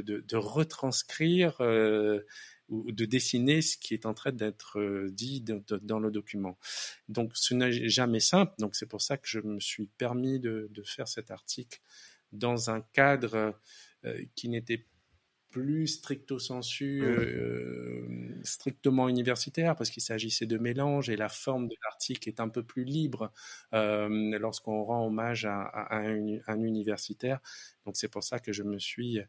de, 0.00 0.36
retranscrire 0.36 1.60
ou 2.72 2.90
de 2.90 3.04
dessiner 3.04 3.60
ce 3.62 3.76
qui 3.76 3.94
est 3.94 4.06
en 4.06 4.14
train 4.14 4.32
d'être 4.32 4.80
euh, 4.80 5.10
dit 5.10 5.44
dans 5.82 6.00
le 6.00 6.10
document. 6.10 6.58
Donc 7.08 7.32
ce 7.34 7.54
n'est 7.54 7.88
jamais 7.88 8.20
simple, 8.20 8.54
donc 8.58 8.74
c'est 8.74 8.86
pour 8.86 9.02
ça 9.02 9.18
que 9.18 9.28
je 9.28 9.40
me 9.40 9.60
suis 9.60 9.86
permis 9.86 10.40
de, 10.40 10.70
faire 10.84 11.06
cet 11.06 11.30
article 11.30 11.80
dans 12.32 12.70
un 12.70 12.80
cadre 12.80 13.54
euh, 14.04 14.24
qui 14.34 14.48
n'était 14.48 14.84
plus 15.52 15.86
stricto 15.86 16.38
sensu, 16.38 17.02
euh, 17.04 18.40
strictement 18.42 19.08
universitaire, 19.08 19.76
parce 19.76 19.90
qu'il 19.90 20.02
s'agissait 20.02 20.46
de 20.46 20.56
mélange 20.56 21.10
et 21.10 21.16
la 21.16 21.28
forme 21.28 21.68
de 21.68 21.76
l'article 21.84 22.28
est 22.30 22.40
un 22.40 22.48
peu 22.48 22.62
plus 22.62 22.84
libre 22.84 23.30
euh, 23.74 24.08
lorsqu'on 24.38 24.82
rend 24.82 25.06
hommage 25.06 25.44
à, 25.44 25.70
un, 25.90 26.62
universitaire. 26.62 27.40
Donc 27.84 27.96
c'est 27.96 28.08
pour 28.08 28.24
ça 28.24 28.40
que 28.40 28.52
je 28.52 28.62
me 28.62 28.78
suis 28.78 29.20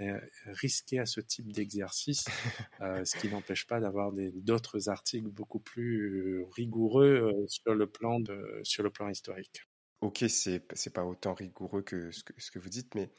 euh, 0.00 0.20
risqué 0.46 0.98
à 0.98 1.06
ce 1.06 1.20
type 1.20 1.50
d'exercice, 1.50 2.26
ce 2.80 3.18
qui 3.18 3.28
n'empêche 3.28 3.66
pas 3.66 3.80
d'avoir 3.80 4.12
d'autres 4.12 4.90
articles 4.90 5.28
beaucoup 5.28 5.60
plus 5.60 6.44
rigoureux 6.52 7.46
sur 7.48 7.74
le 7.74 7.86
plan 7.86 8.20
de, 8.20 8.60
sur 8.64 8.82
le 8.82 8.90
plan 8.90 9.08
historique. 9.08 9.66
Ok, 10.02 10.24
c'est 10.28 10.62
c'est 10.74 10.92
pas 10.92 11.04
autant 11.04 11.34
rigoureux 11.34 11.82
que 11.82 12.10
ce 12.10 12.22
que, 12.22 12.34
ce 12.38 12.50
que 12.50 12.58
vous 12.58 12.68
dites, 12.68 12.94
mais 12.94 13.10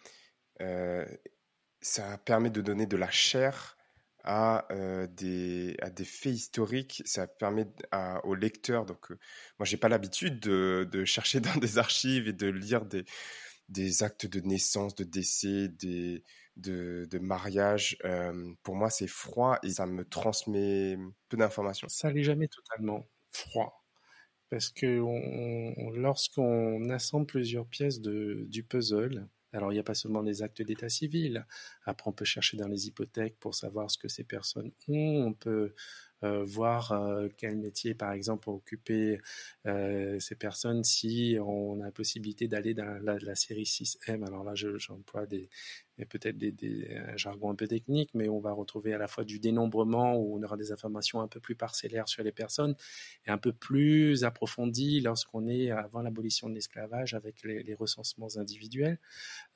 ça 1.82 2.18
permet 2.20 2.50
de 2.50 2.62
donner 2.62 2.86
de 2.86 2.98
la 2.98 3.10
chair 3.10 3.78
à, 4.24 4.68
euh, 4.72 5.08
des, 5.08 5.76
à 5.82 5.90
des 5.90 6.06
faits 6.06 6.34
historiques. 6.34 7.02
Ça 7.06 7.28
permet 7.28 7.68
aux 8.24 8.36
lecteurs. 8.36 8.86
Donc, 8.86 9.12
euh, 9.12 9.18
moi, 9.60 9.66
j'ai 9.66 9.78
pas 9.78 9.90
l'habitude 9.90 10.40
de, 10.40 10.88
de, 10.92 11.06
chercher 11.06 11.40
dans 11.56 11.58
des 11.58 11.78
archives 11.78 12.28
et 12.28 12.34
de 12.34 12.48
lire 12.48 12.86
des, 12.86 13.04
des 13.70 14.04
actes 14.04 14.28
de 14.28 14.40
naissance, 14.42 14.96
de 14.96 15.04
décès, 15.04 15.70
des, 15.70 16.24
de, 16.58 17.08
de 17.10 17.20
mariage. 17.20 17.98
Euh, 18.06 18.54
pour 18.64 18.76
moi, 18.76 18.90
c'est 18.90 19.08
froid 19.08 19.58
et 19.64 19.70
ça 19.72 19.86
me 19.86 20.06
transmet 20.06 20.98
peu 21.30 21.38
d'informations. 21.38 21.88
Ça 21.90 22.12
n'est 22.12 22.24
jamais 22.24 22.48
totalement 22.48 23.08
froid. 23.32 23.78
Parce 24.50 24.70
que 24.70 25.02
lorsqu'on 25.96 26.90
assemble 26.90 27.26
plusieurs 27.26 27.66
pièces 27.68 28.02
de, 28.02 28.44
du 28.50 28.64
puzzle, 28.64 29.30
alors, 29.54 29.72
il 29.72 29.76
n'y 29.76 29.80
a 29.80 29.84
pas 29.84 29.96
seulement 29.96 30.24
des 30.24 30.44
actes 30.44 30.62
d'état 30.62 30.90
civil. 30.90 31.46
Après, 31.86 32.10
on 32.10 32.14
peut 32.14 32.26
chercher 32.26 32.58
dans 32.58 32.68
les 32.68 32.88
hypothèques 32.88 33.38
pour 33.40 33.54
savoir 33.54 33.92
ce 33.92 33.98
que 33.98 34.08
ces 34.08 34.24
personnes 34.24 34.72
ont. 34.88 35.26
On 35.28 35.34
peut 35.34 35.74
euh, 36.24 36.44
voir 36.46 36.92
euh, 36.92 37.28
quel 37.38 37.58
métier, 37.58 37.94
par 37.94 38.14
exemple, 38.14 38.50
ont 38.50 38.54
occupé 38.54 39.20
euh, 39.66 40.20
ces 40.20 40.36
personnes 40.36 40.84
si 40.84 41.38
on 41.42 41.82
a 41.82 41.86
la 41.86 41.92
possibilité 41.92 42.48
d'aller 42.48 42.74
dans 42.74 43.00
la, 43.04 43.36
série 43.36 43.64
6M. 43.64 44.26
Alors 44.26 44.44
là, 44.44 44.54
j'emploie 44.56 45.26
des, 45.26 45.50
peut-être 46.06 46.38
des, 46.38 46.52
des, 46.52 46.96
un 46.96 47.18
jargon 47.18 47.52
un 47.52 47.56
peu 47.56 47.68
technique, 47.68 48.12
mais 48.14 48.30
on 48.30 48.40
va 48.40 48.52
retrouver 48.52 48.94
à 48.94 48.98
la 48.98 49.08
fois 49.08 49.24
du 49.24 49.40
dénombrement 49.40 50.16
où 50.16 50.38
on 50.38 50.44
aura 50.44 50.58
des 50.58 50.72
informations 50.72 51.22
un 51.22 51.28
peu 51.28 51.40
plus 51.40 51.56
parcellaires 51.56 52.08
sur 52.08 52.24
les 52.24 52.32
personnes 52.32 52.76
et 53.26 53.32
un 53.32 53.38
peu 53.38 53.54
plus 53.54 54.24
approfondies 54.24 55.02
lorsqu'on 55.02 55.48
est 55.48 55.72
avant 55.72 56.02
l'abolition 56.02 56.50
de 56.50 56.56
l'esclavage 56.56 57.14
avec 57.14 57.44
les, 57.44 57.74
recensements 57.74 58.28
individuels 58.36 59.00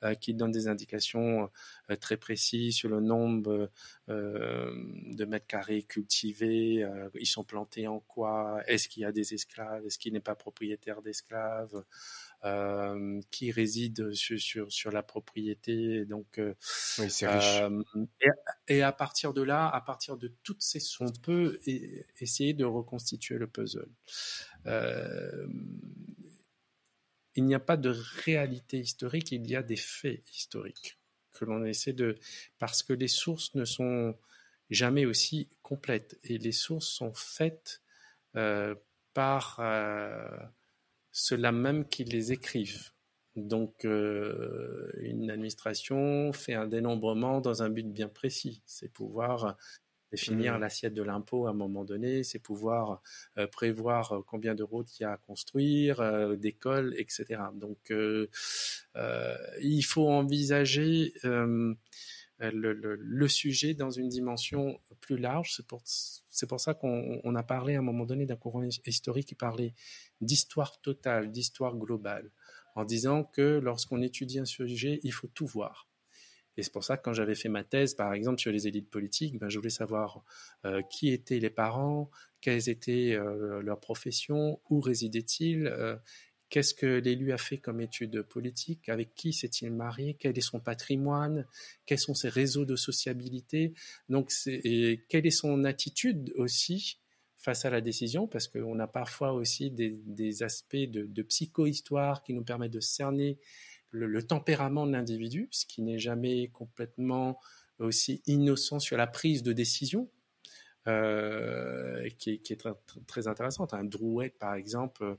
euh, 0.02 0.14
qui 0.14 0.34
donnent 0.34 0.52
des 0.52 0.68
indications 0.68 1.50
euh, 1.90 1.96
très 1.96 2.16
précises 2.16 2.74
sur 2.74 2.88
le 2.88 3.00
nombre 3.00 3.70
euh, 4.08 4.70
de 5.12 5.24
mètres 5.24 5.46
carrés 5.46 5.82
cultivés, 5.82 6.86
ils 7.14 7.26
sont 7.26 7.44
plantés 7.44 7.86
en 7.86 8.00
quoi, 8.00 8.60
est-ce 8.66 8.88
qu'il 8.88 9.02
y 9.02 9.04
a 9.04 9.12
des 9.12 9.34
esclaves, 9.34 9.86
est-ce 9.86 9.98
qu'il 9.98 10.12
n'est 10.12 10.20
pas 10.20 10.34
propriétaire 10.34 11.02
d'esclaves. 11.02 11.84
Euh, 12.44 13.20
qui 13.30 13.50
réside 13.50 14.12
sur, 14.12 14.38
sur, 14.38 14.70
sur, 14.70 14.92
la 14.92 15.02
propriété. 15.02 16.04
Donc, 16.04 16.38
euh, 16.38 16.54
oui, 16.98 17.10
c'est 17.10 17.26
riche. 17.26 17.60
Euh, 17.62 17.82
et, 18.68 18.82
à 18.82 18.92
partir 18.92 19.32
de 19.32 19.42
là, 19.42 19.68
à 19.68 19.80
partir 19.80 20.18
de 20.18 20.28
toutes 20.42 20.62
ces, 20.62 20.78
on 21.00 21.10
peut 21.10 21.58
essayer 22.20 22.52
de 22.52 22.64
reconstituer 22.66 23.38
le 23.38 23.46
puzzle. 23.46 23.88
il 27.34 27.44
n'y 27.44 27.54
a 27.54 27.60
pas 27.60 27.78
de 27.78 27.92
réalité 28.24 28.78
historique, 28.78 29.32
il 29.32 29.50
y 29.50 29.56
a 29.56 29.62
des 29.62 29.76
faits 29.76 30.22
historiques 30.30 30.98
que 31.32 31.46
l'on 31.46 31.64
essaie 31.64 31.94
de, 31.94 32.18
parce 32.58 32.82
que 32.82 32.92
les 32.92 33.08
sources 33.08 33.54
ne 33.54 33.64
sont 33.64 34.14
jamais 34.68 35.06
aussi 35.06 35.48
complètes 35.62 36.18
et 36.22 36.36
les 36.38 36.52
sources 36.52 36.88
sont 36.88 37.14
faites 37.14 37.82
par 39.14 39.58
ceux-là 41.16 41.50
même 41.50 41.88
qui 41.88 42.04
les 42.04 42.32
écrivent. 42.32 42.90
Donc, 43.36 43.86
euh, 43.86 44.92
une 45.00 45.30
administration 45.30 46.30
fait 46.34 46.52
un 46.52 46.66
dénombrement 46.66 47.40
dans 47.40 47.62
un 47.62 47.70
but 47.70 47.90
bien 47.90 48.08
précis, 48.08 48.62
c'est 48.66 48.92
pouvoir 48.92 49.56
définir 50.12 50.56
mmh. 50.56 50.60
l'assiette 50.60 50.94
de 50.94 51.02
l'impôt 51.02 51.46
à 51.46 51.50
un 51.50 51.54
moment 51.54 51.84
donné, 51.84 52.22
c'est 52.22 52.38
pouvoir 52.38 53.02
euh, 53.38 53.46
prévoir 53.46 54.22
combien 54.26 54.54
de 54.54 54.62
routes 54.62 54.98
il 54.98 55.04
y 55.04 55.06
a 55.06 55.12
à 55.12 55.16
construire, 55.16 56.00
euh, 56.00 56.36
d'écoles, 56.36 56.94
etc. 56.98 57.40
Donc, 57.54 57.90
il 59.62 59.84
faut 59.84 60.08
envisager 60.08 61.14
le, 62.38 63.28
sujet 63.28 63.74
dans 63.74 63.90
une 63.90 64.08
dimension 64.08 64.78
plus 65.00 65.16
large. 65.16 65.54
C'est 65.54 65.66
pour, 65.66 65.82
pour 66.48 66.60
ça 66.60 66.74
qu'on 66.74 67.34
a 67.34 67.42
parlé 67.42 67.76
à 67.76 67.78
un 67.78 67.82
moment 67.82 68.04
donné 68.04 68.26
d'un 68.26 68.36
courant 68.36 68.62
historique 68.86 69.28
qui 69.28 69.34
parlait 69.34 69.74
d'histoire 70.20 70.80
totale, 70.80 71.30
d'histoire 71.30 71.76
globale, 71.76 72.30
en 72.74 72.84
disant 72.84 73.24
que 73.24 73.58
lorsqu'on 73.58 74.02
étudie 74.02 74.38
un 74.38 74.44
sujet, 74.44 75.00
il 75.02 75.12
faut 75.12 75.28
tout 75.28 75.46
voir. 75.46 75.88
Et 76.56 76.62
c'est 76.62 76.72
pour 76.72 76.84
ça 76.84 76.96
que 76.96 77.02
quand 77.02 77.12
j'avais 77.12 77.34
fait 77.34 77.48
ma 77.48 77.64
thèse, 77.64 77.94
par 77.94 78.12
exemple, 78.14 78.40
sur 78.40 78.50
les 78.50 78.66
élites 78.66 78.88
politiques, 78.88 79.38
ben, 79.38 79.48
je 79.48 79.58
voulais 79.58 79.70
savoir 79.70 80.22
euh, 80.64 80.82
qui 80.82 81.10
étaient 81.10 81.38
les 81.38 81.50
parents, 81.50 82.10
quelles 82.40 82.68
étaient 82.68 83.12
euh, 83.12 83.60
leurs 83.60 83.80
professions, 83.80 84.60
où 84.70 84.80
résidaient-ils, 84.80 85.66
euh, 85.66 85.96
qu'est-ce 86.48 86.74
que 86.74 86.86
l'élu 86.86 87.32
a 87.32 87.38
fait 87.38 87.58
comme 87.58 87.80
études 87.80 88.22
politiques, 88.22 88.88
avec 88.88 89.14
qui 89.14 89.32
s'est-il 89.32 89.72
marié, 89.72 90.16
quel 90.18 90.36
est 90.36 90.42
son 90.42 90.60
patrimoine, 90.60 91.46
quels 91.86 91.98
sont 91.98 92.14
ses 92.14 92.28
réseaux 92.28 92.64
de 92.64 92.76
sociabilité, 92.76 93.74
donc 94.08 94.30
et 94.46 95.04
quelle 95.08 95.26
est 95.26 95.30
son 95.30 95.64
attitude 95.64 96.32
aussi 96.36 96.98
face 97.36 97.64
à 97.64 97.70
la 97.70 97.80
décision, 97.80 98.26
parce 98.26 98.48
qu'on 98.48 98.78
a 98.80 98.86
parfois 98.86 99.32
aussi 99.32 99.70
des, 99.70 100.42
aspects 100.42 100.76
de, 100.76 101.06
de 101.06 101.22
psychohistoire 101.22 102.22
qui 102.22 102.34
nous 102.34 102.42
permettent 102.42 102.72
de 102.72 102.80
cerner 102.80 103.38
le, 103.90 104.22
tempérament 104.22 104.86
de 104.86 104.92
l'individu, 104.92 105.48
ce 105.50 105.66
qui 105.66 105.82
n'est 105.82 105.98
jamais 105.98 106.48
complètement 106.48 107.38
aussi 107.78 108.22
innocent 108.26 108.78
sur 108.78 108.96
la 108.96 109.06
prise 109.06 109.42
de 109.42 109.52
décision, 109.52 110.10
euh, 110.88 112.08
qui, 112.18 112.30
est 112.30 112.66
très, 113.08 113.26
intéressante. 113.26 113.74
Un 113.74 113.82
Drouet, 113.82 114.30
par 114.38 114.54
exemple, 114.54 115.16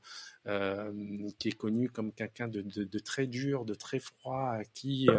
euh, 0.47 0.91
qui 1.39 1.49
est 1.49 1.57
connu 1.57 1.89
comme 1.89 2.13
quelqu'un 2.13 2.47
de, 2.47 2.99
très 2.99 3.27
dur, 3.27 3.65
de 3.65 3.73
très 3.73 3.99
froid, 3.99 4.59
qui 4.73 5.09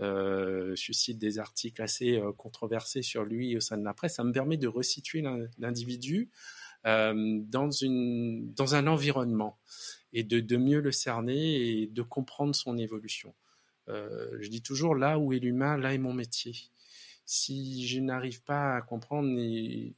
euh, 0.00 0.74
suscite 0.76 1.18
des 1.18 1.38
articles 1.38 1.82
assez 1.82 2.22
controversés 2.38 3.02
sur 3.02 3.24
lui 3.24 3.54
au 3.54 3.60
sein 3.60 3.76
de 3.76 3.84
la 3.84 3.92
presse. 3.92 4.14
Ça 4.14 4.24
me 4.24 4.32
permet 4.32 4.56
de 4.56 4.66
resituer 4.66 5.22
l'individu 5.58 6.30
dans, 6.84 7.42
dans 7.50 8.74
un 8.74 8.86
environnement 8.86 9.58
et 10.14 10.24
de, 10.24 10.40
de, 10.40 10.56
mieux 10.56 10.80
le 10.80 10.92
cerner 10.92 11.82
et 11.82 11.86
de 11.86 12.02
comprendre 12.02 12.54
son 12.54 12.78
évolution. 12.78 13.34
je 13.88 14.48
dis 14.48 14.62
toujours, 14.62 14.94
là 14.94 15.18
où 15.18 15.34
est 15.34 15.38
l'humain, 15.38 15.76
là 15.76 15.92
est 15.92 15.98
mon 15.98 16.14
métier. 16.14 16.54
Si 17.24 17.86
je 17.86 18.00
n'arrive 18.00 18.42
pas 18.42 18.76
à 18.76 18.82
comprendre, 18.82 19.28
et, 19.38 19.94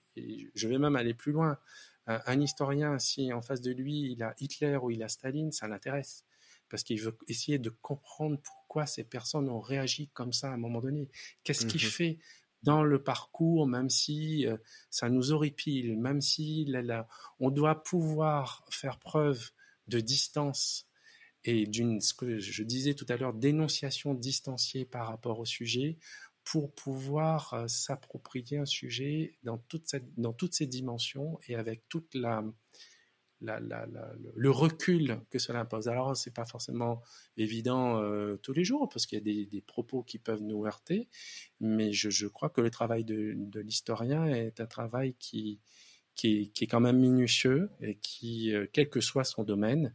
je 0.55 0.69
vais 0.69 0.79
même 0.79 0.97
aller 0.97 1.15
plus 1.15 1.33
loin, 1.33 1.59
un 2.07 2.41
historien, 2.41 2.99
si 2.99 3.33
en 3.33 3.41
face 3.41 3.63
de 3.63 3.73
lui 3.73 4.13
il 4.13 4.23
a 4.23 4.35
Hitler 4.39 4.77
ou 4.77 4.91
il 4.91 5.03
a 5.03 5.09
Staline, 5.09 5.53
ça 5.53 5.69
l'intéresse 5.69 6.25
parce 6.69 6.83
qu'il 6.83 7.01
veut 7.01 7.17
essayer 7.29 7.59
de 7.59 7.71
comprendre 7.71 8.39
pourquoi 8.43 8.87
ces 8.87 9.05
personnes 9.05 9.49
ont 9.49 9.61
réagi 9.61 10.09
comme 10.09 10.33
ça 10.33 10.51
à 10.51 10.55
un 10.55 10.57
moment 10.57 10.81
donné. 10.81 11.09
Qu'est-ce 11.45 11.67
qui 11.67 11.77
mmh 11.77 11.89
fait 11.89 12.19
dans 12.65 12.83
le 12.83 13.03
parcours, 13.03 13.67
même 13.67 13.91
si 13.91 14.47
ça 14.91 15.11
nous 15.11 15.33
horripile, 15.33 15.99
même 15.99 16.21
si 16.21 16.67
on 17.39 17.51
doit 17.51 17.83
pouvoir 17.83 18.65
faire 18.71 18.99
preuve 18.99 19.51
de 19.87 20.01
distance 20.01 20.89
et 21.45 21.67
d'une, 21.67 22.01
ce 22.01 22.15
que 22.15 22.39
je 22.39 22.63
disais 22.63 22.95
tout 22.95 23.05
à 23.11 23.19
l'heure, 23.19 23.35
dénonciation 23.35 24.15
distanciée 24.15 24.87
par 24.87 25.09
rapport 25.09 25.39
au 25.41 25.45
sujet 25.45 25.99
pour 26.45 26.75
pouvoir 26.75 27.65
s'approprier 27.69 28.59
un 28.59 28.67
sujet 28.67 29.39
dans, 29.43 29.59
toute 29.59 29.95
dans 30.19 30.33
toutes 30.33 30.55
ses 30.55 30.67
dimensions 30.67 31.39
et 31.49 31.57
avec 31.57 31.89
toute 31.89 32.15
la, 32.15 32.45
le 33.41 34.51
recul 34.51 35.21
que 35.31 35.39
cela 35.39 35.61
impose. 35.61 35.89
Alors, 35.89 36.17
c'est 36.17 36.33
pas 36.33 36.45
forcément 36.45 37.03
évident 37.37 38.01
euh, 38.01 38.37
tous 38.37 38.53
les 38.53 38.65
jours 38.65 38.89
parce 38.89 39.07
qu'il 39.07 39.19
y 39.19 39.43
a 39.43 39.45
des, 39.45 39.61
propos 39.61 40.03
qui 40.03 40.19
peuvent 40.19 40.43
nous 40.43 40.65
heurter, 40.67 41.09
mais 41.61 41.93
je, 41.93 42.27
crois 42.27 42.51
que 42.51 42.61
le 42.61 42.71
travail 42.71 43.05
de, 43.05 43.61
l'historien 43.61 44.27
est 44.27 44.61
un 44.61 44.67
travail 44.67 45.15
qui, 45.19 45.61
qui 46.15 46.53
est, 46.61 46.67
quand 46.67 46.81
même 46.81 46.99
minutieux 46.99 47.71
et 47.81 47.97
qui, 47.97 48.55
euh, 48.55 48.67
quel 48.73 48.89
que 48.89 49.01
soit 49.01 49.25
son 49.25 49.45
domaine, 49.45 49.95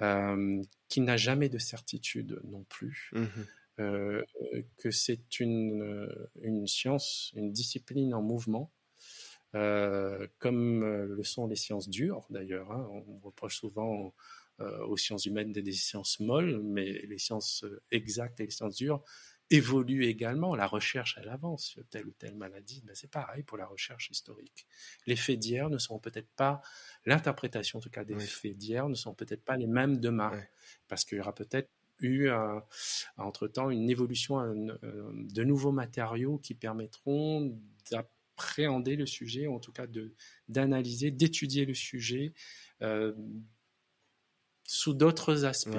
euh, 0.00 0.62
qui 0.88 1.00
n'a 1.00 1.16
jamais 1.16 1.48
de 1.48 1.58
certitude 1.58 2.40
non 2.44 2.64
plus. 2.64 3.10
Mmh 3.12 3.26
que 3.80 4.90
c'est 4.90 5.40
une, 5.40 6.08
une 6.42 6.66
science, 6.66 7.32
une 7.34 7.52
discipline 7.52 8.14
en 8.14 8.22
mouvement, 8.22 8.72
euh, 9.56 10.28
comme 10.38 10.84
euh, 10.84 11.06
le 11.06 11.24
sont 11.24 11.48
les 11.48 11.56
sciences 11.56 11.88
dures 11.88 12.24
d'ailleurs. 12.30 12.70
Hein. 12.70 12.88
On 12.92 13.18
reproche 13.18 13.56
souvent 13.56 14.14
euh, 14.60 14.86
aux 14.86 14.96
sciences 14.96 15.26
humaines 15.26 15.52
des, 15.52 15.72
sciences 15.72 16.20
molles, 16.20 16.60
mais 16.62 16.92
les 17.06 17.18
sciences 17.18 17.64
exactes 17.90 18.38
et 18.40 18.44
les 18.44 18.50
sciences 18.50 18.76
dures 18.76 19.02
évoluent 19.50 20.04
également. 20.04 20.54
La 20.54 20.68
recherche, 20.68 21.18
elle 21.20 21.28
avance 21.28 21.64
sur 21.64 21.84
telle 21.88 22.06
ou 22.06 22.12
telle 22.12 22.36
maladie. 22.36 22.80
Ben, 22.86 22.94
c'est 22.94 23.10
pareil 23.10 23.42
pour 23.42 23.58
la 23.58 23.66
recherche 23.66 24.08
historique. 24.10 24.68
Les 25.06 25.16
faits 25.16 25.40
d'hier 25.40 25.68
ne 25.68 25.78
seront 25.78 25.98
peut-être 25.98 26.30
pas, 26.36 26.62
l'interprétation 27.04 27.80
en 27.80 27.82
tout 27.82 27.90
cas 27.90 28.04
des 28.04 28.20
faits 28.20 28.56
d'hier 28.56 28.88
ne 28.88 28.94
seront 28.94 29.14
peut-être 29.14 29.44
pas 29.44 29.56
les 29.56 29.66
mêmes 29.66 29.98
demain, 29.98 30.30
parce 30.86 31.04
qu'il 31.04 31.18
y 31.18 31.20
aura 31.20 31.34
peut-être 31.34 31.70
eu 32.00 32.30
entre-temps 33.16 33.70
une 33.70 33.90
évolution 33.90 34.54
de 34.54 35.44
nouveaux 35.44 35.72
matériaux 35.72 36.38
qui 36.38 36.54
permettront 36.54 37.58
appréhender 38.40 38.96
le 38.96 39.06
sujet, 39.06 39.46
en 39.46 39.58
tout 39.60 39.72
cas 39.72 39.86
d'analyser, 40.48 41.10
d'étudier 41.10 41.66
le 41.66 41.74
sujet 41.74 42.32
euh, 42.82 43.12
sous 44.64 44.94
d'autres 44.94 45.44
aspects. 45.44 45.76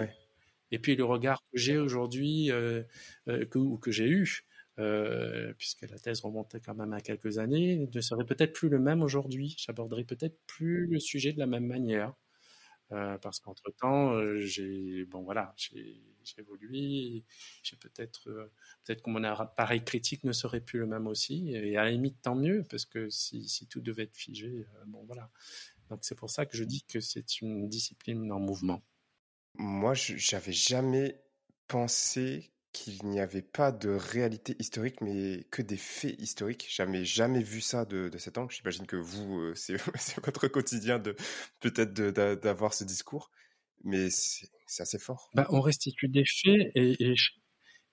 Et 0.70 0.80
puis 0.80 0.96
le 0.96 1.04
regard 1.04 1.42
que 1.52 1.58
j'ai 1.58 1.78
aujourd'hui, 1.78 2.52
euh, 2.52 2.84
euh, 3.28 3.46
que, 3.46 3.58
ou 3.58 3.78
que 3.78 3.92
j'ai 3.92 4.10
eu, 4.10 4.46
puisque 5.58 5.84
la 5.84 6.00
thèse 6.00 6.22
remontait 6.22 6.60
quand 6.60 6.74
même 6.74 6.94
à 6.94 7.02
quelques 7.02 7.38
années, 7.38 7.88
ne 7.94 8.02
serait 8.02 8.26
peut-être 8.26 8.54
plus 8.54 8.70
le 8.70 8.80
même 8.80 9.04
aujourd'hui. 9.04 9.56
J'aborderai 9.60 10.04
peut-être 10.04 10.40
plus 10.48 10.88
le 10.88 11.00
sujet 11.00 11.34
de 11.34 11.40
la 11.40 11.46
même 11.46 11.68
manière. 11.68 12.16
Euh, 12.92 13.18
parce 13.20 13.40
qu'entre 13.40 13.72
temps, 13.72 14.12
euh, 14.14 14.40
j'ai 14.40 15.06
bon 15.06 15.22
voilà, 15.22 15.54
j'ai 15.56 16.02
évolué, 16.38 17.24
j'ai 17.64 17.76
peut-être 17.76 18.30
euh, 18.30 18.52
peut-être 18.84 19.02
que 19.02 19.10
mon 19.10 19.24
appareil 19.24 19.84
critique 19.84 20.24
ne 20.24 20.34
serait 20.34 20.62
plus 20.62 20.80
le 20.80 20.88
même 20.88 21.08
aussi, 21.08 21.52
et 21.54 21.78
à 21.78 21.84
la 21.84 21.92
limite 21.92 22.22
tant 22.22 22.36
mieux, 22.36 22.64
parce 22.70 22.86
que 22.86 23.10
si, 23.10 23.68
tout 23.70 23.82
devait 23.82 24.04
être 24.04 24.16
figé, 24.16 24.66
bon 24.88 25.04
voilà. 25.06 25.30
Donc 25.90 26.00
c'est 26.04 26.16
pour 26.16 26.30
ça 26.30 26.46
que 26.46 26.56
je 26.56 26.64
dis 26.64 26.84
que 26.84 27.00
c'est 27.00 27.42
une 27.42 27.68
discipline 27.68 28.32
en 28.32 28.40
mouvement. 28.40 28.82
Moi, 29.56 29.94
j'avais 29.94 30.54
jamais 30.54 31.22
pensé 31.68 32.52
qu'il 32.72 33.06
n'y 33.06 33.20
avait 33.20 33.42
pas 33.42 33.72
de 33.72 33.90
réalité 33.90 34.56
historique, 34.60 35.02
mais 35.02 35.46
que 35.52 35.62
des 35.62 35.78
faits 35.78 36.20
historiques. 36.20 36.68
Jamais, 36.70 37.04
jamais 37.04 37.44
vu 37.44 37.62
ça 37.62 37.86
de, 37.86 38.10
de 38.10 38.18
cet 38.18 38.38
angle. 38.38 38.54
J'imagine 38.54 38.86
que 38.86 38.96
vous, 38.96 39.40
euh, 39.40 39.54
c'est 39.56 39.76
votre 40.26 40.48
quotidien 40.48 41.00
de 41.00 41.16
peut-être 41.60 41.94
d'avoir 41.94 42.74
ce 42.74 42.84
discours, 42.84 43.32
mais 43.84 44.10
c'est 44.10 44.50
assez 44.80 45.00
fort. 45.00 45.30
Bah, 45.34 45.48
on 45.50 45.62
restitue 45.62 46.08
des 46.08 46.26
faits 46.26 46.72
et, 46.76 47.16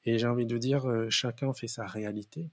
j'ai 0.04 0.26
envie 0.26 0.46
de 0.46 0.56
dire, 0.58 0.86
euh, 0.86 1.10
chacun 1.10 1.52
fait 1.52 1.68
sa 1.68 1.86
réalité. 1.86 2.50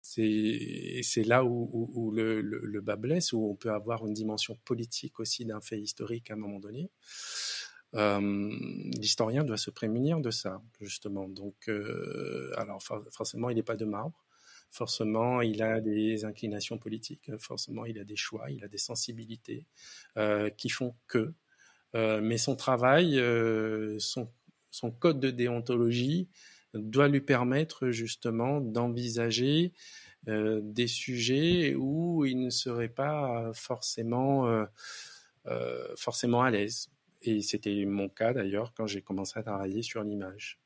C'est 0.00 1.24
là 1.24 1.44
où, 1.44 2.10
le, 2.14 2.40
le, 2.40 2.80
bas 2.80 2.96
blesse, 2.96 3.32
où 3.32 3.48
on 3.50 3.54
peut 3.54 3.70
avoir 3.70 4.06
une 4.06 4.12
dimension 4.12 4.56
politique 4.64 5.18
aussi 5.18 5.46
d'un 5.46 5.60
fait 5.60 5.80
historique 5.80 6.30
à 6.30 6.34
un 6.34 6.36
moment 6.36 6.58
donné. 6.60 6.90
L'historien 7.94 9.44
doit 9.44 9.56
se 9.56 9.70
prémunir 9.70 10.20
de 10.20 10.30
ça, 10.30 10.60
justement. 10.80 11.28
Donc, 11.28 11.68
euh, 11.68 12.52
alors 12.56 12.82
forcément, 12.82 13.50
il 13.50 13.56
n'est 13.56 13.62
pas 13.62 13.76
de 13.76 13.84
marbre. 13.84 14.24
Forcément, 14.70 15.40
il 15.40 15.62
a 15.62 15.80
des 15.80 16.24
inclinations 16.24 16.78
politiques. 16.78 17.30
Forcément, 17.38 17.84
il 17.84 17.98
a 17.98 18.04
des 18.04 18.16
choix, 18.16 18.50
il 18.50 18.64
a 18.64 18.68
des 18.68 18.78
sensibilités 18.78 19.66
euh, 20.16 20.50
qui 20.50 20.68
font 20.68 20.96
que. 21.06 21.32
Mais 21.94 22.38
son 22.38 22.56
travail, 22.56 23.22
son, 23.98 24.28
son, 24.70 24.90
code 24.90 25.20
de 25.20 25.30
déontologie 25.30 26.28
doit 26.74 27.08
lui 27.08 27.20
permettre 27.20 27.90
justement 27.90 28.60
d'envisager 28.60 29.72
des 30.26 30.86
sujets 30.88 31.74
où 31.76 32.24
il 32.24 32.40
ne 32.40 32.50
serait 32.50 32.88
pas 32.88 33.52
forcément, 33.54 34.66
forcément 35.96 36.42
à 36.42 36.50
l'aise. 36.50 36.88
Et 37.22 37.40
c'était 37.40 37.84
mon 37.86 38.08
cas 38.08 38.34
d'ailleurs 38.34 38.72
quand 38.74 38.86
j'ai 38.86 39.00
commencé 39.00 39.38
à 39.38 39.42
travailler 39.42 39.82
sur 39.82 40.02
l'image. 40.02 40.58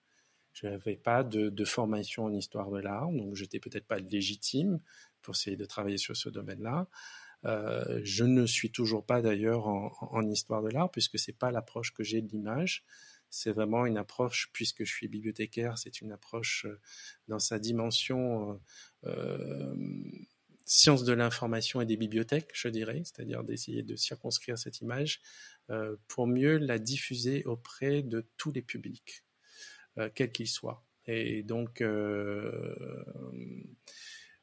Je 0.60 0.66
n'avais 0.66 0.96
pas 0.96 1.22
de, 1.22 1.64
formation 1.64 2.24
en 2.24 2.32
histoire 2.32 2.70
de 2.70 2.80
l'art, 2.80 3.12
donc 3.12 3.36
j'étais 3.36 3.60
peut-être 3.60 3.86
pas 3.86 4.00
légitime 4.00 4.80
pour 5.22 5.36
essayer 5.36 5.56
de 5.56 5.64
travailler 5.64 5.98
sur 5.98 6.16
ce 6.16 6.28
domaine-là. 6.28 6.88
Euh, 7.44 8.00
je 8.02 8.24
ne 8.24 8.46
suis 8.46 8.70
toujours 8.70 9.04
pas 9.04 9.22
d'ailleurs 9.22 9.66
en, 9.68 10.28
histoire 10.28 10.62
de 10.62 10.70
l'art 10.70 10.90
puisque 10.90 11.18
c'est 11.18 11.36
pas 11.36 11.50
l'approche 11.50 11.92
que 11.92 12.02
j'ai 12.02 12.20
de 12.20 12.28
l'image. 12.28 12.84
C'est 13.30 13.52
vraiment 13.52 13.84
une 13.84 13.98
approche, 13.98 14.48
puisque 14.54 14.84
je 14.84 14.90
suis 14.90 15.06
bibliothécaire, 15.06 15.76
c'est 15.76 16.00
une 16.00 16.12
approche 16.12 16.64
euh, 16.64 16.80
dans 17.28 17.38
sa 17.38 17.58
dimension 17.58 18.58
euh, 19.04 19.74
science 20.64 21.04
de 21.04 21.12
l'information 21.12 21.82
et 21.82 21.86
des 21.86 21.98
bibliothèques, 21.98 22.50
je 22.54 22.68
dirais, 22.68 23.02
c'est-à-dire 23.04 23.44
d'essayer 23.44 23.82
de 23.82 23.96
circonscrire 23.96 24.58
cette 24.58 24.80
image 24.80 25.20
pour 26.06 26.26
mieux 26.26 26.56
la 26.56 26.78
diffuser 26.78 27.44
auprès 27.44 28.02
de 28.02 28.26
tous 28.38 28.52
les 28.52 28.62
publics, 28.62 29.24
quels 30.14 30.32
qu'ils 30.32 30.48
soient. 30.48 30.82
Et 31.06 31.42
donc, 31.42 31.82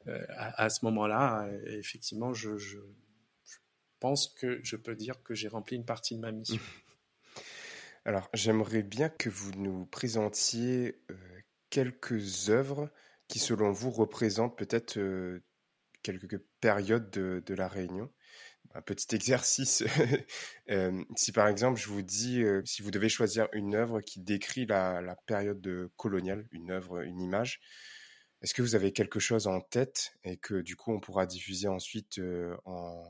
euh, 0.08 0.24
à, 0.28 0.68
ce 0.70 0.84
moment-là, 0.84 1.48
effectivement, 1.66 2.32
je, 2.32 2.78
pense 3.98 4.28
que 4.28 4.60
je 4.62 4.76
peux 4.76 4.94
dire 4.94 5.22
que 5.22 5.34
j'ai 5.34 5.48
rempli 5.48 5.76
une 5.76 5.84
partie 5.84 6.14
de 6.14 6.20
ma 6.20 6.32
mission. 6.32 6.60
Alors, 8.04 8.28
j'aimerais 8.34 8.82
bien 8.82 9.08
que 9.08 9.28
vous 9.28 9.52
nous 9.52 9.86
présentiez 9.86 11.00
quelques 11.70 12.50
œuvres 12.50 12.90
qui, 13.26 13.40
selon 13.40 13.72
vous, 13.72 13.90
représentent 13.90 14.56
peut-être 14.56 14.98
quelques 16.06 16.40
périodes 16.60 17.10
de, 17.10 17.54
la 17.54 17.66
Réunion. 17.66 18.12
Un 18.74 18.82
petit 18.82 19.14
exercice. 19.14 19.84
Euh, 20.68 21.04
si 21.14 21.30
par 21.30 21.46
exemple 21.46 21.78
je 21.78 21.86
vous 21.86 22.02
dis, 22.02 22.42
euh, 22.42 22.60
si 22.64 22.82
vous 22.82 22.90
devez 22.90 23.08
choisir 23.08 23.46
une 23.52 23.76
œuvre 23.76 24.00
qui 24.00 24.18
décrit 24.18 24.66
la, 24.66 25.16
période 25.24 25.88
coloniale, 25.96 26.44
une 26.50 26.72
œuvre, 26.72 27.02
une 27.02 27.20
image, 27.20 27.60
est-ce 28.46 28.54
que 28.54 28.62
vous 28.62 28.76
avez 28.76 28.92
quelque 28.92 29.18
chose 29.18 29.48
en 29.48 29.60
tête 29.60 30.12
et 30.22 30.36
que 30.36 30.60
du 30.60 30.76
coup 30.76 30.92
on 30.92 31.00
pourra 31.00 31.26
diffuser 31.26 31.66
ensuite 31.66 32.20
en, 32.64 33.02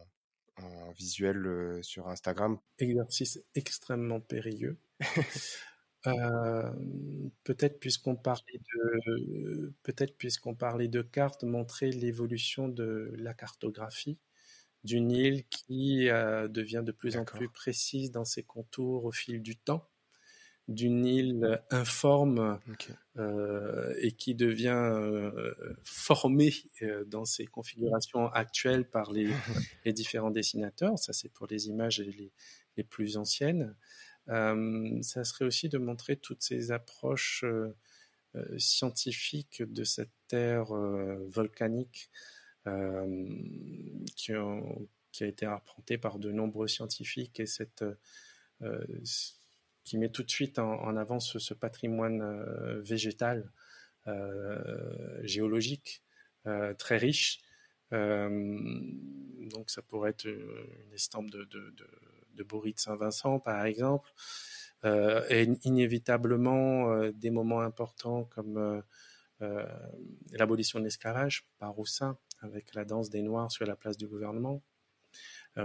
visuel 0.99 1.79
sur 1.83 2.09
Instagram? 2.09 2.59
Exercice 2.79 3.45
extrêmement 3.55 4.21
périlleux. 4.21 4.79
Euh, 6.07 6.71
peut-être 7.43 7.81
puisqu'on 7.81 8.15
parlait 8.15 8.61
de 8.77 9.75
peut-être 9.83 10.17
puisqu'on 10.17 10.55
parlait 10.55 10.87
de 10.87 11.03
cartes, 11.03 11.43
montrer 11.43 11.91
l'évolution 11.91 12.69
de 12.69 13.13
la 13.17 13.35
cartographie 13.35 14.17
d'une 14.85 15.11
île 15.11 15.45
qui 15.49 16.09
euh, 16.09 16.47
devient 16.47 16.83
de 16.85 16.93
plus 16.93 17.17
en 17.17 17.25
plus 17.25 17.49
précise 17.49 18.13
dans 18.13 18.25
ses 18.25 18.45
contours 18.45 19.05
au 19.05 19.11
fil 19.11 19.43
du 19.43 19.57
temps, 19.57 19.91
d'une 20.69 21.07
île 21.07 21.63
informe 21.71 22.59
euh, 23.17 23.95
et 24.01 24.13
qui 24.13 24.35
devient 24.35 25.31
formée 25.85 26.53
dans 27.07 27.25
ses 27.25 27.47
configurations 27.47 28.27
actuelles 28.29 28.89
par 28.89 29.13
les, 29.13 29.29
les 29.85 29.93
différents 29.93 30.33
dessinateurs. 30.33 30.99
Ça, 30.99 31.13
c'est 31.13 31.29
pour 31.29 31.47
les 31.47 31.69
images 31.69 32.01
les, 32.01 32.33
les 32.77 32.85
plus 32.85 33.17
anciennes. 33.17 33.75
Euh, 34.29 35.01
ça 35.03 35.25
serait 35.25 35.45
aussi 35.45 35.69
de 35.69 35.79
montrer 35.79 36.17
toutes 36.17 36.43
ces 36.43 36.73
approches 36.73 37.45
euh, 37.45 37.77
euh, 38.35 38.59
scientifiques 38.59 39.63
de 39.63 39.85
cette 39.85 40.13
terre 40.29 40.73
volcanique 41.29 42.11
qui, 44.17 44.33
qui, 45.13 45.25
a 45.25 45.27
été 45.27 45.47
apprentée 45.47 45.99
par 45.99 46.19
de 46.19 46.33
nombreux 46.33 46.67
scientifiques 46.67 47.39
et 47.39 47.47
cette 47.47 47.85
qui 49.87 49.99
met 49.99 50.09
tout 50.09 50.25
de 50.25 50.31
suite 50.31 50.59
en, 50.59 50.97
avant 50.97 51.21
ce, 51.21 51.55
patrimoine 51.55 52.21
végétal, 52.83 53.51
géologique, 55.23 56.03
très 56.77 56.99
riche. 56.99 57.39
donc 57.93 59.71
ça 59.71 59.83
pourrait 59.83 60.11
être 60.11 60.27
une 60.27 60.93
estampe 60.93 61.31
de, 61.31 61.45
de, 61.45 61.75
de, 62.35 62.43
de 62.43 62.73
Saint-Vincent, 62.77 63.39
par 63.39 63.65
exemple. 63.65 64.11
et 64.85 65.49
inévitablement 65.63 67.09
des 67.11 67.31
moments 67.31 67.61
importants 67.61 68.25
comme 68.25 68.83
l'abolition 70.33 70.81
de 70.81 70.85
l'esclavage 70.85 71.47
par 71.59 71.73
Roussin 71.73 72.19
avec 72.41 72.75
la 72.75 72.85
danse 72.85 73.09
des 73.09 73.23
Noirs 73.23 73.53
sur 73.53 73.65
la 73.67 73.77
place 73.77 73.97
du 73.97 74.09
gouvernement. 74.09 74.63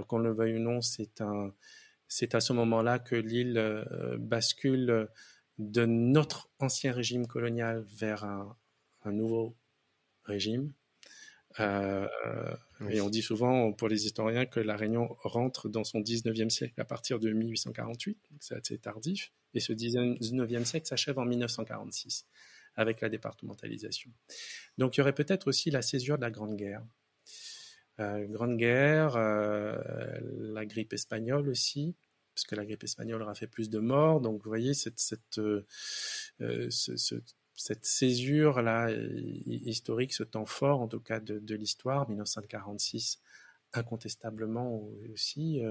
Qu'on 0.08 0.20
le 0.20 0.32
veuille 0.32 0.56
ou 0.56 0.60
non, 0.60 0.80
c'est 0.82 1.22
un, 1.22 1.54
c'est 2.12 2.36
à 2.36 2.42
ce 2.42 2.52
moment-là 2.52 3.00
que 3.00 3.16
l'île 3.16 3.58
euh, 3.58 4.18
bascule 4.18 5.08
de 5.60 5.86
notre 5.86 6.50
ancien 6.60 6.92
régime 6.92 7.26
colonial 7.26 7.86
vers 7.88 8.26
un, 8.26 8.58
nouveau 9.06 9.56
régime. 10.26 10.74
Euh, 11.62 12.08
et 12.90 13.00
on 13.00 13.10
dit 13.10 13.22
souvent 13.22 13.72
pour 13.72 13.88
les 13.88 14.06
historiens 14.06 14.46
que 14.46 14.60
la 14.60 14.76
Réunion 14.76 15.16
rentre 15.24 15.70
dans 15.70 15.86
son 15.86 16.02
19e 16.02 16.50
siècle 16.50 16.82
à 16.82 16.86
partir 16.86 17.18
de 17.18 17.32
1848, 17.32 18.20
c'est 18.42 18.56
assez 18.56 18.78
tardif, 18.78 19.32
et 19.54 19.62
ce 19.62 19.72
19e 19.72 20.66
siècle 20.66 20.88
s'achève 20.88 21.18
en 21.18 21.26
1946 21.26 22.28
avec 22.76 23.00
la 23.00 23.08
départementalisation. 23.08 24.12
Donc 24.78 24.98
il 24.98 25.00
y 25.00 25.02
aurait 25.02 25.16
peut-être 25.16 25.48
aussi 25.48 25.72
la 25.72 25.82
césure 25.82 26.18
de 26.18 26.24
la 26.24 26.32
Grande 26.32 26.58
Guerre. 26.58 26.84
Euh, 28.00 28.26
Grande 28.28 28.58
Guerre, 28.58 29.16
euh, 29.16 29.78
la 30.22 30.66
grippe 30.66 30.94
espagnole 30.94 31.50
aussi, 31.50 31.96
parce 32.34 32.46
que 32.46 32.56
la 32.56 32.66
grippe 32.66 32.84
espagnole 32.84 33.22
aura 33.22 33.36
fait 33.36 33.48
plus 33.48 33.70
de 33.70 33.80
morts. 33.80 34.22
Donc 34.22 34.42
vous 34.44 34.50
voyez 34.50 34.74
cette, 34.74 35.00
cette, 35.00 35.40
euh, 35.40 35.66
cette 36.70 37.86
césure 37.86 38.62
là 38.62 38.90
historique, 39.46 40.14
ce 40.14 40.24
temps 40.24 40.46
fort 40.46 40.82
en 40.82 40.88
tout 40.88 41.02
cas 41.02 41.20
de, 41.20 41.56
l'histoire, 41.56 42.08
1946 42.10 43.20
incontestablement 43.74 44.82
aussi. 45.14 45.62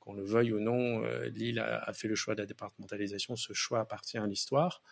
qu'on 0.00 0.12
le 0.12 0.22
veuille 0.22 0.52
ou 0.52 0.60
non, 0.60 1.02
Lille 1.28 1.60
a, 1.60 1.92
fait 1.94 2.08
le 2.08 2.14
choix 2.14 2.34
de 2.34 2.40
la 2.42 2.46
départementalisation. 2.46 3.36
Ce 3.36 3.54
choix 3.54 3.80
appartient 3.80 4.18
à 4.18 4.26
l'histoire. 4.26 4.82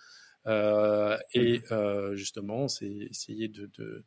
et 0.46 1.62
justement, 2.14 2.68
c'est 2.68 2.86
essayer 2.86 3.48
de, 3.48 3.66
de 3.66 4.04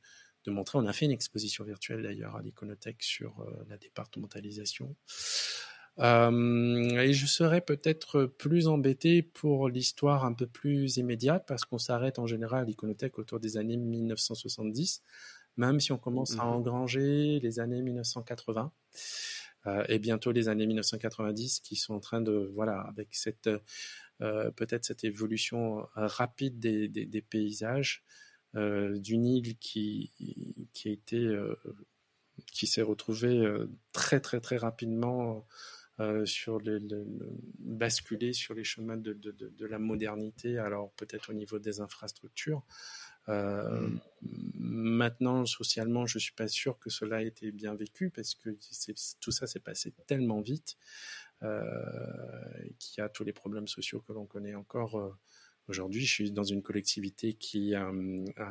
montrer. 0.52 0.78
On 0.78 0.86
a 0.86 0.94
fait 0.94 1.06
une 1.06 1.12
exposition 1.12 1.64
virtuelle 1.64 2.04
d'ailleurs 2.04 2.36
à 2.36 2.42
l'Iconothèque 2.42 3.04
sur 3.04 3.40
euh, 3.42 3.66
la 3.70 3.78
départementalisation. 3.78 4.96
Euh, 6.00 7.00
et 7.00 7.14
je 7.14 7.26
serais 7.26 7.62
peut-être 7.62 8.26
plus 8.26 8.68
embêté 8.68 9.22
pour 9.22 9.70
l'histoire 9.70 10.26
un 10.26 10.34
peu 10.34 10.46
plus 10.46 10.98
immédiate 10.98 11.46
parce 11.48 11.64
qu'on 11.64 11.78
s'arrête 11.78 12.20
en 12.20 12.28
général 12.28 12.64
à 12.64 12.66
l'Iconothèque 12.66 13.18
autour 13.18 13.40
des 13.40 13.56
années 13.58 13.78
1970, 13.78 15.04
même 15.56 15.80
si 15.80 15.94
on 15.94 15.98
commence 15.98 16.34
à 16.34 16.44
mmh 16.44 16.48
engranger 16.48 17.40
les 17.40 17.60
années 17.62 17.82
1980 17.82 18.74
euh, 19.68 19.86
et 19.88 20.00
bientôt 20.00 20.34
les 20.34 20.50
années 20.50 20.68
1990 20.68 21.62
qui 21.62 21.78
sont 21.78 21.94
en 21.94 22.02
train 22.02 22.20
de, 22.20 22.52
voilà, 22.54 22.82
avec 22.82 23.16
cette 23.16 23.50
peut-être 24.20 24.86
cette 24.86 25.04
évolution 25.04 25.88
rapide 25.94 26.58
des, 26.58 26.88
des 26.88 27.22
paysages, 27.22 28.06
euh, 28.56 28.98
d'une 29.00 29.26
île 29.26 29.58
qui, 29.58 30.12
qui 30.74 30.90
a 30.90 30.92
été, 30.92 31.18
euh, 31.18 31.56
qui 32.52 32.68
s'est 32.68 32.82
retrouvée 32.82 33.38
euh, 33.38 33.70
très 33.92 34.20
très 34.20 34.40
très 34.40 34.58
rapidement 34.58 35.46
sur 36.26 36.60
le, 36.60 36.82
basculer 37.58 38.34
sur 38.34 38.54
les 38.54 38.66
chemins 38.66 38.98
de, 38.98 39.14
de, 39.14 39.32
de, 39.32 39.66
la 39.66 39.80
modernité, 39.80 40.58
alors 40.58 40.92
peut-être 40.98 41.30
au 41.30 41.34
niveau 41.34 41.58
des 41.58 41.80
infrastructures. 41.80 42.64
Euh, 43.30 43.88
mm. 43.88 44.00
Maintenant, 44.58 45.46
socialement, 45.46 46.06
je 46.06 46.20
suis 46.20 46.34
pas 46.34 46.48
sûr 46.48 46.80
que 46.80 46.90
cela 46.90 47.24
ait 47.24 47.28
été 47.28 47.52
bien 47.52 47.76
vécu 47.76 48.10
parce 48.10 48.36
que 48.36 48.50
tout 49.20 49.32
ça 49.32 49.48
s'est 49.48 49.60
passé 49.60 49.94
tellement 50.08 50.42
vite 50.42 50.78
euh, 51.44 51.64
qu'il 52.80 53.02
y 53.02 53.06
a 53.06 53.10
tous 53.10 53.24
les 53.24 53.34
problèmes 53.34 53.68
sociaux 53.68 54.02
que 54.02 54.14
l'on 54.14 54.26
connaît 54.26 54.56
encore 54.56 55.18
Aujourd'hui, 55.68 56.06
je 56.06 56.14
suis 56.14 56.32
dans 56.32 56.44
une 56.44 56.62
collectivité 56.62 57.34
qui 57.34 57.74
a, 57.74 57.92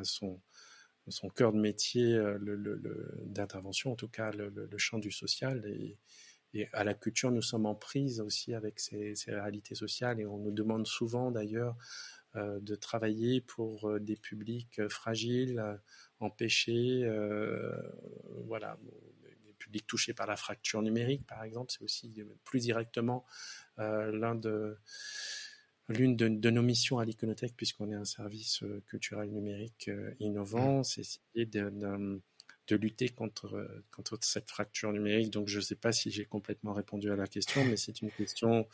son, 0.03 0.41
son 1.09 1.29
cœur 1.29 1.53
de 1.53 1.59
métier 1.59 2.15
euh, 2.15 2.37
le, 2.41 3.23
d'intervention, 3.27 3.93
en 3.93 3.97
tout 3.97 4.09
cas 4.09 4.33
le, 4.33 4.79
champ 4.79 4.99
du 4.99 5.11
social. 5.11 5.65
Et, 5.67 5.99
à 6.73 6.85
la 6.85 6.95
culture, 6.95 7.33
nous 7.33 7.43
sommes 7.43 7.67
en 7.67 7.75
prise 7.75 8.21
aussi 8.21 8.55
avec 8.55 8.79
ces, 8.79 9.15
réalités 9.27 9.75
sociales 9.75 10.21
et 10.21 10.27
on 10.27 10.39
nous 10.39 10.53
demande 10.53 10.87
souvent 10.87 11.33
d'ailleurs 11.33 11.77
euh, 12.37 12.61
de 12.61 12.77
travailler 12.77 13.41
pour 13.41 13.91
euh, 13.91 13.99
des 13.99 14.15
publics 14.15 14.81
fragiles, 14.89 15.63
empêchés, 16.21 17.09
voilà, 18.47 18.79
des 19.45 19.53
publics 19.59 19.87
touchés 19.87 20.15
par 20.15 20.27
la 20.27 20.37
fracture 20.37 20.81
numérique 20.81 21.27
par 21.27 21.43
exemple. 21.43 21.73
C'est 21.73 21.83
aussi 21.83 22.13
plus 22.45 22.61
directement 22.61 23.25
l'un 23.77 24.37
de 24.37 24.79
L'une 25.89 26.17
de, 26.17 26.51
nos 26.51 26.63
missions 26.63 26.99
à 26.99 27.05
l'Iconothèque, 27.05 27.55
puisqu'on 27.57 27.91
est 27.91 27.95
un 27.95 28.07
service 28.07 28.63
euh, 28.63 28.83
culturel 28.87 29.31
numérique 29.31 29.89
euh, 29.89 30.15
innovant, 30.19 30.81
mmh. 30.81 30.85
c'est 30.85 31.01
essayer 31.03 31.45
de, 31.47 32.21
lutter 32.71 33.11
contre, 33.11 33.55
euh, 33.55 33.85
contre 33.91 34.19
cette 34.23 34.49
fracture 34.49 34.93
numérique. 34.93 35.31
Donc, 35.31 35.49
je 35.49 35.59
ne 35.59 35.63
sais 35.63 35.75
pas 35.77 35.93
si 35.93 36.11
j'ai 36.11 36.25
complètement 36.25 36.73
répondu 36.73 37.11
à 37.11 37.17
la 37.17 37.27
question, 37.27 37.65
mais 37.67 37.77
c'est 37.77 38.01
une 38.01 38.11
question 38.11 38.67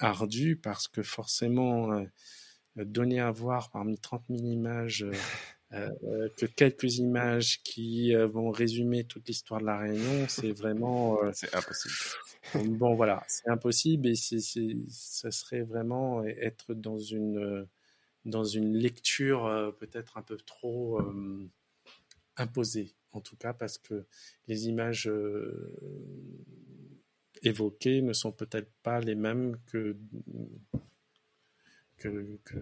ardue 0.00 0.56
parce 0.56 0.88
que 0.88 1.04
forcément, 1.04 2.04
donner 2.74 3.20
à 3.20 3.30
voir 3.30 3.70
parmi 3.70 3.96
30 3.98 4.24
000 4.30 4.42
images 4.46 5.06
que 5.70 6.46
quelques 6.46 6.98
images 6.98 7.62
qui 7.62 8.14
vont 8.14 8.50
résumer 8.50 9.04
toute 9.04 9.28
l'histoire 9.28 9.60
de 9.60 9.66
la 9.66 9.78
Réunion, 9.78 10.26
c'est 10.28 10.52
vraiment... 10.52 11.18
c'est 11.32 11.54
impossible. 11.54 11.94
bon, 12.76 12.94
voilà, 12.94 13.22
c'est 13.28 13.48
impossible 13.48 14.08
et 14.08 14.16
c'est, 14.16 14.40
ça 14.88 15.30
serait 15.30 15.62
vraiment 15.62 16.24
être 16.24 16.74
dans 16.74 16.98
une, 16.98 17.66
dans 18.24 18.44
une 18.44 18.76
lecture 18.76 19.46
euh, 19.46 19.70
peut-être 19.70 20.18
un 20.18 20.22
peu 20.22 20.36
trop 20.36 21.00
euh, 21.00 21.48
imposée, 22.36 22.94
en 23.12 23.20
tout 23.20 23.36
cas, 23.36 23.52
parce 23.52 23.78
que 23.78 24.04
les 24.46 24.68
images 24.68 25.08
euh, 25.08 25.72
évoquées 27.42 28.02
ne 28.02 28.12
sont 28.12 28.32
peut-être 28.32 28.70
pas 28.82 29.00
les 29.00 29.14
mêmes 29.14 29.56
que, 29.66 29.96
que, 32.00 32.38
que, 32.44 32.56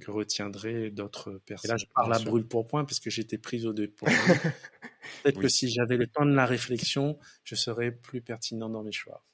que, 0.00 0.10
retiendraient 0.10 0.90
d'autres 0.90 1.40
personnes. 1.46 1.70
Et 1.70 1.72
là, 1.72 1.76
je 1.76 1.86
parle 1.94 2.14
à 2.14 2.18
brûle 2.18 2.46
pour 2.46 2.66
point 2.66 2.84
parce 2.84 3.00
que 3.00 3.10
j'étais 3.10 3.38
prise 3.38 3.66
au 3.66 3.72
dépôt. 3.72 4.06
Peut-être 5.22 5.40
que 5.40 5.48
si 5.48 5.68
j'avais 5.68 5.96
le 5.96 6.06
temps 6.06 6.26
de 6.26 6.34
la 6.34 6.46
réflexion, 6.46 7.18
je 7.42 7.54
serais 7.54 7.90
plus 7.90 8.20
pertinent 8.20 8.68
dans 8.68 8.82
mes 8.82 8.92
choix. 8.92 9.24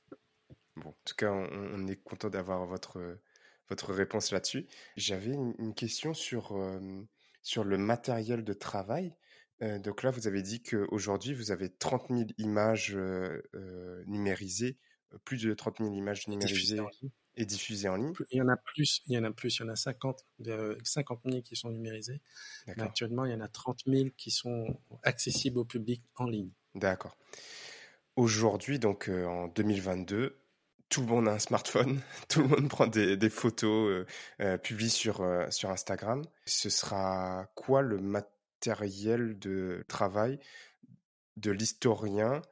Bon, 0.76 0.90
en 0.90 0.96
tout 1.04 1.14
cas, 1.16 1.30
on, 1.32 1.86
est 1.88 1.96
content 1.96 2.30
d'avoir 2.30 2.64
votre, 2.66 3.18
votre 3.68 3.92
réponse 3.92 4.30
là-dessus. 4.32 4.66
J'avais 4.96 5.32
une, 5.32 5.74
question 5.74 6.14
sur, 6.14 6.56
euh, 6.56 6.80
sur 7.42 7.64
le 7.64 7.76
matériel 7.76 8.44
de 8.44 8.52
travail. 8.52 9.14
Euh, 9.62 9.78
donc 9.78 10.02
là, 10.02 10.10
vous 10.10 10.26
avez 10.26 10.42
dit 10.42 10.62
qu'aujourd'hui, 10.62 11.34
vous 11.34 11.50
avez 11.50 11.68
30 11.68 12.06
000 12.08 12.22
images 12.38 12.94
euh, 12.94 13.42
numérisées, 14.06 14.78
plus 15.24 15.42
de 15.42 15.52
30 15.52 15.78
000 15.78 15.92
images 15.94 16.28
numérisées 16.28 16.80
et 17.36 17.44
diffusées 17.44 17.88
en 17.88 17.96
ligne. 17.96 18.12
Il 18.30 18.38
y 18.38 18.42
en 18.42 18.48
a 18.48 18.56
plus, 18.56 19.02
il 19.06 19.14
y 19.14 19.18
en 19.18 19.24
a 19.24 19.30
plus, 19.30 19.58
il 19.58 19.62
y 19.62 19.64
en 19.64 19.68
a 19.68 19.76
50, 19.76 20.24
50 20.82 21.20
000 21.24 21.42
qui 21.42 21.56
sont 21.56 21.70
numérisées. 21.70 22.20
Mais 22.66 22.82
actuellement, 22.82 23.24
il 23.24 23.32
y 23.32 23.34
en 23.34 23.40
a 23.40 23.48
30 23.48 23.82
000 23.86 24.10
qui 24.16 24.30
sont 24.30 24.78
accessibles 25.02 25.58
au 25.58 25.64
public 25.64 26.02
en 26.16 26.26
ligne. 26.26 26.50
D'accord. 26.74 27.16
Aujourd'hui, 28.16 28.78
donc 28.78 29.08
en 29.08 29.48
2022, 29.48 30.40
tout 30.90 31.02
le 31.02 31.06
monde 31.06 31.28
a 31.28 31.32
un 31.32 31.38
smartphone, 31.38 32.00
tout 32.28 32.42
le 32.42 32.48
monde 32.48 32.68
prend 32.68 32.86
des, 32.86 33.30
photos, 33.30 33.88
euh, 33.88 34.06
euh, 34.42 34.58
publie 34.58 34.90
sur, 34.90 35.22
euh, 35.22 35.46
sur 35.50 35.70
Instagram. 35.70 36.22
Ce 36.44 36.68
sera 36.68 37.46
quoi 37.54 37.80
le 37.80 37.98
matériel 37.98 39.38
de 39.38 39.84
travail 39.88 40.38
de 41.36 41.52
l'historien 41.52 42.42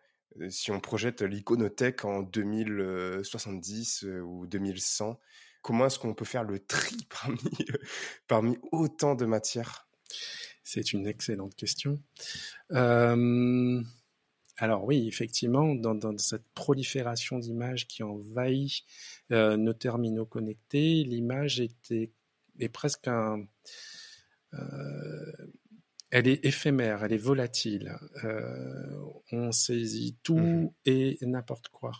si 0.51 0.71
on 0.71 0.81
projette 0.81 1.23
l'iconothèque 1.23 2.05
en 2.05 2.23
2070 2.23 4.07
ou 4.25 4.47
2100 4.47 5.19
Comment 5.61 5.87
est-ce 5.87 5.99
qu'on 5.99 6.15
peut 6.15 6.25
faire 6.25 6.45
le 6.45 6.61
tri 6.61 6.97
parmi, 7.23 7.41
parmi 8.27 8.59
autant 8.73 9.15
de 9.15 9.27
matières? 9.27 9.89
C'est 10.63 10.93
une 10.93 11.07
excellente 11.07 11.55
question. 11.55 12.01
Alors 14.61 14.85
oui, 14.85 15.07
effectivement, 15.07 15.75
dans, 15.75 16.19
cette 16.19 16.49
prolifération 16.55 17.39
d'images 17.39 17.87
qui 17.87 18.03
envahit 18.03 18.83
euh, 19.31 19.57
nos 19.57 19.73
terminaux 19.73 20.27
connectés, 20.27 21.05
l'image 21.05 21.61
est 21.61 22.69
presque 22.71 23.07
un... 23.07 23.47
Euh, 24.55 25.33
elle 26.11 26.29
est 26.29 26.45
éphémère, 26.45 27.05
elle 27.05 27.13
est 27.13 27.17
volatile. 27.17 27.97
Euh, 28.25 29.01
on 29.33 29.53
saisit 29.53 30.17
tout 30.23 30.39
mmh 30.39 30.71
et 30.87 31.19
n'importe 31.23 31.69
quoi. 31.69 31.93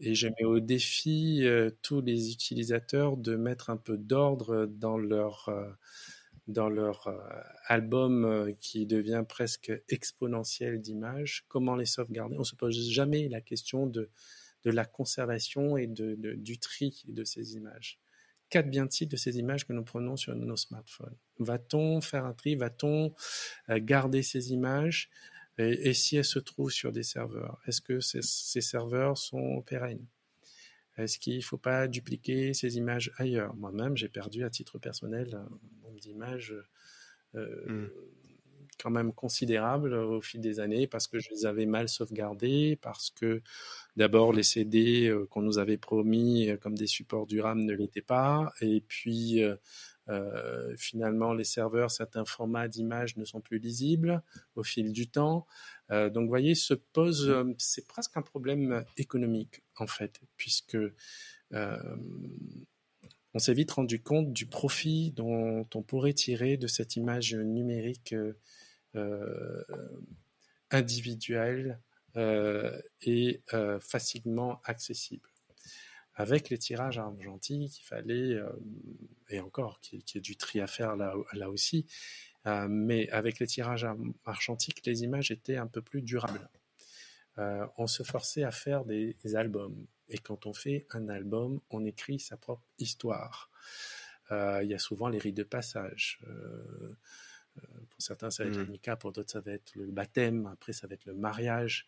Et 0.00 0.14
je 0.14 0.28
mets 0.28 0.44
au 0.44 0.60
défi 0.60 1.44
tous 1.82 2.00
les 2.00 2.32
utilisateurs 2.32 3.16
de 3.16 3.36
mettre 3.36 3.70
un 3.70 3.76
peu 3.76 3.96
d'ordre 3.96 4.66
dans 4.66 4.98
leur 4.98 5.48
dans 6.48 6.68
leur 6.68 7.06
euh, 7.06 7.18
album 7.66 8.24
euh, 8.24 8.52
qui 8.60 8.86
devient 8.86 9.24
presque 9.28 9.72
exponentiel 9.88 10.80
d'images, 10.80 11.44
comment 11.48 11.76
les 11.76 11.86
sauvegarder? 11.86 12.36
On 12.36 12.40
ne 12.40 12.44
se 12.44 12.56
pose 12.56 12.90
jamais 12.90 13.28
la 13.28 13.40
question 13.40 13.86
de, 13.86 14.10
de 14.64 14.70
la 14.70 14.84
conservation 14.84 15.76
et 15.76 15.86
de, 15.86 16.16
du 16.34 16.58
tri 16.58 17.02
de 17.06 17.24
ces 17.24 17.54
images. 17.54 18.00
Qu'advient-il 18.52 19.08
de 19.08 19.16
ces 19.16 19.38
images 19.38 19.66
que 19.66 19.72
nous 19.72 19.82
prenons 19.82 20.14
sur 20.18 20.36
nos 20.36 20.56
smartphones. 20.56 21.16
Va-t-on 21.38 22.02
faire 22.02 22.26
un 22.26 22.34
tri? 22.34 22.54
Va-t-on 22.54 23.14
euh, 23.70 23.78
garder 23.80 24.22
ces 24.22 24.52
images? 24.52 25.08
Et, 25.56 25.94
si 25.94 26.16
elles 26.16 26.24
se 26.26 26.38
trouvent 26.38 26.70
sur 26.70 26.92
des 26.92 27.02
serveurs, 27.02 27.58
est-ce 27.66 27.80
que 27.80 28.00
ces, 28.00 28.20
serveurs 28.60 29.16
sont 29.16 29.62
pérennes? 29.62 30.04
Est-ce 30.98 31.18
qu'il 31.18 31.38
ne 31.38 31.42
faut 31.42 31.56
pas 31.56 31.88
dupliquer 31.88 32.52
ces 32.52 32.76
images 32.76 33.10
ailleurs? 33.16 33.54
Moi-même, 33.56 33.96
j'ai 33.96 34.10
perdu 34.10 34.44
à 34.44 34.50
titre 34.50 34.78
personnel 34.78 35.34
un 35.34 35.48
nombre 35.82 35.98
d'images 35.98 36.54
euh, 37.34 37.66
hmm. 37.66 37.90
Quand 38.82 38.90
même 38.90 39.12
considérable 39.12 39.94
au 39.94 40.20
fil 40.20 40.40
des 40.40 40.60
années 40.60 40.86
parce 40.86 41.06
que 41.06 41.18
je 41.18 41.30
les 41.30 41.46
avais 41.46 41.66
mal 41.66 41.88
sauvegardées, 41.88 42.78
parce 42.82 43.10
que 43.10 43.42
d'abord 43.96 44.32
les 44.32 44.42
CD 44.42 45.08
euh, 45.08 45.26
qu'on 45.26 45.42
nous 45.42 45.58
avait 45.58 45.78
promis 45.78 46.48
euh, 46.48 46.56
comme 46.56 46.76
des 46.76 46.86
supports 46.86 47.26
du 47.26 47.40
RAM 47.40 47.60
ne 47.64 47.74
l'étaient 47.74 48.02
pas, 48.02 48.52
et 48.60 48.82
puis 48.86 49.42
finalement 50.76 51.32
les 51.32 51.44
serveurs, 51.44 51.90
certains 51.90 52.26
formats 52.26 52.68
d'images 52.68 53.16
ne 53.16 53.24
sont 53.24 53.40
plus 53.40 53.58
lisibles 53.58 54.22
au 54.56 54.62
fil 54.62 54.92
du 54.92 55.08
temps. 55.08 55.46
Euh, 55.92 56.08
donc, 56.08 56.24
vous 56.24 56.28
voyez, 56.28 56.54
se 56.54 56.74
pose, 56.74 57.28
euh, 57.28 57.44
c'est 57.58 57.86
presque 57.86 58.16
un 58.16 58.22
problème 58.22 58.84
économique 58.96 59.62
en 59.76 59.86
fait, 59.86 60.20
puisque 60.36 60.76
euh, 61.52 61.96
on 63.34 63.38
s'est 63.38 63.54
vite 63.54 63.72
rendu 63.72 64.02
compte 64.02 64.32
du 64.32 64.46
profit 64.46 65.12
dont 65.12 65.66
on 65.74 65.82
pourrait 65.82 66.14
tirer 66.14 66.56
de 66.56 66.66
cette 66.66 66.96
image 66.96 67.34
numérique 67.34 68.14
individuelle 70.70 71.80
et 72.14 73.42
facilement 73.80 74.60
accessible. 74.64 75.28
Avec 76.14 76.50
les 76.50 76.58
tirages 76.58 76.98
argentiques, 76.98 77.80
il 77.80 77.84
fallait, 77.84 78.38
et 79.30 79.40
encore, 79.40 79.80
qu'il 79.80 80.00
y 80.00 80.18
ait 80.18 80.20
du 80.20 80.36
tri 80.36 80.60
à 80.60 80.66
faire 80.66 80.94
là, 80.96 81.14
aussi, 81.48 81.86
euh, 82.46 82.66
mais 82.68 83.08
avec 83.10 83.38
les 83.38 83.46
tirages 83.46 83.86
argentiques, 84.24 84.84
les 84.84 85.04
images 85.04 85.30
étaient 85.30 85.56
un 85.56 85.66
peu 85.66 85.80
plus 85.80 86.02
durables. 86.02 86.48
Euh, 87.38 87.66
on 87.78 87.86
se 87.86 88.02
forçait 88.02 88.42
à 88.42 88.50
faire 88.50 88.84
des, 88.84 89.16
albums. 89.34 89.86
Et 90.08 90.18
quand 90.18 90.46
on 90.46 90.52
fait 90.52 90.86
un 90.90 91.08
album, 91.08 91.60
on 91.70 91.84
écrit 91.84 92.18
sa 92.18 92.36
propre 92.36 92.66
histoire. 92.78 93.50
Euh, 94.30 94.60
il 94.62 94.70
y 94.70 94.74
a 94.74 94.78
souvent 94.78 95.08
les 95.08 95.18
rites 95.18 95.36
de 95.36 95.44
passage. 95.44 96.20
Pour 97.90 98.00
certains, 98.00 98.30
ça 98.30 98.44
va 98.44 98.50
être 98.50 98.58
mmh. 98.58 98.78
le 98.86 98.96
pour 98.96 99.12
d'autres, 99.12 99.32
ça 99.32 99.40
va 99.40 99.52
être 99.52 99.72
le 99.74 99.90
baptême, 99.90 100.48
après, 100.52 100.72
ça 100.72 100.86
va 100.86 100.94
être 100.94 101.06
le 101.06 101.14
mariage. 101.14 101.86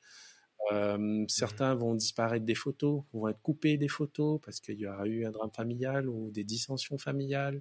Mmh. 0.71 1.27
certains 1.29 1.75
vont 1.75 1.95
disparaître 1.95 2.47
des 2.47 2.55
photos, 2.55 3.03
vont 3.13 3.29
être 3.29 3.43
coupés 3.43 3.77
des 3.77 3.89
photos 3.89 4.41
parce 4.43 4.61
qu'il 4.61 4.79
y 4.79 4.87
aura 4.87 5.07
eu 5.07 5.27
un 5.27 5.31
drame 5.31 5.51
familial 5.51 6.09
ou 6.09 6.31
des 6.31 6.45
dissensions 6.45 6.97
familiales. 6.97 7.61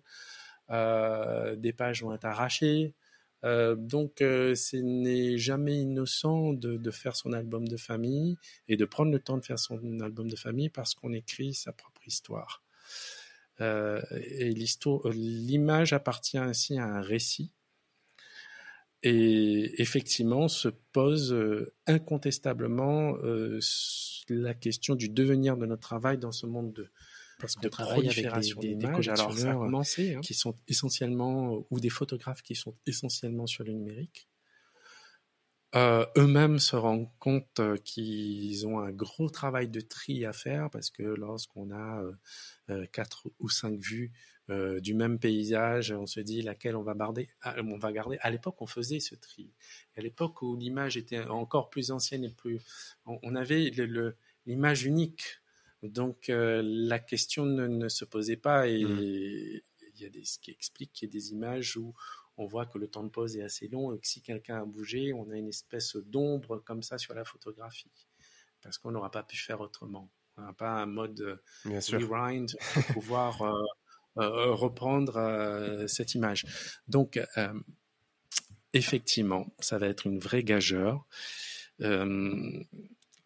Euh, 0.70 1.56
des 1.56 1.74
pages 1.74 2.04
vont 2.04 2.14
être 2.14 2.26
arrachées. 2.26 2.94
Euh, 3.44 3.76
donc, 3.76 4.22
euh, 4.22 4.56
ce 4.56 4.78
n'est 4.78 5.38
jamais 5.38 5.78
innocent 5.78 6.54
de, 6.54 6.92
faire 6.92 7.16
son 7.16 7.34
album 7.34 7.68
de 7.68 7.76
famille 7.76 8.38
et 8.70 8.78
de 8.78 8.86
prendre 8.86 9.12
le 9.12 9.20
temps 9.20 9.38
de 9.38 9.44
faire 9.44 9.60
son 9.60 10.00
album 10.00 10.30
de 10.30 10.36
famille 10.36 10.70
parce 10.70 10.96
qu'on 10.96 11.12
écrit 11.12 11.54
sa 11.54 11.74
propre 11.74 12.08
histoire. 12.08 12.64
et 13.60 14.54
l'image 14.54 15.94
appartient 15.94 16.38
ainsi 16.38 16.78
à 16.78 16.86
un 16.86 17.02
récit. 17.02 17.52
Et 19.04 19.82
effectivement, 19.82 20.48
se 20.48 20.70
pose 20.70 21.36
incontestablement 21.88 23.18
la 24.30 24.54
question 24.54 24.96
du 24.96 25.10
devenir 25.10 25.58
de 25.58 25.66
notre 25.66 25.82
travail 25.82 26.18
dans 26.18 26.32
ce 26.32 26.46
monde 26.46 26.72
de, 26.74 26.90
parce 27.40 27.56
qu'on 27.56 27.70
travaille 27.70 28.08
avec 28.08 28.60
des, 28.60 28.76
des, 28.76 28.86
alors 28.86 29.38
ça 29.38 29.52
a 29.52 29.54
commencé, 29.56 30.16
hein. 30.16 30.22
qui 30.22 30.34
sont 30.34 30.56
essentiellement, 30.68 31.66
ou 31.70 31.80
des 31.82 31.90
photographes 31.90 32.42
qui 32.42 32.56
sont 32.56 32.76
essentiellement 32.86 33.48
sur 33.48 33.66
le 33.66 33.74
numérique. 33.74 34.30
Euh, 35.76 36.06
eux-mêmes 36.18 36.60
se 36.60 36.76
rendent 36.76 37.10
compte 37.18 37.60
euh, 37.60 37.78
qu'ils 37.78 38.68
ont 38.68 38.80
un 38.80 38.92
gros 38.92 39.30
travail 39.30 39.68
de 39.68 39.82
tri 39.82 40.24
à 40.24 40.32
faire 40.32 40.70
parce 40.70 40.92
que 40.92 41.02
lorsqu'on 41.02 41.72
a 41.72 42.04
euh, 42.70 42.86
quatre 42.94 43.28
ou 43.40 43.50
cinq 43.50 43.80
vues 43.80 44.12
du 44.50 44.94
même 44.94 45.20
paysage, 45.20 45.92
on 45.92 46.06
se 46.06 46.20
dit 46.20 46.42
laquelle 46.42 46.76
on 46.76 46.84
va 46.84 46.94
garder. 46.94 47.30
Ah, 47.42 47.56
on 47.60 47.78
va 47.78 47.92
garder. 47.92 48.18
À 48.22 48.30
l'époque, 48.30 48.62
on 48.62 48.68
faisait 48.68 49.00
ce 49.00 49.16
tri. 49.16 49.52
À 49.96 50.02
l'époque 50.02 50.42
où 50.42 50.56
l'image 50.56 50.98
était 50.98 51.20
encore 51.20 51.70
plus 51.70 51.92
ancienne 51.92 52.26
et 52.26 52.30
plus, 52.30 52.60
on, 53.06 53.36
avait 53.36 53.72
l'image 54.46 54.84
unique 54.86 55.40
donc 55.84 56.30
euh, 56.30 56.62
la 56.64 57.00
question 57.00 57.46
ne, 57.46 57.90
se 57.90 58.06
posait 58.06 58.38
pas 58.38 58.68
et 58.68 58.86
mmh. 58.86 59.00
il 59.02 59.62
y 59.98 60.06
a 60.06 60.10
des, 60.10 60.24
ce 60.24 60.40
qui 60.40 60.52
explique 60.52 60.94
qu'il 60.94 61.10
y 61.10 61.12
a 61.12 61.14
des 61.14 61.34
images 61.34 61.76
où 61.76 61.94
on 62.38 62.46
voit 62.46 62.66
que 62.66 62.78
le 62.78 62.88
temps 62.88 63.04
de 63.04 63.10
pause 63.10 63.38
est 63.38 63.44
assez 63.44 63.68
long 63.68 63.94
et 63.94 64.00
que 64.00 64.08
si 64.08 64.22
quelqu'un 64.22 64.62
a 64.62 64.66
bougé, 64.66 65.14
on 65.14 65.30
a 65.30 65.36
une 65.36 65.50
espèce 65.50 65.98
d'ombre 65.98 66.60
comme 66.60 66.82
ça 66.82 66.98
sur 66.98 67.14
la 67.14 67.26
photographie 67.26 67.92
parce 68.62 68.78
qu'on 68.78 68.92
n'aura 68.92 69.12
pas 69.12 69.24
pu 69.24 69.36
faire 69.36 69.60
autrement. 69.60 70.10
On 70.38 70.42
n'a 70.42 70.54
pas 70.54 70.72
un 70.72 70.86
mode 70.86 71.20
euh, 71.22 71.38
rewind 71.66 72.56
pour 72.74 72.86
pouvoir 72.86 73.42
euh, 73.42 73.62
reprendre 74.16 75.86
cette 75.88 76.16
image. 76.16 76.46
Donc 76.88 77.20
effectivement, 78.74 79.48
ça 79.60 79.78
va 79.78 79.88
être 79.88 80.08
une 80.08 80.20
vraie 80.20 80.44
gageure. 80.44 81.08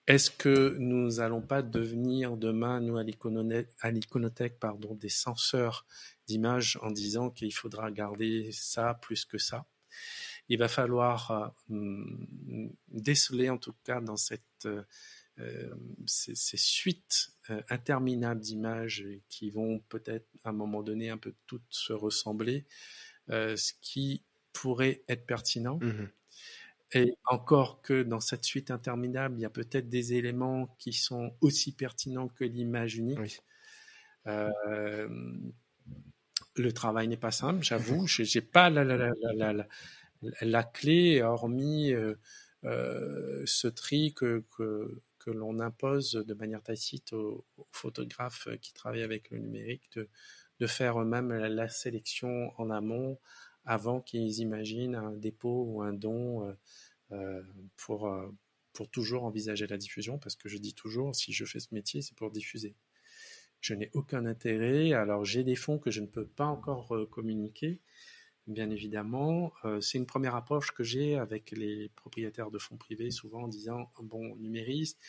Est-ce 0.07 0.31
que 0.31 0.77
nous 0.79 1.15
n'allons 1.15 1.41
pas 1.41 1.61
devenir 1.61 2.38
demain, 2.38 2.79
nous, 2.79 2.97
à 2.97 3.03
l'iconothèque, 3.03 4.57
pardon, 4.57 4.95
des 4.95 5.09
censeurs 5.09 5.85
d'images 6.27 6.79
en 6.81 6.91
disant 6.91 7.29
qu'il 7.29 7.53
faudra 7.53 7.91
garder 7.91 8.49
ça 8.53 8.93
plus 8.93 9.25
que 9.25 9.38
ça? 9.38 9.65
Il 10.47 10.59
va 10.59 10.69
falloir 10.69 11.53
euh, 11.69 12.05
déceler, 12.88 13.49
en 13.49 13.57
tout 13.57 13.75
cas, 13.83 13.99
dans 13.99 14.15
cette, 14.15 14.41
euh, 14.65 14.81
ces, 16.05 16.35
suites 16.35 17.31
euh, 17.49 17.61
interminables 17.69 18.41
d'images 18.41 19.05
qui 19.29 19.51
vont 19.51 19.79
peut-être 19.89 20.27
à 20.43 20.49
un 20.49 20.53
moment 20.53 20.83
donné 20.83 21.09
un 21.09 21.17
peu 21.17 21.33
toutes 21.45 21.63
se 21.69 21.93
ressembler, 21.93 22.65
ce 23.29 23.73
qui 23.81 24.23
pourrait 24.53 25.03
être 25.07 25.25
pertinent. 25.25 25.79
Mmh 25.81 26.07
et 26.93 27.17
encore 27.25 27.81
que 27.81 28.01
dans 28.01 28.19
cette 28.19 28.45
suite 28.45 28.71
interminable, 28.71 29.35
il 29.38 29.41
y 29.41 29.45
a 29.45 29.49
peut-être 29.49 29.89
des 29.89 30.13
éléments 30.13 30.75
qui 30.79 30.93
sont 30.93 31.35
aussi 31.41 31.73
pertinents 31.73 32.29
que 32.29 32.45
l'image 32.45 32.95
unique. 32.95 33.41
Euh, 34.27 35.09
le 36.55 36.71
travail 36.71 37.07
n'est 37.07 37.17
pas 37.17 37.31
simple, 37.31 37.63
j'avoue. 37.63 38.07
Je 38.07 38.23
n'ai 38.23 38.41
pas 38.41 38.69
la, 38.69 38.83
la, 38.83 39.11
la, 39.35 39.67
la, 40.41 40.63
clé, 40.63 41.21
hormis 41.21 41.93
euh, 41.93 42.15
euh, 42.63 43.43
ce 43.45 43.67
tri 43.67 44.13
que, 44.13 44.45
que, 44.57 45.01
que 45.28 45.32
l'on 45.32 45.59
impose 45.59 46.13
de 46.13 46.34
manière 46.34 46.63
tacite 46.63 47.11
aux, 47.11 47.45
photographes 47.73 48.47
qui 48.61 48.71
travaillent 48.73 49.03
avec 49.03 49.30
le 49.30 49.39
numérique, 49.39 49.84
de, 49.93 50.07
de 50.61 50.67
faire 50.67 51.01
eux-mêmes 51.01 51.34
la, 51.34 51.67
sélection 51.67 52.53
en 52.57 52.69
amont 52.69 53.19
avant 53.65 53.99
qu'ils 53.99 54.39
imaginent 54.39 54.95
un 54.95 55.11
dépôt 55.11 55.65
ou 55.67 55.82
un 55.82 55.91
don 55.91 56.47
euh, 56.47 56.53
euh, 57.11 57.43
pour, 57.75 58.07
euh, 58.07 58.34
pour 58.71 58.89
toujours 58.89 59.25
envisager 59.25 59.67
la 59.67 59.78
diffusion, 59.78 60.17
parce 60.17 60.38
que 60.38 60.47
je 60.47 60.57
dis 60.57 60.73
toujours, 60.73 61.13
si 61.13 61.34
je 61.34 61.43
fais 61.43 61.59
ce 61.59 61.73
métier, 61.73 62.01
c'est 62.01 62.15
pour 62.15 62.32
diffuser. 62.32 62.73
Je 63.59 63.73
n'ai 63.73 63.89
aucun 63.91 64.25
intérêt, 64.25 64.93
alors 64.93 65.25
j'ai 65.25 65.43
des 65.43 65.57
fonds 65.57 65.78
que 65.78 65.91
je 65.91 65.99
ne 65.99 66.07
peux 66.07 66.25
pas 66.25 66.45
encore 66.45 66.95
communiquer, 67.09 67.82
bien 68.47 68.69
évidemment. 68.69 69.51
c'est 69.81 69.97
une 69.97 70.05
première 70.05 70.35
approche 70.35 70.71
que 70.71 70.83
j'ai 70.83 71.17
avec 71.17 71.51
les 71.51 71.89
propriétaires 71.89 72.51
de 72.51 72.57
fonds 72.57 72.77
privés, 72.77 73.11
souvent 73.11 73.43
en 73.43 73.47
disant, 73.47 73.91
bon, 74.01 74.35
numériste, 74.37 74.99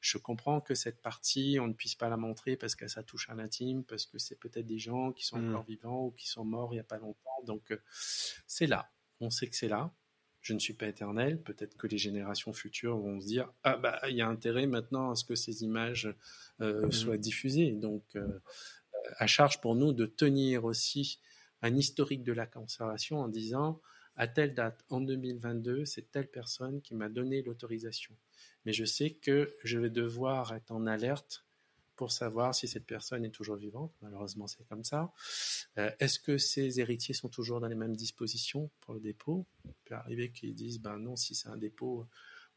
je 0.00 0.18
comprends 0.18 0.60
que 0.60 0.74
cette 0.74 1.02
partie, 1.02 1.58
on 1.60 1.66
ne 1.66 1.72
puisse 1.72 1.94
pas 1.94 2.08
la 2.08 2.16
montrer 2.16 2.56
parce 2.56 2.74
que 2.74 2.86
ça 2.86 3.02
touche 3.02 3.28
à 3.28 3.34
l'intime, 3.34 3.84
parce 3.84 4.06
que 4.06 4.18
c'est 4.18 4.38
peut-être 4.38 4.66
des 4.66 4.78
gens 4.78 5.12
qui 5.12 5.24
sont 5.24 5.38
mmh. 5.38 5.48
encore 5.48 5.64
vivants 5.64 6.06
ou 6.06 6.10
qui 6.12 6.28
sont 6.28 6.44
morts 6.44 6.72
il 6.72 6.76
n'y 6.76 6.80
a 6.80 6.84
pas 6.84 6.98
longtemps. 6.98 7.42
Donc, 7.44 7.72
euh, 7.72 7.80
c'est 8.46 8.66
là. 8.66 8.90
On 9.20 9.30
sait 9.30 9.48
que 9.48 9.56
c'est 9.56 9.68
là. 9.68 9.92
Je 10.40 10.54
ne 10.54 10.60
suis 10.60 10.72
pas 10.72 10.86
éternel. 10.86 11.42
Peut-être 11.42 11.76
que 11.76 11.88
les 11.88 11.98
générations 11.98 12.52
futures 12.52 12.96
vont 12.96 13.20
se 13.20 13.26
dire 13.26 13.52
Ah, 13.64 13.76
bah, 13.76 13.98
il 14.08 14.16
y 14.16 14.22
a 14.22 14.28
intérêt 14.28 14.66
maintenant 14.66 15.10
à 15.10 15.16
ce 15.16 15.24
que 15.24 15.34
ces 15.34 15.64
images 15.64 16.14
euh, 16.60 16.86
mmh. 16.86 16.92
soient 16.92 17.18
diffusées. 17.18 17.72
Donc, 17.72 18.04
euh, 18.14 18.40
à 19.16 19.26
charge 19.26 19.60
pour 19.60 19.74
nous 19.74 19.92
de 19.92 20.06
tenir 20.06 20.64
aussi 20.64 21.18
un 21.62 21.76
historique 21.76 22.22
de 22.22 22.32
la 22.32 22.46
conservation 22.46 23.20
en 23.20 23.28
disant 23.28 23.80
à 24.16 24.26
telle 24.26 24.54
date, 24.54 24.84
en 24.90 25.00
2022, 25.00 25.84
c'est 25.84 26.10
telle 26.10 26.28
personne 26.28 26.82
qui 26.82 26.94
m'a 26.94 27.08
donné 27.08 27.42
l'autorisation 27.42 28.16
mais 28.64 28.74
je 28.74 28.84
sais 28.84 29.12
que 29.12 29.56
je 29.64 29.78
vais 29.78 29.88
devoir 29.90 30.54
être 30.54 30.70
en 30.72 30.86
alerte 30.86 31.46
pour 31.96 32.12
savoir 32.12 32.54
si 32.54 32.68
cette 32.68 32.84
personne 32.84 33.24
est 33.24 33.30
toujours 33.30 33.56
vivante. 33.56 33.92
Malheureusement, 34.02 34.46
c'est 34.46 34.62
comme 34.68 34.84
ça. 34.84 35.12
Euh, 35.78 35.90
est-ce 35.98 36.20
que 36.20 36.38
ces 36.38 36.78
héritiers 36.78 37.14
sont 37.14 37.30
toujours 37.30 37.60
dans 37.60 37.66
les 37.66 37.74
mêmes 37.74 37.96
dispositions 37.96 38.70
pour 38.80 38.94
le 38.94 39.00
dépôt? 39.00 39.46
Il 39.64 39.72
peut 39.84 39.94
arriver 39.94 40.30
qu'ils 40.30 40.54
disent, 40.54 40.80
ben 40.80 40.98
non, 40.98 41.16
si 41.16 41.34
c'est 41.34 41.48
un 41.48 41.56
dépôt, 41.56 42.06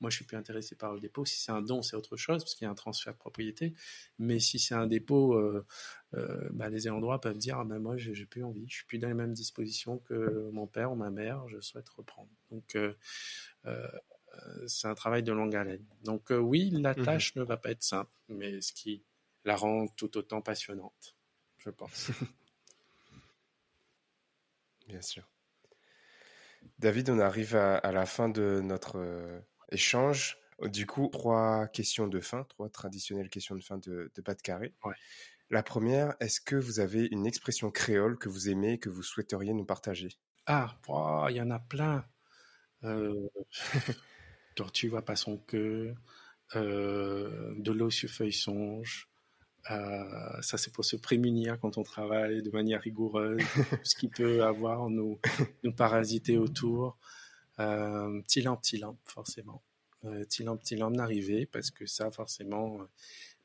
moi 0.01 0.09
je 0.09 0.17
suis 0.17 0.25
plus 0.25 0.37
intéressé 0.37 0.75
par 0.75 0.93
le 0.93 0.99
dépôt. 0.99 1.25
Si 1.25 1.39
c'est 1.39 1.51
un 1.51 1.61
don, 1.61 1.81
c'est 1.81 1.95
autre 1.95 2.17
chose 2.17 2.43
parce 2.43 2.55
qu'il 2.55 2.65
y 2.65 2.67
a 2.67 2.71
un 2.71 2.75
transfert 2.75 3.13
de 3.13 3.17
propriété. 3.17 3.73
Mais 4.19 4.39
si 4.39 4.59
c'est 4.59 4.75
un 4.75 4.87
dépôt, 4.87 5.35
euh, 5.35 5.65
euh, 6.15 6.49
ben, 6.51 6.69
les 6.69 6.87
ayants 6.87 6.99
droit 6.99 7.21
peuvent 7.21 7.37
dire, 7.37 7.59
ah 7.59 7.63
ben 7.63 7.79
moi 7.79 7.97
j'ai 7.97 8.25
plus 8.25 8.43
envie, 8.43 8.65
je 8.67 8.75
suis 8.75 8.85
plus 8.85 8.99
dans 8.99 9.07
les 9.07 9.13
mêmes 9.13 9.33
dispositions 9.33 9.99
que 9.99 10.49
mon 10.51 10.67
père 10.67 10.91
ou 10.91 10.95
ma 10.95 11.11
mère, 11.11 11.47
je 11.47 11.61
souhaite 11.61 11.87
reprendre. 11.89 12.29
Donc 12.51 12.77
c'est 14.67 14.87
un 14.87 14.95
travail 14.95 15.23
de 15.23 15.31
longue 15.31 15.55
haleine. 15.55 15.85
Donc 16.03 16.31
oui, 16.31 16.71
la 16.71 16.93
mmh 16.93 17.03
tâche 17.03 17.35
ne 17.35 17.43
va 17.43 17.57
pas 17.57 17.71
être 17.71 17.83
simple, 17.83 18.11
mais 18.27 18.61
ce 18.61 18.73
qui 18.73 19.03
la 19.45 19.55
rend 19.55 19.87
tout 19.87 20.17
autant 20.17 20.41
passionnante, 20.41 21.15
je 21.57 21.69
pense. 21.69 22.11
Bien 24.87 25.01
sûr. 25.01 25.27
David, 26.79 27.09
on 27.09 27.19
arrive 27.19 27.55
à, 27.55 27.91
la 27.91 28.05
fin 28.05 28.29
de 28.29 28.61
notre 28.61 28.97
euh, 28.97 29.39
échange. 29.71 30.37
Du 30.63 30.85
coup, 30.85 31.09
trois 31.11 31.67
questions 31.67 32.07
de 32.07 32.19
fin, 32.19 32.43
trois 32.43 32.69
traditionnelles 32.69 33.29
questions 33.29 33.55
de 33.55 33.63
fin 33.63 33.77
de, 33.77 34.11
de 34.13 34.21
pas 34.21 34.35
de 34.35 34.41
carré. 34.41 34.73
La 35.49 35.63
première, 35.63 36.15
est-ce 36.19 36.39
que 36.39 36.55
vous 36.55 36.79
avez 36.79 37.07
une 37.11 37.25
expression 37.25 37.71
créole 37.71 38.17
que 38.17 38.29
vous 38.29 38.49
aimez, 38.49 38.77
que 38.77 38.89
vous 38.89 39.03
souhaiteriez 39.03 39.53
nous 39.53 39.65
partager? 39.65 40.09
Ah, 40.45 40.77
il 41.29 41.35
y 41.35 41.41
en 41.41 41.51
a 41.51 41.59
plein. 41.59 42.05
Euh, 42.83 43.27
tortue 44.55 44.89
voit 44.89 45.05
pas 45.05 45.15
son 45.15 45.37
queue, 45.37 45.95
euh, 46.55 47.53
de 47.57 47.71
l'eau 47.71 47.89
sur 47.89 48.09
feuille 48.09 48.33
songe, 48.33 49.11
euh, 49.69 50.41
ça, 50.41 50.57
c'est 50.57 50.73
pour 50.73 50.85
se 50.85 50.95
prémunir 50.95 51.59
quand 51.59 51.77
on 51.77 51.83
travaille 51.83 52.41
de 52.41 52.49
manière 52.49 52.81
rigoureuse, 52.81 53.41
ce 53.83 53.95
qui 53.95 54.07
peut 54.07 54.43
avoir 54.43 54.89
nous, 54.89 55.19
nous 55.63 55.73
parasiter 55.73 56.37
autour. 56.37 56.97
Euh, 57.61 58.21
petit 58.21 58.41
lampe, 58.41 58.61
petit 58.61 58.77
lampe, 58.77 58.99
forcément. 59.05 59.63
Euh, 60.05 60.25
petit 60.25 60.43
lampe, 60.43 60.61
petit 60.61 60.75
lampe 60.75 60.95
d'arriver, 60.95 61.45
parce 61.45 61.69
que 61.69 61.85
ça, 61.85 62.09
forcément, 62.09 62.81
euh, 62.81 62.85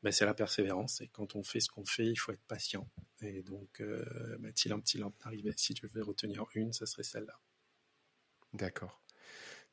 ben, 0.01 0.11
c'est 0.11 0.25
la 0.25 0.33
persévérance. 0.33 1.01
Et 1.01 1.07
quand 1.07 1.35
on 1.35 1.43
fait 1.43 1.59
ce 1.59 1.69
qu'on 1.69 1.85
fait, 1.85 2.07
il 2.07 2.15
faut 2.15 2.31
être 2.31 2.45
patient. 2.47 2.89
Et 3.21 3.43
donc, 3.43 3.79
euh, 3.81 4.37
ben, 4.39 4.51
petit 4.51 4.69
lampe, 4.69 4.83
petit 4.83 4.97
lampe 4.97 5.15
d'arriver. 5.23 5.53
Si 5.55 5.75
je 5.75 5.87
devais 5.87 6.01
retenir 6.01 6.45
une, 6.55 6.73
ça 6.73 6.85
serait 6.85 7.03
celle-là. 7.03 7.39
D'accord. 8.53 9.01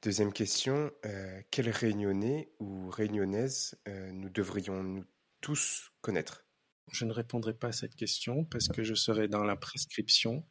Deuxième 0.03 0.33
question, 0.33 0.93
euh, 1.07 1.41
quelle 1.51 1.71
réunionnais 1.71 2.53
ou 2.59 2.91
réunionnaise 2.91 3.79
nous 3.87 4.29
devrions 4.29 4.83
nous 4.83 5.05
tous 5.41 5.93
connaître? 6.03 6.45
Je 6.93 7.07
ne 7.07 7.13
répondrai 7.13 7.55
pas 7.55 7.69
à 7.69 7.73
cette 7.73 7.97
question 7.97 8.45
parce 8.45 8.69
que 8.69 8.85
je 8.85 8.95
serai 8.95 9.29
dans 9.29 9.45
la 9.45 9.57
prescription. 9.57 10.45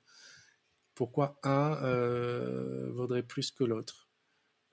Pourquoi 0.95 1.39
un 1.43 1.83
euh, 1.83 2.91
vaudrait 2.91 3.23
plus 3.23 3.51
que 3.51 3.63
l'autre 3.63 4.09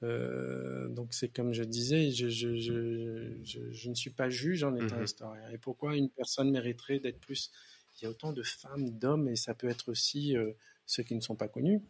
euh, 0.02 0.88
donc 0.88 1.12
c'est 1.12 1.28
comme 1.28 1.52
je 1.52 1.62
disais, 1.62 2.10
je, 2.10 2.30
je, 2.30 2.56
je, 2.56 3.70
je, 3.70 3.90
ne 3.90 3.94
suis 3.94 4.08
pas 4.08 4.30
juge 4.30 4.64
en 4.64 4.74
étant 4.74 4.96
mhm. 4.96 5.04
historien. 5.04 5.50
Et 5.50 5.58
pourquoi 5.58 5.94
une 5.94 6.08
personne 6.08 6.50
mériterait 6.50 7.00
d'être 7.00 7.20
plus? 7.20 7.50
Il 7.96 8.04
y 8.04 8.06
a 8.06 8.10
autant 8.10 8.32
de 8.32 8.42
femmes, 8.42 8.88
d'hommes, 8.88 9.28
et 9.28 9.36
ça 9.36 9.54
peut 9.54 9.68
être 9.68 9.90
aussi 9.90 10.36
euh, 10.36 10.52
ceux 10.86 11.02
qui 11.02 11.14
ne 11.14 11.20
sont 11.20 11.36
pas 11.36 11.48
connus, 11.48 11.82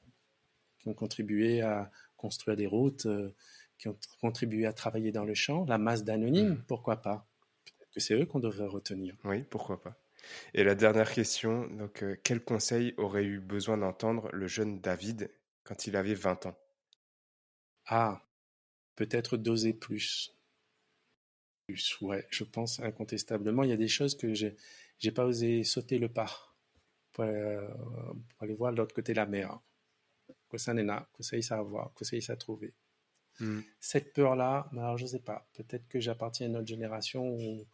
qui 0.81 0.89
ont 0.89 0.95
contribué 0.95 1.61
à 1.61 1.93
construire 2.17 2.57
des 2.57 2.67
routes, 2.67 3.07
qui 3.79 3.87
ont 3.87 3.97
contribué 4.21 4.67
à 4.67 4.73
travailler 4.73 5.13
dans 5.13 5.25
le 5.25 5.35
champ, 5.35 5.65
la 5.67 5.79
masse 5.79 6.03
d'anonymes, 6.03 6.49
mhm. 6.49 6.65
pourquoi 6.67 6.97
pas? 6.97 7.29
Que 7.93 8.01
c'est 8.01 8.15
eux 8.15 8.27
qu'on 8.27 8.41
devrait 8.41 8.67
retenir. 8.67 9.17
Oui, 9.25 9.45
pourquoi 9.45 9.81
pas. 9.81 9.97
Et 10.55 10.65
la 10.65 10.75
dernière 10.75 11.13
question, 11.13 11.67
donc, 11.69 12.03
euh, 12.03 12.17
quel 12.23 12.43
conseil 12.43 12.95
aurait 12.97 13.25
eu 13.25 13.41
besoin 13.41 13.77
d'entendre 13.79 14.29
le 14.33 14.47
jeune 14.47 14.81
David 14.81 15.31
quand 15.65 15.87
il 15.87 15.97
avait 15.97 16.15
20 16.15 16.47
ans? 16.47 16.59
Ah, 17.87 18.27
peut-être 18.97 19.37
d'oser 19.37 19.73
plus. 19.73 20.37
Plus, 21.67 22.01
ouais, 22.01 22.27
je 22.31 22.45
pense 22.45 22.81
incontestablement. 22.81 23.63
Il 23.63 23.71
y 23.71 23.73
a 23.75 23.77
des 23.77 23.89
choses 23.89 24.17
que 24.17 24.35
j'ai, 24.35 24.57
j'ai 24.99 25.13
pas 25.13 25.25
osé 25.25 25.65
sauter 25.65 25.99
le 25.99 26.13
pas 26.13 26.31
pour, 27.13 27.25
euh, 27.25 27.69
aller 28.41 28.55
voir 28.55 28.73
de 28.73 28.79
l'autre 28.79 28.95
côté 28.95 29.13
de 29.13 29.17
la 29.17 29.27
mer. 29.27 29.61
Que 30.49 30.59
ça 30.59 30.75
pas, 30.75 31.09
que 31.15 31.23
ça 31.23 31.37
y 31.37 31.47
à 31.51 31.63
voir, 31.63 31.95
que 31.95 32.05
ça 32.05 32.17
y 32.17 32.31
à 32.31 32.37
trouver. 32.37 32.75
Hmm. 33.39 33.61
Cette 33.79 34.13
peur-là, 34.13 34.69
alors 34.73 34.99
je 34.99 35.07
sais 35.07 35.21
pas, 35.21 35.49
peut-être 35.55 35.89
que 35.89 36.01
j'appartiens 36.01 36.47
à 36.47 36.49
une 36.51 36.57
autre 36.57 36.67
génération 36.67 37.25
où 37.27 37.67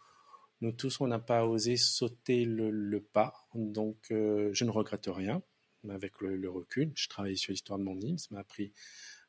nous 0.60 0.72
tous, 0.72 1.00
on 1.00 1.06
n'a 1.06 1.18
pas 1.18 1.46
osé 1.46 1.76
sauter 1.76 2.44
le, 2.44 3.00
pas, 3.00 3.48
donc 3.54 4.10
euh, 4.10 4.50
je 4.52 4.64
ne 4.64 4.70
regrette 4.70 5.06
rien. 5.06 5.42
Avec 5.88 6.20
le, 6.20 6.50
recul, 6.50 6.90
je 6.96 7.08
travaille 7.08 7.36
sur 7.36 7.52
l'histoire 7.52 7.78
de 7.78 7.84
mon 7.84 8.00
île, 8.00 8.18
ça 8.18 8.26
m'a 8.32 8.40
appris 8.40 8.72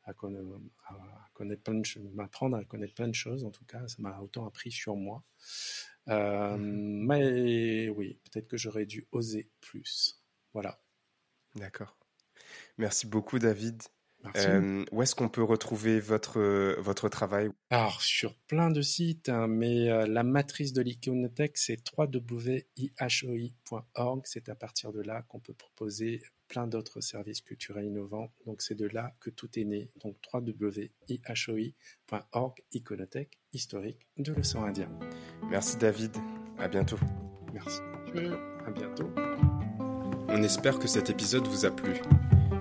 à, 0.06 0.14
connaître 0.14 1.62
plein 1.62 1.76
de 1.76 2.16
m'apprendre 2.16 2.58
à 2.58 2.64
connaître 2.64 2.96
plein 2.96 3.08
de 3.08 3.14
choses. 3.14 3.44
En 3.44 3.52
tout 3.52 3.66
cas, 3.66 3.88
ça 3.88 3.98
m'a 4.00 4.20
autant 4.22 4.48
appris 4.48 4.72
sur 4.72 4.96
moi. 4.96 5.24
Euh, 6.08 6.58
mhm. 6.58 7.06
Mais 7.06 7.90
oui, 7.90 8.20
peut-être 8.24 8.48
que 8.48 8.58
j'aurais 8.58 8.86
dû 8.86 9.08
oser 9.12 9.52
plus. 9.60 10.24
Voilà. 10.54 10.82
D'accord. 11.56 11.96
Merci 12.78 13.06
beaucoup, 13.06 13.38
David. 13.38 13.84
Euh, 14.36 14.84
où 14.92 15.02
est-ce 15.02 15.16
qu'on 15.16 15.30
peut 15.30 15.44
retrouver 15.44 16.00
votre, 16.00 16.40
votre 16.80 17.10
travail? 17.10 17.50
Alors, 17.70 18.02
sur 18.02 18.36
plein 18.48 18.70
de 18.72 18.82
sites, 18.82 19.30
hein, 19.30 19.48
mais 19.48 19.90
euh, 19.90 20.06
la 20.08 20.24
matrice 20.24 20.74
de 20.74 20.82
l'iconothèque, 20.82 21.58
c'est 21.58 21.80
www.ihoi.org. 21.98 22.62
C'est 24.26 24.50
à 24.50 24.56
partir 24.56 24.92
de 24.92 25.02
là 25.02 25.24
qu'on 25.28 25.40
peut 25.40 25.54
proposer 25.54 26.22
plein 26.48 26.68
d'autres 26.68 27.02
services 27.02 27.42
culturels 27.42 27.86
innovants. 27.86 28.32
Donc, 28.46 28.62
c'est 28.62 28.76
de 28.76 28.88
là 28.88 29.14
que 29.20 29.30
tout 29.30 29.60
est 29.60 29.66
né. 29.66 29.90
Donc, 30.04 30.18
www.ihoi.org, 30.34 30.94
iconothèque 32.72 33.40
historique 33.54 34.08
de 34.18 34.34
l'océan 34.34 34.66
Indien. 34.66 34.90
Merci 35.50 35.78
David. 35.78 36.16
À 36.58 36.68
bientôt. 36.68 37.00
Merci. 37.54 37.80
À 38.66 38.72
bientôt. 38.72 39.10
On 40.30 40.44
espère 40.44 40.80
que 40.80 40.88
cet 40.88 41.10
épisode 41.10 41.48
vous 41.48 41.66
a 41.66 41.72
plu. 41.72 41.94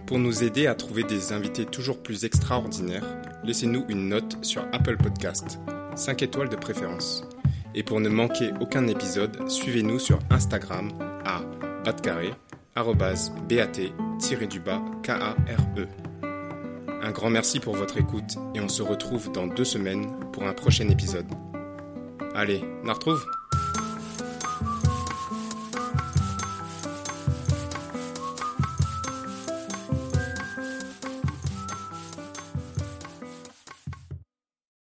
Pour 0.07 0.19
nous 0.21 0.45
aider 0.45 0.69
à 0.69 0.77
trouver 0.77 1.03
des 1.03 1.33
invités 1.33 1.65
toujours 1.65 2.01
plus 2.01 2.25
extraordinaires, 2.25 3.05
laissez-nous 3.43 3.85
une 3.89 4.09
note 4.09 4.39
sur 4.41 4.63
Apple 4.73 4.97
Podcast, 4.97 5.59
5 5.97 6.23
étoiles 6.23 6.49
de 6.49 6.55
préférence. 6.55 7.25
Et 7.75 7.83
pour 7.83 8.01
ne 8.01 8.09
manquer 8.09 8.53
aucun 8.61 8.87
épisode, 8.87 9.51
suivez-nous 9.51 9.99
sur 9.99 10.21
Instagram 10.31 10.93
à 11.25 11.41
batcarré, 11.85 12.31
bat-du-bas 12.77 14.83
K-A-R-E. 15.03 15.89
Un 17.03 17.11
grand 17.11 17.31
merci 17.31 17.59
pour 17.59 17.75
votre 17.75 17.99
écoute 17.99 18.37
et 18.55 18.61
on 18.61 18.69
se 18.69 18.83
retrouve 18.83 19.33
dans 19.33 19.49
deux 19.49 19.65
semaines 19.65 20.07
pour 20.33 20.45
un 20.45 20.53
prochain 20.53 20.89
épisode. 20.89 21.27
Allez, 22.35 22.63
on 22.85 22.93
retrouve? 22.93 23.25